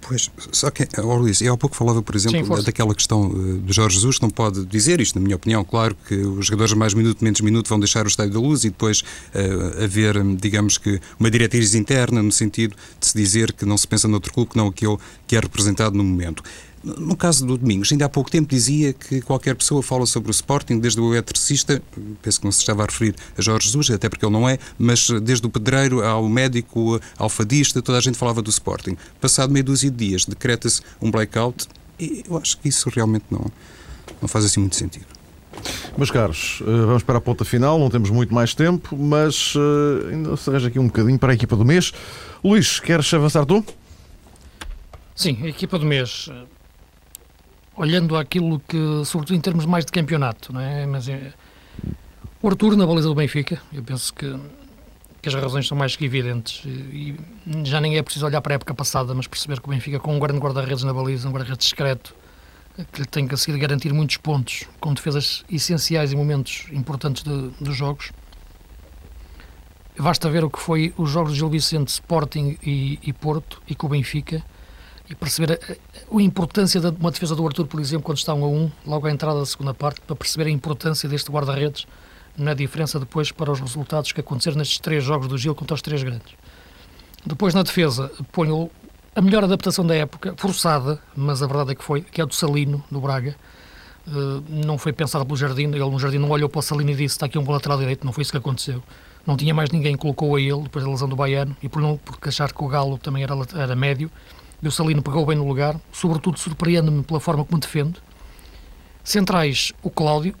Pois, 0.00 0.30
só 0.50 0.70
que, 0.70 0.88
oh, 0.98 1.14
Luís, 1.14 1.40
eu 1.40 1.52
há 1.52 1.56
pouco 1.56 1.76
falava, 1.76 2.02
por 2.02 2.16
exemplo, 2.16 2.56
Sim, 2.56 2.64
daquela 2.64 2.94
questão 2.94 3.28
uh, 3.28 3.58
de 3.58 3.72
Jorge 3.72 3.96
Jesus, 3.96 4.16
que 4.16 4.22
não 4.22 4.30
pode 4.30 4.64
dizer 4.64 5.00
isto, 5.00 5.18
na 5.18 5.24
minha 5.24 5.36
opinião, 5.36 5.62
claro 5.64 5.96
que 6.08 6.14
os 6.14 6.46
jogadores 6.46 6.72
mais 6.72 6.94
minuto, 6.94 7.22
menos 7.22 7.40
minuto 7.40 7.68
vão 7.68 7.78
deixar 7.78 8.04
o 8.04 8.08
estádio 8.08 8.32
da 8.32 8.40
luz 8.40 8.64
e 8.64 8.70
depois 8.70 9.00
uh, 9.00 9.84
haver, 9.84 10.22
digamos 10.36 10.78
que, 10.78 11.00
uma 11.18 11.30
diretriz 11.30 11.74
interna 11.74 12.22
no 12.22 12.32
sentido 12.32 12.74
de 12.98 13.06
se 13.06 13.16
dizer 13.16 13.52
que 13.52 13.64
não 13.64 13.76
se 13.76 13.86
pensa 13.86 14.08
noutro 14.08 14.32
clube 14.32 14.50
que 14.50 14.56
não 14.56 14.68
aquele 14.68 14.96
que 15.26 15.36
é 15.36 15.40
representado 15.40 15.96
no 15.96 16.02
momento. 16.02 16.42
No 16.82 17.14
caso 17.14 17.46
do 17.46 17.58
Domingos, 17.58 17.92
ainda 17.92 18.06
há 18.06 18.08
pouco 18.08 18.30
tempo 18.30 18.48
dizia 18.48 18.94
que 18.94 19.20
qualquer 19.20 19.54
pessoa 19.54 19.82
fala 19.82 20.06
sobre 20.06 20.30
o 20.30 20.32
Sporting, 20.32 20.78
desde 20.78 20.98
o 20.98 21.12
eletricista, 21.12 21.82
penso 22.22 22.40
que 22.40 22.46
não 22.46 22.52
se 22.52 22.60
estava 22.60 22.82
a 22.82 22.86
referir 22.86 23.14
a 23.36 23.42
Jorge 23.42 23.66
Jesus, 23.66 23.90
até 23.90 24.08
porque 24.08 24.24
ele 24.24 24.32
não 24.32 24.48
é, 24.48 24.58
mas 24.78 25.10
desde 25.22 25.46
o 25.46 25.50
pedreiro 25.50 26.02
ao 26.02 26.26
médico, 26.26 26.98
ao 27.18 27.28
fadista, 27.28 27.82
toda 27.82 27.98
a 27.98 28.00
gente 28.00 28.16
falava 28.16 28.40
do 28.40 28.48
Sporting. 28.48 28.96
Passado 29.20 29.52
meia 29.52 29.62
dúzia 29.62 29.90
de 29.90 29.96
dias, 29.96 30.24
decreta-se 30.24 30.80
um 31.02 31.10
blackout 31.10 31.68
e 31.98 32.24
eu 32.26 32.38
acho 32.38 32.56
que 32.56 32.68
isso 32.70 32.88
realmente 32.88 33.26
não, 33.30 33.44
não 34.22 34.28
faz 34.28 34.46
assim 34.46 34.60
muito 34.60 34.76
sentido. 34.76 35.06
Meus 35.98 36.10
caros, 36.10 36.62
eh, 36.62 36.64
vamos 36.64 37.02
para 37.02 37.18
a 37.18 37.20
ponta 37.20 37.44
final, 37.44 37.78
não 37.78 37.90
temos 37.90 38.08
muito 38.08 38.32
mais 38.32 38.54
tempo, 38.54 38.96
mas 38.96 39.52
eh, 39.54 40.14
ainda 40.14 40.34
se 40.34 40.48
arranja 40.48 40.68
aqui 40.68 40.78
um 40.78 40.86
bocadinho 40.86 41.18
para 41.18 41.32
a 41.32 41.34
equipa 41.34 41.56
do 41.56 41.64
mês. 41.64 41.92
Luís, 42.42 42.80
queres 42.80 43.12
avançar 43.12 43.44
tu? 43.44 43.62
Sim, 45.14 45.38
a 45.42 45.48
equipa 45.48 45.78
do 45.78 45.84
mês 45.84 46.30
olhando 47.80 48.14
aquilo 48.14 48.60
que, 48.60 48.76
sobretudo 49.06 49.36
em 49.36 49.40
termos 49.40 49.64
mais 49.64 49.86
de 49.86 49.90
campeonato, 49.90 50.52
não 50.52 50.60
é? 50.60 50.84
Mas 50.84 51.08
é, 51.08 51.32
o 52.42 52.48
Arthur 52.48 52.76
na 52.76 52.86
baliza 52.86 53.08
do 53.08 53.14
Benfica, 53.14 53.58
eu 53.72 53.82
penso 53.82 54.12
que, 54.12 54.38
que 55.22 55.28
as 55.30 55.34
razões 55.34 55.66
são 55.66 55.78
mais 55.78 55.96
que 55.96 56.04
evidentes 56.04 56.62
e, 56.66 57.16
e 57.46 57.64
já 57.64 57.80
nem 57.80 57.96
é 57.96 58.02
preciso 58.02 58.26
olhar 58.26 58.42
para 58.42 58.52
a 58.52 58.56
época 58.56 58.74
passada, 58.74 59.14
mas 59.14 59.26
perceber 59.26 59.60
que 59.60 59.66
o 59.66 59.70
Benfica 59.70 59.98
com 59.98 60.14
um 60.14 60.18
grande 60.18 60.38
guarda-redes 60.40 60.84
na 60.84 60.92
baliza, 60.92 61.26
um 61.26 61.32
guarda-redes 61.32 61.64
discreto, 61.64 62.14
que 62.92 63.00
lhe 63.00 63.06
tem 63.06 63.26
conseguido 63.26 63.58
garantir 63.58 63.94
muitos 63.94 64.18
pontos, 64.18 64.64
com 64.78 64.92
defesas 64.92 65.42
essenciais 65.50 66.12
em 66.12 66.16
momentos 66.16 66.66
importantes 66.72 67.22
de, 67.22 67.48
dos 67.58 67.74
jogos. 67.74 68.12
Basta 69.98 70.28
ver 70.28 70.44
o 70.44 70.50
que 70.50 70.60
foi 70.60 70.92
os 70.98 71.10
jogos 71.10 71.32
de 71.32 71.38
Gil 71.38 71.48
Vicente, 71.48 71.88
Sporting 71.88 72.58
e, 72.62 72.98
e 73.02 73.12
Porto 73.14 73.62
e 73.66 73.74
com 73.74 73.86
o 73.86 73.90
Benfica, 73.90 74.44
e 75.10 75.14
perceber 75.14 75.58
a, 75.60 76.16
a, 76.16 76.22
importância 76.22 76.80
de 76.80 76.88
uma 76.88 77.10
defesa 77.10 77.34
do 77.34 77.44
Arthur, 77.44 77.66
por 77.66 77.80
exemplo, 77.80 78.04
quando 78.04 78.18
está 78.18 78.32
1 78.32 78.44
a 78.44 78.48
1, 78.48 78.70
logo 78.86 79.06
à 79.08 79.10
entrada 79.10 79.40
da 79.40 79.46
segunda 79.46 79.74
parte, 79.74 80.00
para 80.00 80.14
perceber 80.14 80.46
a 80.48 80.50
importância 80.50 81.08
deste 81.08 81.30
guarda-redes 81.30 81.86
na 82.38 82.54
diferença 82.54 82.98
depois 83.00 83.32
para 83.32 83.50
os 83.50 83.58
resultados 83.58 84.12
que 84.12 84.20
aconteceram 84.20 84.56
nestes 84.56 84.78
três 84.78 85.02
jogos 85.02 85.26
do 85.26 85.36
Gil 85.36 85.54
contra 85.54 85.74
os 85.74 85.82
três 85.82 86.02
grandes. 86.02 86.32
Depois 87.26 87.52
na 87.52 87.62
defesa 87.64 88.10
ponho 88.32 88.70
a 89.14 89.20
melhor 89.20 89.42
adaptação 89.42 89.84
da 89.84 89.94
época, 89.96 90.34
forçada, 90.36 91.00
mas 91.16 91.42
a 91.42 91.46
verdade 91.46 91.72
é 91.72 91.74
que 91.74 91.82
foi, 91.82 92.02
que 92.02 92.20
é 92.20 92.24
a 92.24 92.26
do 92.26 92.34
Salino, 92.34 92.82
do 92.90 93.00
Braga. 93.00 93.34
Uh, 94.06 94.42
não 94.48 94.78
foi 94.78 94.92
pensado 94.92 95.26
pelo 95.26 95.36
Jardim, 95.36 95.64
ele 95.64 95.78
no 95.78 95.98
Jardim 95.98 96.18
não 96.18 96.30
olhou 96.30 96.48
para 96.48 96.60
o 96.60 96.62
Salino 96.62 96.90
e 96.90 96.94
disse 96.94 97.16
está 97.16 97.26
aqui 97.26 97.36
um 97.36 97.42
bom 97.42 97.52
lateral 97.52 97.76
direito, 97.78 98.06
não 98.06 98.12
foi 98.12 98.22
isso 98.22 98.30
que 98.30 98.38
aconteceu. 98.38 98.82
Não 99.26 99.36
tinha 99.36 99.52
mais 99.52 99.70
ninguém, 99.70 99.96
colocou 99.96 100.36
a 100.36 100.40
ele 100.40 100.62
depois 100.62 100.84
da 100.84 100.90
lesão 100.90 101.08
do 101.08 101.16
Baiano 101.16 101.54
e 101.62 101.68
por 101.68 101.82
não 101.82 101.96
porque 101.98 102.28
achar 102.28 102.52
que 102.52 102.64
o 102.64 102.68
Galo 102.68 102.96
também 102.96 103.22
era, 103.22 103.34
era 103.54 103.76
médio, 103.76 104.10
o 104.68 104.70
Salino 104.70 105.02
pegou 105.02 105.24
bem 105.24 105.36
no 105.36 105.46
lugar, 105.46 105.80
sobretudo 105.92 106.38
surpreende-me 106.38 107.02
pela 107.02 107.20
forma 107.20 107.44
como 107.44 107.60
defende. 107.60 108.00
Centrais, 109.02 109.72
o 109.82 109.90
Cláudio, 109.90 110.34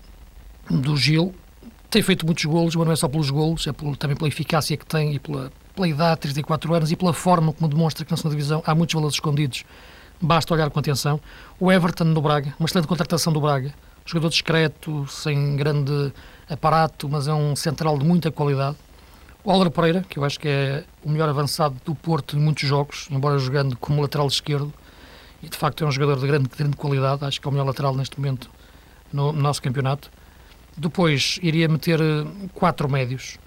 do 0.68 0.96
Gil, 0.96 1.34
tem 1.90 2.02
feito 2.02 2.24
muitos 2.24 2.44
golos, 2.44 2.76
mas 2.76 2.86
não 2.86 2.92
é 2.92 2.96
só 2.96 3.08
pelos 3.08 3.30
golos, 3.30 3.66
é 3.66 3.72
também 3.98 4.16
pela 4.16 4.28
eficácia 4.28 4.76
que 4.76 4.86
tem 4.86 5.14
e 5.14 5.18
pela, 5.18 5.50
pela 5.74 5.88
idade, 5.88 6.20
34 6.20 6.74
anos, 6.74 6.92
e 6.92 6.96
pela 6.96 7.12
forma 7.12 7.52
como 7.52 7.68
demonstra 7.68 8.04
que 8.04 8.10
na 8.10 8.16
segunda 8.16 8.36
divisão 8.36 8.62
há 8.64 8.74
muitos 8.74 8.94
valores 8.94 9.16
escondidos. 9.16 9.64
Basta 10.20 10.52
olhar 10.54 10.70
com 10.70 10.78
atenção. 10.78 11.18
O 11.58 11.72
Everton 11.72 12.12
do 12.12 12.20
Braga, 12.20 12.54
uma 12.60 12.66
excelente 12.66 12.86
contratação 12.86 13.32
do 13.32 13.40
Braga, 13.40 13.74
jogador 14.04 14.28
discreto, 14.28 15.06
sem 15.08 15.56
grande 15.56 16.12
aparato, 16.48 17.08
mas 17.08 17.26
é 17.26 17.34
um 17.34 17.56
central 17.56 17.98
de 17.98 18.04
muita 18.04 18.30
qualidade. 18.30 18.76
O 19.42 19.50
Álvaro 19.50 19.70
Pereira, 19.70 20.04
que 20.06 20.18
eu 20.18 20.24
acho 20.24 20.38
que 20.38 20.48
é 20.48 20.84
o 21.02 21.08
melhor 21.08 21.28
avançado 21.28 21.74
do 21.82 21.94
Porto 21.94 22.36
em 22.36 22.40
muitos 22.40 22.68
jogos, 22.68 23.08
embora 23.10 23.38
jogando 23.38 23.74
como 23.78 24.02
lateral 24.02 24.26
esquerdo, 24.26 24.72
e 25.42 25.48
de 25.48 25.56
facto 25.56 25.82
é 25.82 25.86
um 25.86 25.90
jogador 25.90 26.20
de 26.20 26.26
grande, 26.26 26.48
de 26.50 26.56
grande 26.56 26.76
qualidade, 26.76 27.24
acho 27.24 27.40
que 27.40 27.46
é 27.46 27.48
o 27.48 27.52
melhor 27.52 27.66
lateral 27.66 27.94
neste 27.94 28.18
momento 28.20 28.50
no, 29.10 29.32
no 29.32 29.40
nosso 29.40 29.62
campeonato. 29.62 30.10
Depois 30.76 31.38
iria 31.42 31.66
meter 31.68 32.00
eh, 32.02 32.26
quatro 32.52 32.86
médios, 32.86 33.38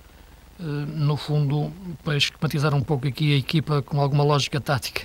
eh, 0.60 0.64
no 0.64 1.16
fundo, 1.16 1.72
para 2.04 2.18
esquematizar 2.18 2.74
um 2.74 2.82
pouco 2.82 3.08
aqui 3.08 3.36
a 3.36 3.38
equipa 3.38 3.84
com 3.84 4.02
alguma 4.02 4.24
lógica 4.24 4.60
tática. 4.60 5.04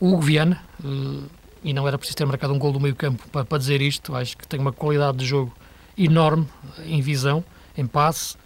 O 0.00 0.08
Hugo 0.08 0.22
Viana, 0.22 0.60
eh, 0.84 1.28
e 1.62 1.72
não 1.72 1.86
era 1.86 1.96
preciso 1.96 2.16
ter 2.16 2.26
marcado 2.26 2.52
um 2.52 2.58
gol 2.58 2.72
do 2.72 2.80
meio 2.80 2.96
campo 2.96 3.22
para, 3.28 3.44
para 3.44 3.58
dizer 3.58 3.80
isto, 3.80 4.16
acho 4.16 4.36
que 4.36 4.48
tem 4.48 4.58
uma 4.58 4.72
qualidade 4.72 5.18
de 5.18 5.26
jogo 5.26 5.54
enorme 5.96 6.48
em 6.84 7.00
visão, 7.00 7.44
em 7.78 7.86
passe, 7.86 8.36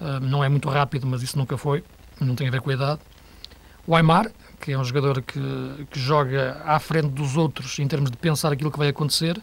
Uh, 0.00 0.20
não 0.20 0.44
é 0.44 0.48
muito 0.48 0.68
rápido, 0.68 1.06
mas 1.06 1.22
isso 1.22 1.36
nunca 1.36 1.56
foi, 1.56 1.82
não 2.20 2.34
tem 2.34 2.48
a 2.48 2.50
ver 2.50 2.60
com 2.60 2.70
a 2.70 2.74
idade. 2.74 3.00
O 3.86 3.96
Aymar, 3.96 4.30
que 4.60 4.72
é 4.72 4.78
um 4.78 4.84
jogador 4.84 5.22
que, 5.22 5.40
que 5.90 5.98
joga 5.98 6.60
à 6.64 6.78
frente 6.78 7.08
dos 7.08 7.36
outros 7.36 7.78
em 7.78 7.88
termos 7.88 8.10
de 8.10 8.16
pensar 8.16 8.52
aquilo 8.52 8.70
que 8.70 8.78
vai 8.78 8.88
acontecer. 8.88 9.40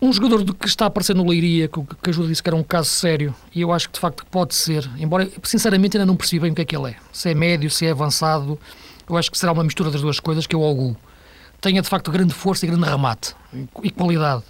Um 0.00 0.12
jogador 0.12 0.44
do 0.44 0.54
que 0.54 0.66
está 0.66 0.84
a 0.84 0.88
aparecer 0.88 1.14
no 1.14 1.28
Leiria, 1.28 1.68
que, 1.68 1.80
que 2.02 2.10
ajuda 2.10 2.28
disse 2.28 2.42
que 2.42 2.48
era 2.48 2.56
um 2.56 2.62
caso 2.62 2.90
sério, 2.90 3.34
e 3.54 3.60
eu 3.60 3.72
acho 3.72 3.88
que 3.88 3.94
de 3.94 4.00
facto 4.00 4.24
pode 4.26 4.54
ser, 4.54 4.88
embora 4.96 5.28
sinceramente 5.42 5.96
ainda 5.96 6.06
não 6.06 6.16
percebi 6.16 6.40
bem 6.40 6.52
o 6.52 6.54
que 6.54 6.62
é 6.62 6.64
que 6.64 6.76
ele 6.76 6.90
é. 6.90 6.96
Se 7.12 7.30
é 7.30 7.34
médio, 7.34 7.70
se 7.70 7.86
é 7.86 7.90
avançado, 7.90 8.58
eu 9.08 9.16
acho 9.16 9.30
que 9.30 9.38
será 9.38 9.52
uma 9.52 9.64
mistura 9.64 9.90
das 9.90 10.00
duas 10.00 10.20
coisas, 10.20 10.46
que 10.46 10.54
é 10.54 10.58
o 10.58 10.62
Ogu. 10.62 10.96
Tenha 11.60 11.82
de 11.82 11.88
facto 11.88 12.10
grande 12.12 12.32
força 12.32 12.64
e 12.64 12.68
grande 12.68 12.84
remate 12.84 13.34
e 13.82 13.90
qualidade. 13.90 14.44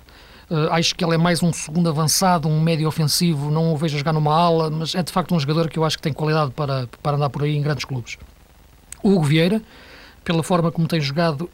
Uh, 0.51 0.73
acho 0.73 0.95
que 0.95 1.05
ele 1.05 1.15
é 1.15 1.19
mais 1.19 1.43
um 1.43 1.53
segundo 1.53 1.91
avançado, 1.91 2.49
um 2.49 2.59
médio 2.59 2.89
ofensivo, 2.89 3.51
não 3.51 3.71
o 3.71 3.77
vejo 3.77 3.99
jogar 3.99 4.15
numa 4.15 4.35
ala, 4.35 4.71
mas 4.71 4.95
é 4.95 5.03
de 5.03 5.13
facto 5.13 5.35
um 5.35 5.39
jogador 5.39 5.69
que 5.69 5.79
eu 5.79 5.85
acho 5.85 5.99
que 5.99 6.03
tem 6.03 6.13
qualidade 6.13 6.53
para, 6.53 6.89
para 7.03 7.19
andar 7.19 7.29
por 7.29 7.43
aí 7.43 7.55
em 7.55 7.61
grandes 7.61 7.85
clubes. 7.85 8.17
O 9.03 9.11
Hugo 9.11 9.25
Vieira, 9.25 9.61
pela 10.25 10.43
forma 10.43 10.73
como 10.73 10.89
tem 10.89 11.03
jogado, 11.03 11.51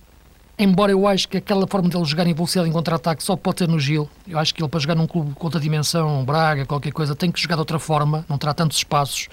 embora 0.57 0.93
eu 0.93 1.09
acho 1.09 1.29
que 1.29 1.37
aquela 1.37 1.67
forma 1.67 1.89
dele 1.89 2.05
jogar 2.05 2.25
em 2.29 2.35
velocidade 2.35 2.69
em 2.69 2.73
contra-ataque 2.73 3.25
só 3.25 3.35
pode 3.35 3.57
ter 3.57 3.69
no 3.69 3.81
Gil, 3.81 4.09
eu 4.29 4.39
acho 4.39 4.55
que 4.55 4.63
ele 4.63 4.69
para 4.69 4.79
jogar 4.79 4.95
num 4.95 5.09
clube 5.09 5.35
com 5.35 5.45
outra 5.45 5.61
dimensão, 5.61 6.25
Braga, 6.25 6.65
qualquer 6.65 6.93
coisa, 6.93 7.17
tem 7.17 7.33
que 7.33 7.41
jogar 7.41 7.57
de 7.57 7.63
outra 7.63 7.81
forma, 7.81 8.25
não 8.29 8.39
terá 8.39 8.55
tantos 8.55 8.77
espaços, 8.77 9.29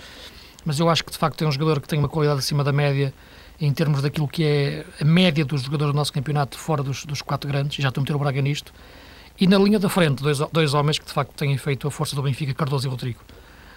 mas 0.65 0.79
eu 0.79 0.89
acho 0.89 1.03
que 1.03 1.11
de 1.11 1.19
facto 1.19 1.43
é 1.43 1.47
um 1.47 1.51
jogador 1.51 1.79
que 1.79 1.87
tem 1.87 1.99
uma 1.99 2.09
qualidade 2.09 2.39
acima 2.39 2.63
da 2.63 2.71
média 2.71 3.13
em 3.59 3.71
termos 3.71 4.01
daquilo 4.01 4.27
que 4.27 4.43
é 4.43 4.85
a 4.99 5.05
média 5.05 5.45
dos 5.45 5.61
jogadores 5.61 5.93
do 5.93 5.95
nosso 5.95 6.11
campeonato 6.11 6.57
fora 6.57 6.81
dos, 6.81 7.05
dos 7.05 7.21
quatro 7.21 7.47
grandes, 7.47 7.77
já 7.77 7.89
estou 7.89 8.01
a 8.01 8.03
meter 8.03 8.15
o 8.15 8.19
Braga 8.19 8.41
nisto, 8.41 8.73
e 9.39 9.47
na 9.47 9.57
linha 9.57 9.79
da 9.79 9.89
frente, 9.89 10.21
dois, 10.21 10.39
dois 10.51 10.73
homens 10.73 10.99
que 10.99 11.05
de 11.05 11.11
facto 11.11 11.33
têm 11.33 11.57
feito 11.57 11.87
a 11.87 11.91
força 11.91 12.15
do 12.15 12.21
Benfica, 12.21 12.53
Cardoso 12.53 12.87
e 12.87 12.89
Rodrigo. 12.89 13.19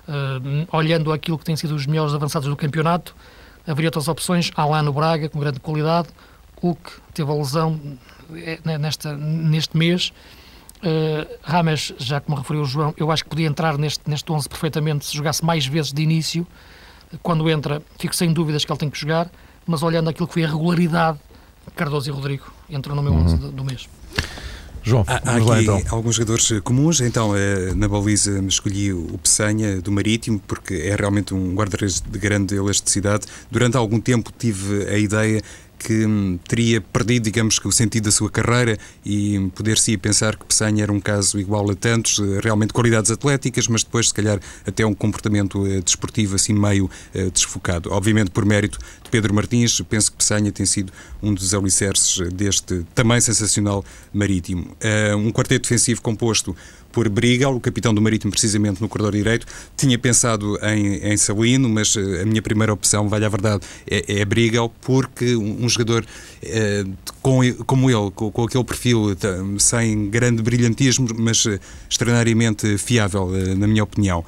Uh, 0.07 0.77
olhando 0.77 1.13
aquilo 1.13 1.39
que 1.39 1.45
têm 1.45 1.57
sido 1.57 1.75
os 1.75 1.87
melhores 1.87 2.13
avançados 2.13 2.49
do 2.49 2.57
campeonato, 2.57 3.15
haveria 3.67 3.89
outras 3.89 4.09
opções. 4.09 4.51
Alain 4.55 4.83
no 4.83 4.93
Braga, 4.93 5.29
com 5.29 5.39
grande 5.39 5.61
qualidade. 5.61 6.09
Hulk 6.61 6.93
teve 7.13 7.31
a 7.31 7.35
lesão 7.35 7.81
eh, 8.35 8.79
nesta, 8.79 9.17
neste 9.17 9.77
mês. 9.77 10.13
Uh, 10.79 11.27
Rames, 11.43 11.95
já 11.99 12.21
como 12.21 12.37
referiu 12.37 12.63
o 12.63 12.65
João, 12.67 12.95
eu 12.97 13.11
acho 13.11 13.25
que 13.25 13.31
podia 13.31 13.47
entrar 13.47 13.79
neste, 13.79 14.03
neste 14.09 14.31
11 14.31 14.49
perfeitamente 14.49 15.07
se 15.07 15.17
jogasse 15.17 15.45
mais 15.45 15.67
vezes 15.67 15.93
de 15.93 16.03
início. 16.03 16.47
Quando 17.23 17.49
entra, 17.49 17.83
fico 17.99 18.15
sem 18.15 18.33
dúvidas 18.33 18.65
que 18.65 18.73
ele 18.73 18.79
tem 18.79 18.91
que 18.91 18.99
jogar, 18.99 19.31
mas 19.67 19.83
olhando 19.83 20.11
aquilo 20.11 20.27
que 20.27 20.35
foi 20.35 20.45
a 20.45 20.49
regularidade, 20.49 21.19
Cardoso 21.75 22.11
e 22.11 22.13
Rodrigo 22.13 22.53
entram 22.69 22.95
no 22.95 23.03
meu 23.03 23.15
11 23.15 23.35
uhum. 23.35 23.51
do 23.51 23.65
mês. 23.65 23.89
João, 24.85 25.05
há, 25.07 25.15
há 25.15 25.37
aqui 25.37 25.47
lá, 25.47 25.63
então. 25.63 25.83
alguns 25.91 26.17
jogadores 26.17 26.53
comuns, 26.63 27.01
então 27.01 27.35
eh, 27.35 27.73
na 27.75 27.89
baliza 27.89 28.39
escolhi 28.47 28.93
o 28.93 29.19
Peçanha 29.23 29.81
do 29.81 29.91
Marítimo, 29.91 30.39
porque 30.47 30.75
é 30.75 30.95
realmente 30.95 31.33
um 31.33 31.55
guarda-redes 31.55 32.01
de 32.01 32.19
grande 32.19 32.55
elasticidade. 32.55 33.27
Durante 33.51 33.77
algum 33.79 33.99
tempo 33.99 34.31
tive 34.37 34.87
a 34.89 34.99
ideia 34.99 35.43
que 35.79 36.07
hum, 36.07 36.39
teria 36.49 36.81
perdido, 36.81 37.25
digamos 37.25 37.59
que, 37.59 37.69
o 37.69 37.73
sentido 37.73 38.05
da 38.05 38.11
sua 38.11 38.31
carreira 38.31 38.79
e 39.05 39.51
poder-se 39.55 39.97
pensar 39.97 40.37
que 40.37 40.45
Pessanha 40.45 40.83
era 40.83 40.93
um 40.93 41.01
caso 41.01 41.39
igual 41.39 41.71
a 41.71 41.75
tantos, 41.75 42.19
eh, 42.19 42.41
realmente 42.43 42.73
qualidades 42.73 43.11
atléticas, 43.11 43.69
mas 43.69 43.83
depois, 43.83 44.09
se 44.09 44.15
calhar, 44.15 44.41
até 44.67 44.85
um 44.87 44.95
comportamento 44.95 45.67
eh, 45.67 45.81
desportivo 45.81 46.37
assim 46.37 46.53
meio 46.53 46.91
eh, 47.15 47.31
desfocado. 47.31 47.93
Obviamente, 47.93 48.31
por 48.31 48.45
mérito 48.45 48.79
de 49.03 49.11
Pedro 49.11 49.35
Martins, 49.35 49.81
penso 49.89 50.11
que 50.13 50.19
Pessanha 50.19 50.51
tem 50.51 50.67
sido 50.67 50.93
um 51.23 51.35
dos 51.35 51.55
alicerces 51.55 52.29
deste 52.33 52.85
também 52.95 53.21
sensacional 53.21 53.85
marítimo. 54.13 54.77
Um 55.17 55.31
quarteto 55.31 55.63
defensivo 55.63 56.03
composto 56.03 56.55
por 56.95 57.09
Brigal, 57.09 57.57
o 57.57 57.61
capitão 57.61 57.93
do 57.93 58.01
Marítimo, 58.01 58.31
precisamente 58.31 58.81
no 58.81 58.89
corredor 58.89 59.13
direito. 59.13 59.47
Tinha 59.77 59.99
pensado 59.99 60.57
em, 60.63 61.13
em 61.13 61.17
Salino, 61.17 61.69
mas 61.69 61.97
eh, 61.97 62.23
a 62.23 62.25
minha 62.25 62.41
primeira 62.41 62.73
opção, 62.73 63.09
vale 63.09 63.25
a 63.25 63.29
verdade, 63.29 63.67
é, 63.91 64.21
é 64.21 64.25
Brigal, 64.25 64.73
porque 64.81 65.35
um, 65.35 65.69
jogador 65.69 66.07
é, 66.41 66.85
com, 67.21 67.41
como 67.67 67.91
ele, 67.91 68.13
com, 68.13 68.31
com, 68.31 68.45
aquele 68.45 68.63
perfil 68.63 69.17
sem 69.59 70.09
grande 70.09 70.41
brilhantismo, 70.41 71.09
mas 71.19 71.45
extraordinariamente 71.91 72.79
fiável, 72.79 73.29
na 73.57 73.67
minha 73.67 73.83
opinião. 73.83 74.25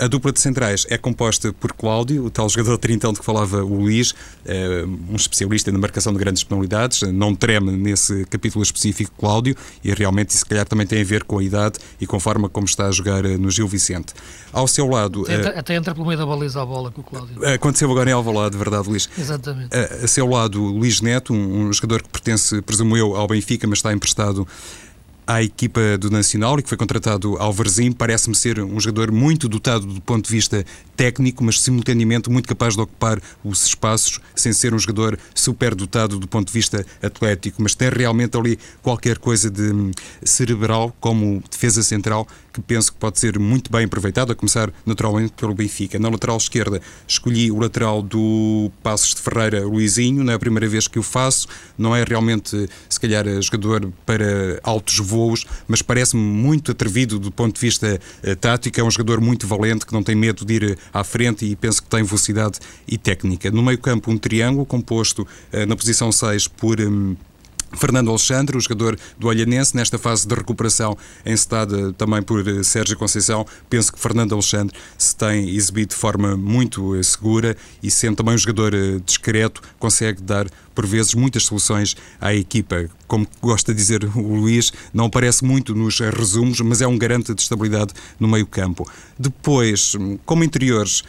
A 0.00 0.06
dupla 0.06 0.30
de 0.30 0.38
centrais 0.38 0.86
é 0.88 0.96
composta 0.96 1.52
por 1.52 1.72
Cláudio, 1.72 2.24
o 2.24 2.30
tal 2.30 2.48
jogador 2.48 2.78
trintão 2.78 3.12
de 3.12 3.18
que 3.18 3.24
falava 3.24 3.64
o 3.64 3.80
Luís, 3.80 4.14
eh, 4.44 4.84
um 5.10 5.16
especialista 5.16 5.72
na 5.72 5.78
marcação 5.78 6.12
de 6.12 6.18
grandes 6.20 6.44
penalidades, 6.44 7.02
não 7.12 7.34
treme 7.34 7.72
nesse 7.72 8.24
capítulo 8.26 8.62
específico 8.62 9.10
Cláudio, 9.18 9.56
e 9.82 9.92
realmente 9.92 10.30
isso 10.30 10.38
se 10.38 10.46
calhar 10.46 10.64
também 10.66 10.86
tem 10.86 11.00
a 11.00 11.04
ver 11.04 11.24
com 11.24 11.38
a 11.38 11.42
idade 11.42 11.80
e 12.00 12.06
com 12.06 12.16
a 12.16 12.20
forma 12.20 12.48
como 12.48 12.64
está 12.64 12.86
a 12.86 12.92
jogar 12.92 13.24
eh, 13.24 13.36
no 13.36 13.50
Gil 13.50 13.66
Vicente. 13.66 14.14
Ao 14.52 14.68
seu 14.68 14.86
lado... 14.86 15.22
Até, 15.22 15.58
até 15.58 15.74
entra 15.74 15.92
pelo 15.92 16.06
meio 16.06 16.18
da 16.18 16.24
baliza 16.24 16.62
a 16.62 16.66
bola 16.66 16.92
com 16.92 17.00
o 17.00 17.04
Cláudio. 17.04 17.44
Aconteceu 17.52 17.90
agora 17.90 18.08
em 18.08 18.12
Alvalade, 18.12 18.56
verdade 18.56 18.88
Luís? 18.88 19.08
Exatamente. 19.18 19.76
A, 19.76 20.04
a 20.04 20.06
seu 20.06 20.28
lado 20.28 20.62
Luís 20.62 21.00
Neto, 21.00 21.34
um, 21.34 21.66
um 21.66 21.72
jogador 21.72 22.02
que 22.02 22.08
pertence, 22.08 22.62
presumo 22.62 22.96
eu, 22.96 23.16
ao 23.16 23.26
Benfica, 23.26 23.66
mas 23.66 23.80
está 23.80 23.92
emprestado 23.92 24.46
à 25.28 25.42
equipa 25.42 25.98
do 25.98 26.10
Nacional 26.10 26.58
e 26.58 26.62
que 26.62 26.70
foi 26.70 26.78
contratado 26.78 27.36
ao 27.36 27.52
Varzim. 27.52 27.92
Parece-me 27.92 28.34
ser 28.34 28.58
um 28.60 28.80
jogador 28.80 29.12
muito 29.12 29.46
dotado 29.46 29.84
do 29.84 30.00
ponto 30.00 30.24
de 30.24 30.32
vista 30.32 30.64
técnico, 30.98 31.44
mas 31.44 31.60
simultaneamente 31.60 32.28
muito 32.28 32.48
capaz 32.48 32.74
de 32.74 32.80
ocupar 32.80 33.22
os 33.44 33.64
espaços 33.64 34.18
sem 34.34 34.52
ser 34.52 34.74
um 34.74 34.78
jogador 34.80 35.16
super 35.32 35.72
dotado 35.72 36.18
do 36.18 36.26
ponto 36.26 36.48
de 36.48 36.52
vista 36.52 36.84
atlético, 37.00 37.62
mas 37.62 37.76
tem 37.76 37.88
realmente 37.88 38.36
ali 38.36 38.58
qualquer 38.82 39.16
coisa 39.18 39.48
de 39.48 39.62
hum, 39.62 39.92
cerebral 40.24 40.94
como 40.98 41.40
defesa 41.48 41.84
central 41.84 42.26
que 42.52 42.60
penso 42.60 42.92
que 42.92 42.98
pode 42.98 43.18
ser 43.20 43.38
muito 43.38 43.70
bem 43.70 43.84
aproveitado, 43.84 44.32
a 44.32 44.34
começar 44.34 44.72
naturalmente 44.84 45.32
pelo 45.32 45.54
Benfica. 45.54 45.98
Na 45.98 46.08
lateral 46.08 46.36
esquerda 46.36 46.80
escolhi 47.06 47.50
o 47.50 47.58
lateral 47.58 48.02
do 48.02 48.70
Passos 48.82 49.14
de 49.14 49.20
Ferreira, 49.20 49.64
Luizinho, 49.64 50.24
não 50.24 50.32
é 50.32 50.36
a 50.36 50.38
primeira 50.38 50.66
vez 50.66 50.88
que 50.88 50.98
o 50.98 51.02
faço, 51.02 51.46
não 51.76 51.94
é 51.94 52.02
realmente, 52.02 52.68
se 52.88 52.98
calhar, 52.98 53.24
jogador 53.40 53.92
para 54.04 54.58
altos 54.62 54.98
voos, 54.98 55.46
mas 55.68 55.82
parece-me 55.82 56.22
muito 56.22 56.72
atrevido 56.72 57.18
do 57.18 57.30
ponto 57.30 57.54
de 57.54 57.60
vista 57.60 58.00
uh, 58.24 58.36
tático, 58.36 58.80
é 58.80 58.82
um 58.82 58.90
jogador 58.90 59.20
muito 59.20 59.46
valente, 59.46 59.86
que 59.86 59.92
não 59.92 60.02
tem 60.02 60.16
medo 60.16 60.44
de 60.44 60.54
ir 60.54 60.78
à 60.92 61.04
frente 61.04 61.44
e 61.44 61.54
penso 61.56 61.82
que 61.82 61.88
tem 61.88 62.02
velocidade 62.02 62.58
e 62.86 62.96
técnica. 62.96 63.50
No 63.50 63.62
meio 63.62 63.78
campo, 63.78 64.10
um 64.10 64.18
triângulo 64.18 64.66
composto 64.66 65.22
uh, 65.52 65.66
na 65.66 65.76
posição 65.76 66.10
6 66.12 66.48
por... 66.48 66.80
Um, 66.80 67.16
Fernando 67.76 68.08
Alexandre, 68.08 68.56
o 68.56 68.60
jogador 68.60 68.98
do 69.18 69.28
Olhanense, 69.28 69.76
nesta 69.76 69.98
fase 69.98 70.26
de 70.26 70.34
recuperação 70.34 70.96
encetada 71.24 71.92
também 71.92 72.22
por 72.22 72.46
eh, 72.46 72.62
Sérgio 72.62 72.96
Conceição, 72.96 73.46
penso 73.68 73.92
que 73.92 73.98
Fernando 73.98 74.32
Alexandre 74.32 74.74
se 74.96 75.14
tem 75.14 75.50
exibido 75.50 75.90
de 75.90 75.96
forma 75.96 76.36
muito 76.36 76.96
eh, 76.96 77.02
segura 77.02 77.56
e 77.82 77.90
sendo 77.90 78.16
também 78.16 78.34
um 78.34 78.38
jogador 78.38 78.72
eh, 78.74 79.00
discreto, 79.04 79.60
consegue 79.78 80.22
dar 80.22 80.46
por 80.78 80.86
vezes 80.86 81.12
muitas 81.12 81.42
soluções 81.42 81.96
à 82.20 82.32
equipa. 82.32 82.88
Como 83.08 83.26
gosta 83.42 83.74
de 83.74 83.78
dizer 83.78 84.04
o 84.14 84.36
Luís, 84.36 84.72
não 84.94 85.06
aparece 85.06 85.44
muito 85.44 85.74
nos 85.74 85.98
resumos, 85.98 86.60
mas 86.60 86.80
é 86.80 86.86
um 86.86 86.96
garante 86.96 87.34
de 87.34 87.42
estabilidade 87.42 87.92
no 88.20 88.28
meio-campo. 88.28 88.88
Depois, 89.18 89.96
como 90.24 90.44
interiores, 90.44 91.02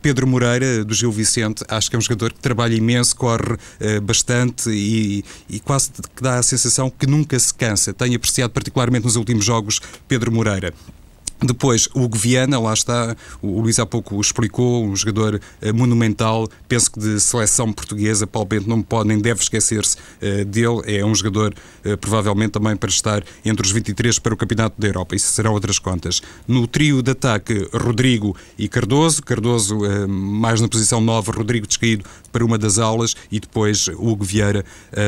Pedro 0.00 0.26
Moreira, 0.26 0.84
do 0.84 0.92
Gil 0.92 1.12
Vicente, 1.12 1.64
acho 1.68 1.88
que 1.88 1.94
é 1.94 1.98
um 2.00 2.02
jogador 2.02 2.32
que 2.32 2.40
trabalha 2.40 2.74
imenso, 2.74 3.14
corre 3.14 3.56
bastante 4.02 4.68
e, 4.70 5.24
e 5.48 5.60
quase 5.60 5.92
que 5.92 6.20
dá 6.20 6.38
a 6.38 6.42
sensação 6.42 6.90
que 6.90 7.06
nunca 7.06 7.38
se 7.38 7.54
cansa. 7.54 7.92
Tenho 7.92 8.16
apreciado 8.16 8.50
particularmente 8.50 9.04
nos 9.04 9.14
últimos 9.14 9.44
jogos 9.44 9.80
Pedro 10.08 10.32
Moreira. 10.32 10.74
Depois, 11.44 11.88
o 11.94 12.02
Hugo 12.02 12.16
Viana, 12.16 12.58
lá 12.58 12.72
está, 12.72 13.16
o 13.40 13.60
Luís 13.60 13.78
há 13.78 13.86
pouco 13.86 14.20
explicou, 14.20 14.84
um 14.84 14.94
jogador 14.94 15.40
uh, 15.62 15.74
monumental, 15.74 16.48
penso 16.68 16.90
que 16.90 17.00
de 17.00 17.20
seleção 17.20 17.72
portuguesa, 17.72 18.26
Paulo 18.26 18.48
Bento 18.48 18.68
não 18.68 18.80
pode 18.80 19.08
nem 19.08 19.18
deve 19.18 19.42
esquecer-se 19.42 19.96
uh, 19.96 20.44
dele, 20.44 20.82
é 20.86 21.04
um 21.04 21.14
jogador 21.14 21.52
uh, 21.84 21.96
provavelmente 21.98 22.52
também 22.52 22.76
para 22.76 22.90
estar 22.90 23.24
entre 23.44 23.66
os 23.66 23.72
23 23.72 24.18
para 24.18 24.34
o 24.34 24.36
Campeonato 24.36 24.80
da 24.80 24.86
Europa, 24.86 25.16
isso 25.16 25.32
serão 25.32 25.52
outras 25.52 25.78
contas. 25.78 26.22
No 26.46 26.66
trio 26.66 27.02
de 27.02 27.10
ataque, 27.10 27.68
Rodrigo 27.72 28.36
e 28.56 28.68
Cardoso, 28.68 29.22
Cardoso 29.22 29.80
mais 30.08 30.60
na 30.60 30.68
posição 30.68 31.00
9, 31.00 31.32
Rodrigo 31.32 31.66
descaído 31.66 32.04
para 32.30 32.44
uma 32.44 32.56
das 32.56 32.78
aulas. 32.78 33.14
E 33.30 33.40
depois 33.40 33.88
Hugo 33.88 34.24
Vieira 34.24 34.64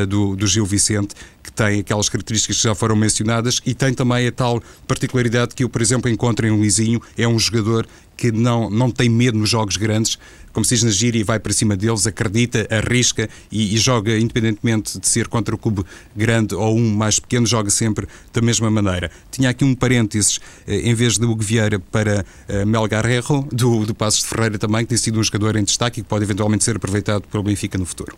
do, 0.08 0.36
do 0.36 0.46
Gil 0.46 0.64
Vicente, 0.64 1.14
que 1.44 1.52
tem 1.52 1.80
aquelas 1.80 2.08
características 2.08 2.56
que 2.56 2.62
já 2.62 2.74
foram 2.74 2.96
mencionadas 2.96 3.60
e 3.66 3.74
tem 3.74 3.92
também 3.92 4.26
a 4.26 4.32
tal 4.32 4.62
particularidade 4.88 5.54
que 5.54 5.62
eu, 5.62 5.68
por 5.68 5.82
exemplo, 5.82 6.10
encontro 6.10 6.46
em 6.46 6.50
Luizinho, 6.50 7.00
é 7.16 7.28
um 7.28 7.38
jogador 7.38 7.86
que 8.16 8.32
não, 8.32 8.70
não 8.70 8.90
tem 8.90 9.08
medo 9.08 9.36
nos 9.36 9.50
jogos 9.50 9.76
grandes, 9.76 10.18
como 10.52 10.64
se 10.64 10.74
diz 10.74 10.84
na 10.84 10.90
gíria, 10.90 11.18
e 11.18 11.24
vai 11.24 11.38
para 11.38 11.52
cima 11.52 11.76
deles, 11.76 12.06
acredita, 12.06 12.66
arrisca 12.70 13.28
e, 13.50 13.74
e, 13.74 13.78
joga, 13.78 14.16
independentemente 14.16 14.98
de 14.98 15.08
ser 15.08 15.28
contra 15.28 15.54
o 15.54 15.58
clube 15.58 15.84
grande 16.14 16.54
ou 16.54 16.76
um 16.76 16.94
mais 16.94 17.18
pequeno, 17.18 17.44
joga 17.46 17.70
sempre 17.70 18.06
da 18.32 18.40
mesma 18.40 18.70
maneira. 18.70 19.10
Tinha 19.30 19.50
aqui 19.50 19.64
um 19.64 19.74
parênteses, 19.74 20.38
eh, 20.66 20.88
em 20.88 20.94
vez 20.94 21.18
de 21.18 21.26
Hugo 21.26 21.42
Vieira, 21.42 21.78
para 21.78 22.24
uh, 22.48 22.66
Melgar 22.66 23.04
Herro, 23.04 23.46
do, 23.50 23.84
do 23.84 23.94
Passos 23.94 24.20
de 24.20 24.28
Ferreira 24.28 24.58
também, 24.58 24.82
que 24.82 24.90
tem 24.90 24.98
sido 24.98 25.18
um 25.18 25.22
jogador 25.22 25.56
em 25.56 25.64
destaque 25.64 26.00
e 26.00 26.02
que 26.02 26.08
pode 26.08 26.24
eventualmente 26.24 26.62
ser 26.62 26.76
aproveitado 26.76 27.22
pelo 27.22 27.42
Benfica 27.42 27.76
no 27.76 27.84
futuro. 27.84 28.16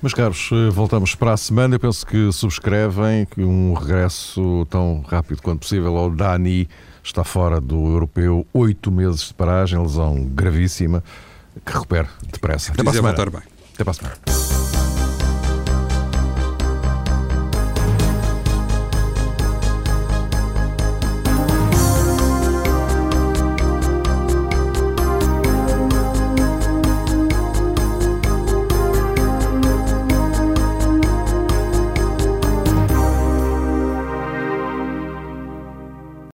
Meus 0.00 0.14
caros, 0.14 0.50
eh, 0.52 0.70
voltamos 0.70 1.14
para 1.14 1.32
a 1.32 1.36
semana. 1.36 1.76
Eu 1.76 1.80
penso 1.80 2.06
que 2.06 2.32
subscrevem 2.32 3.26
que 3.26 3.42
um 3.42 3.74
regresso 3.74 4.66
tão 4.68 5.04
rápido 5.06 5.42
quanto 5.42 5.60
possível 5.60 5.96
ao 5.96 6.10
Dani 6.10 6.68
está 7.02 7.24
fora 7.24 7.60
do 7.60 7.88
europeu, 7.88 8.46
oito 8.52 8.90
meses 8.90 9.28
de 9.28 9.34
paragem, 9.34 9.78
lesão 9.78 10.24
gravíssima, 10.24 11.02
que 11.64 11.72
recupere 11.72 12.08
depressa. 12.32 12.72
Até 12.72 12.82
para 12.82 12.92
a 12.92 12.94
semana. 12.94 13.42
Até 13.74 13.84
para 13.84 13.90
a 13.90 13.94
semana. 13.94 14.51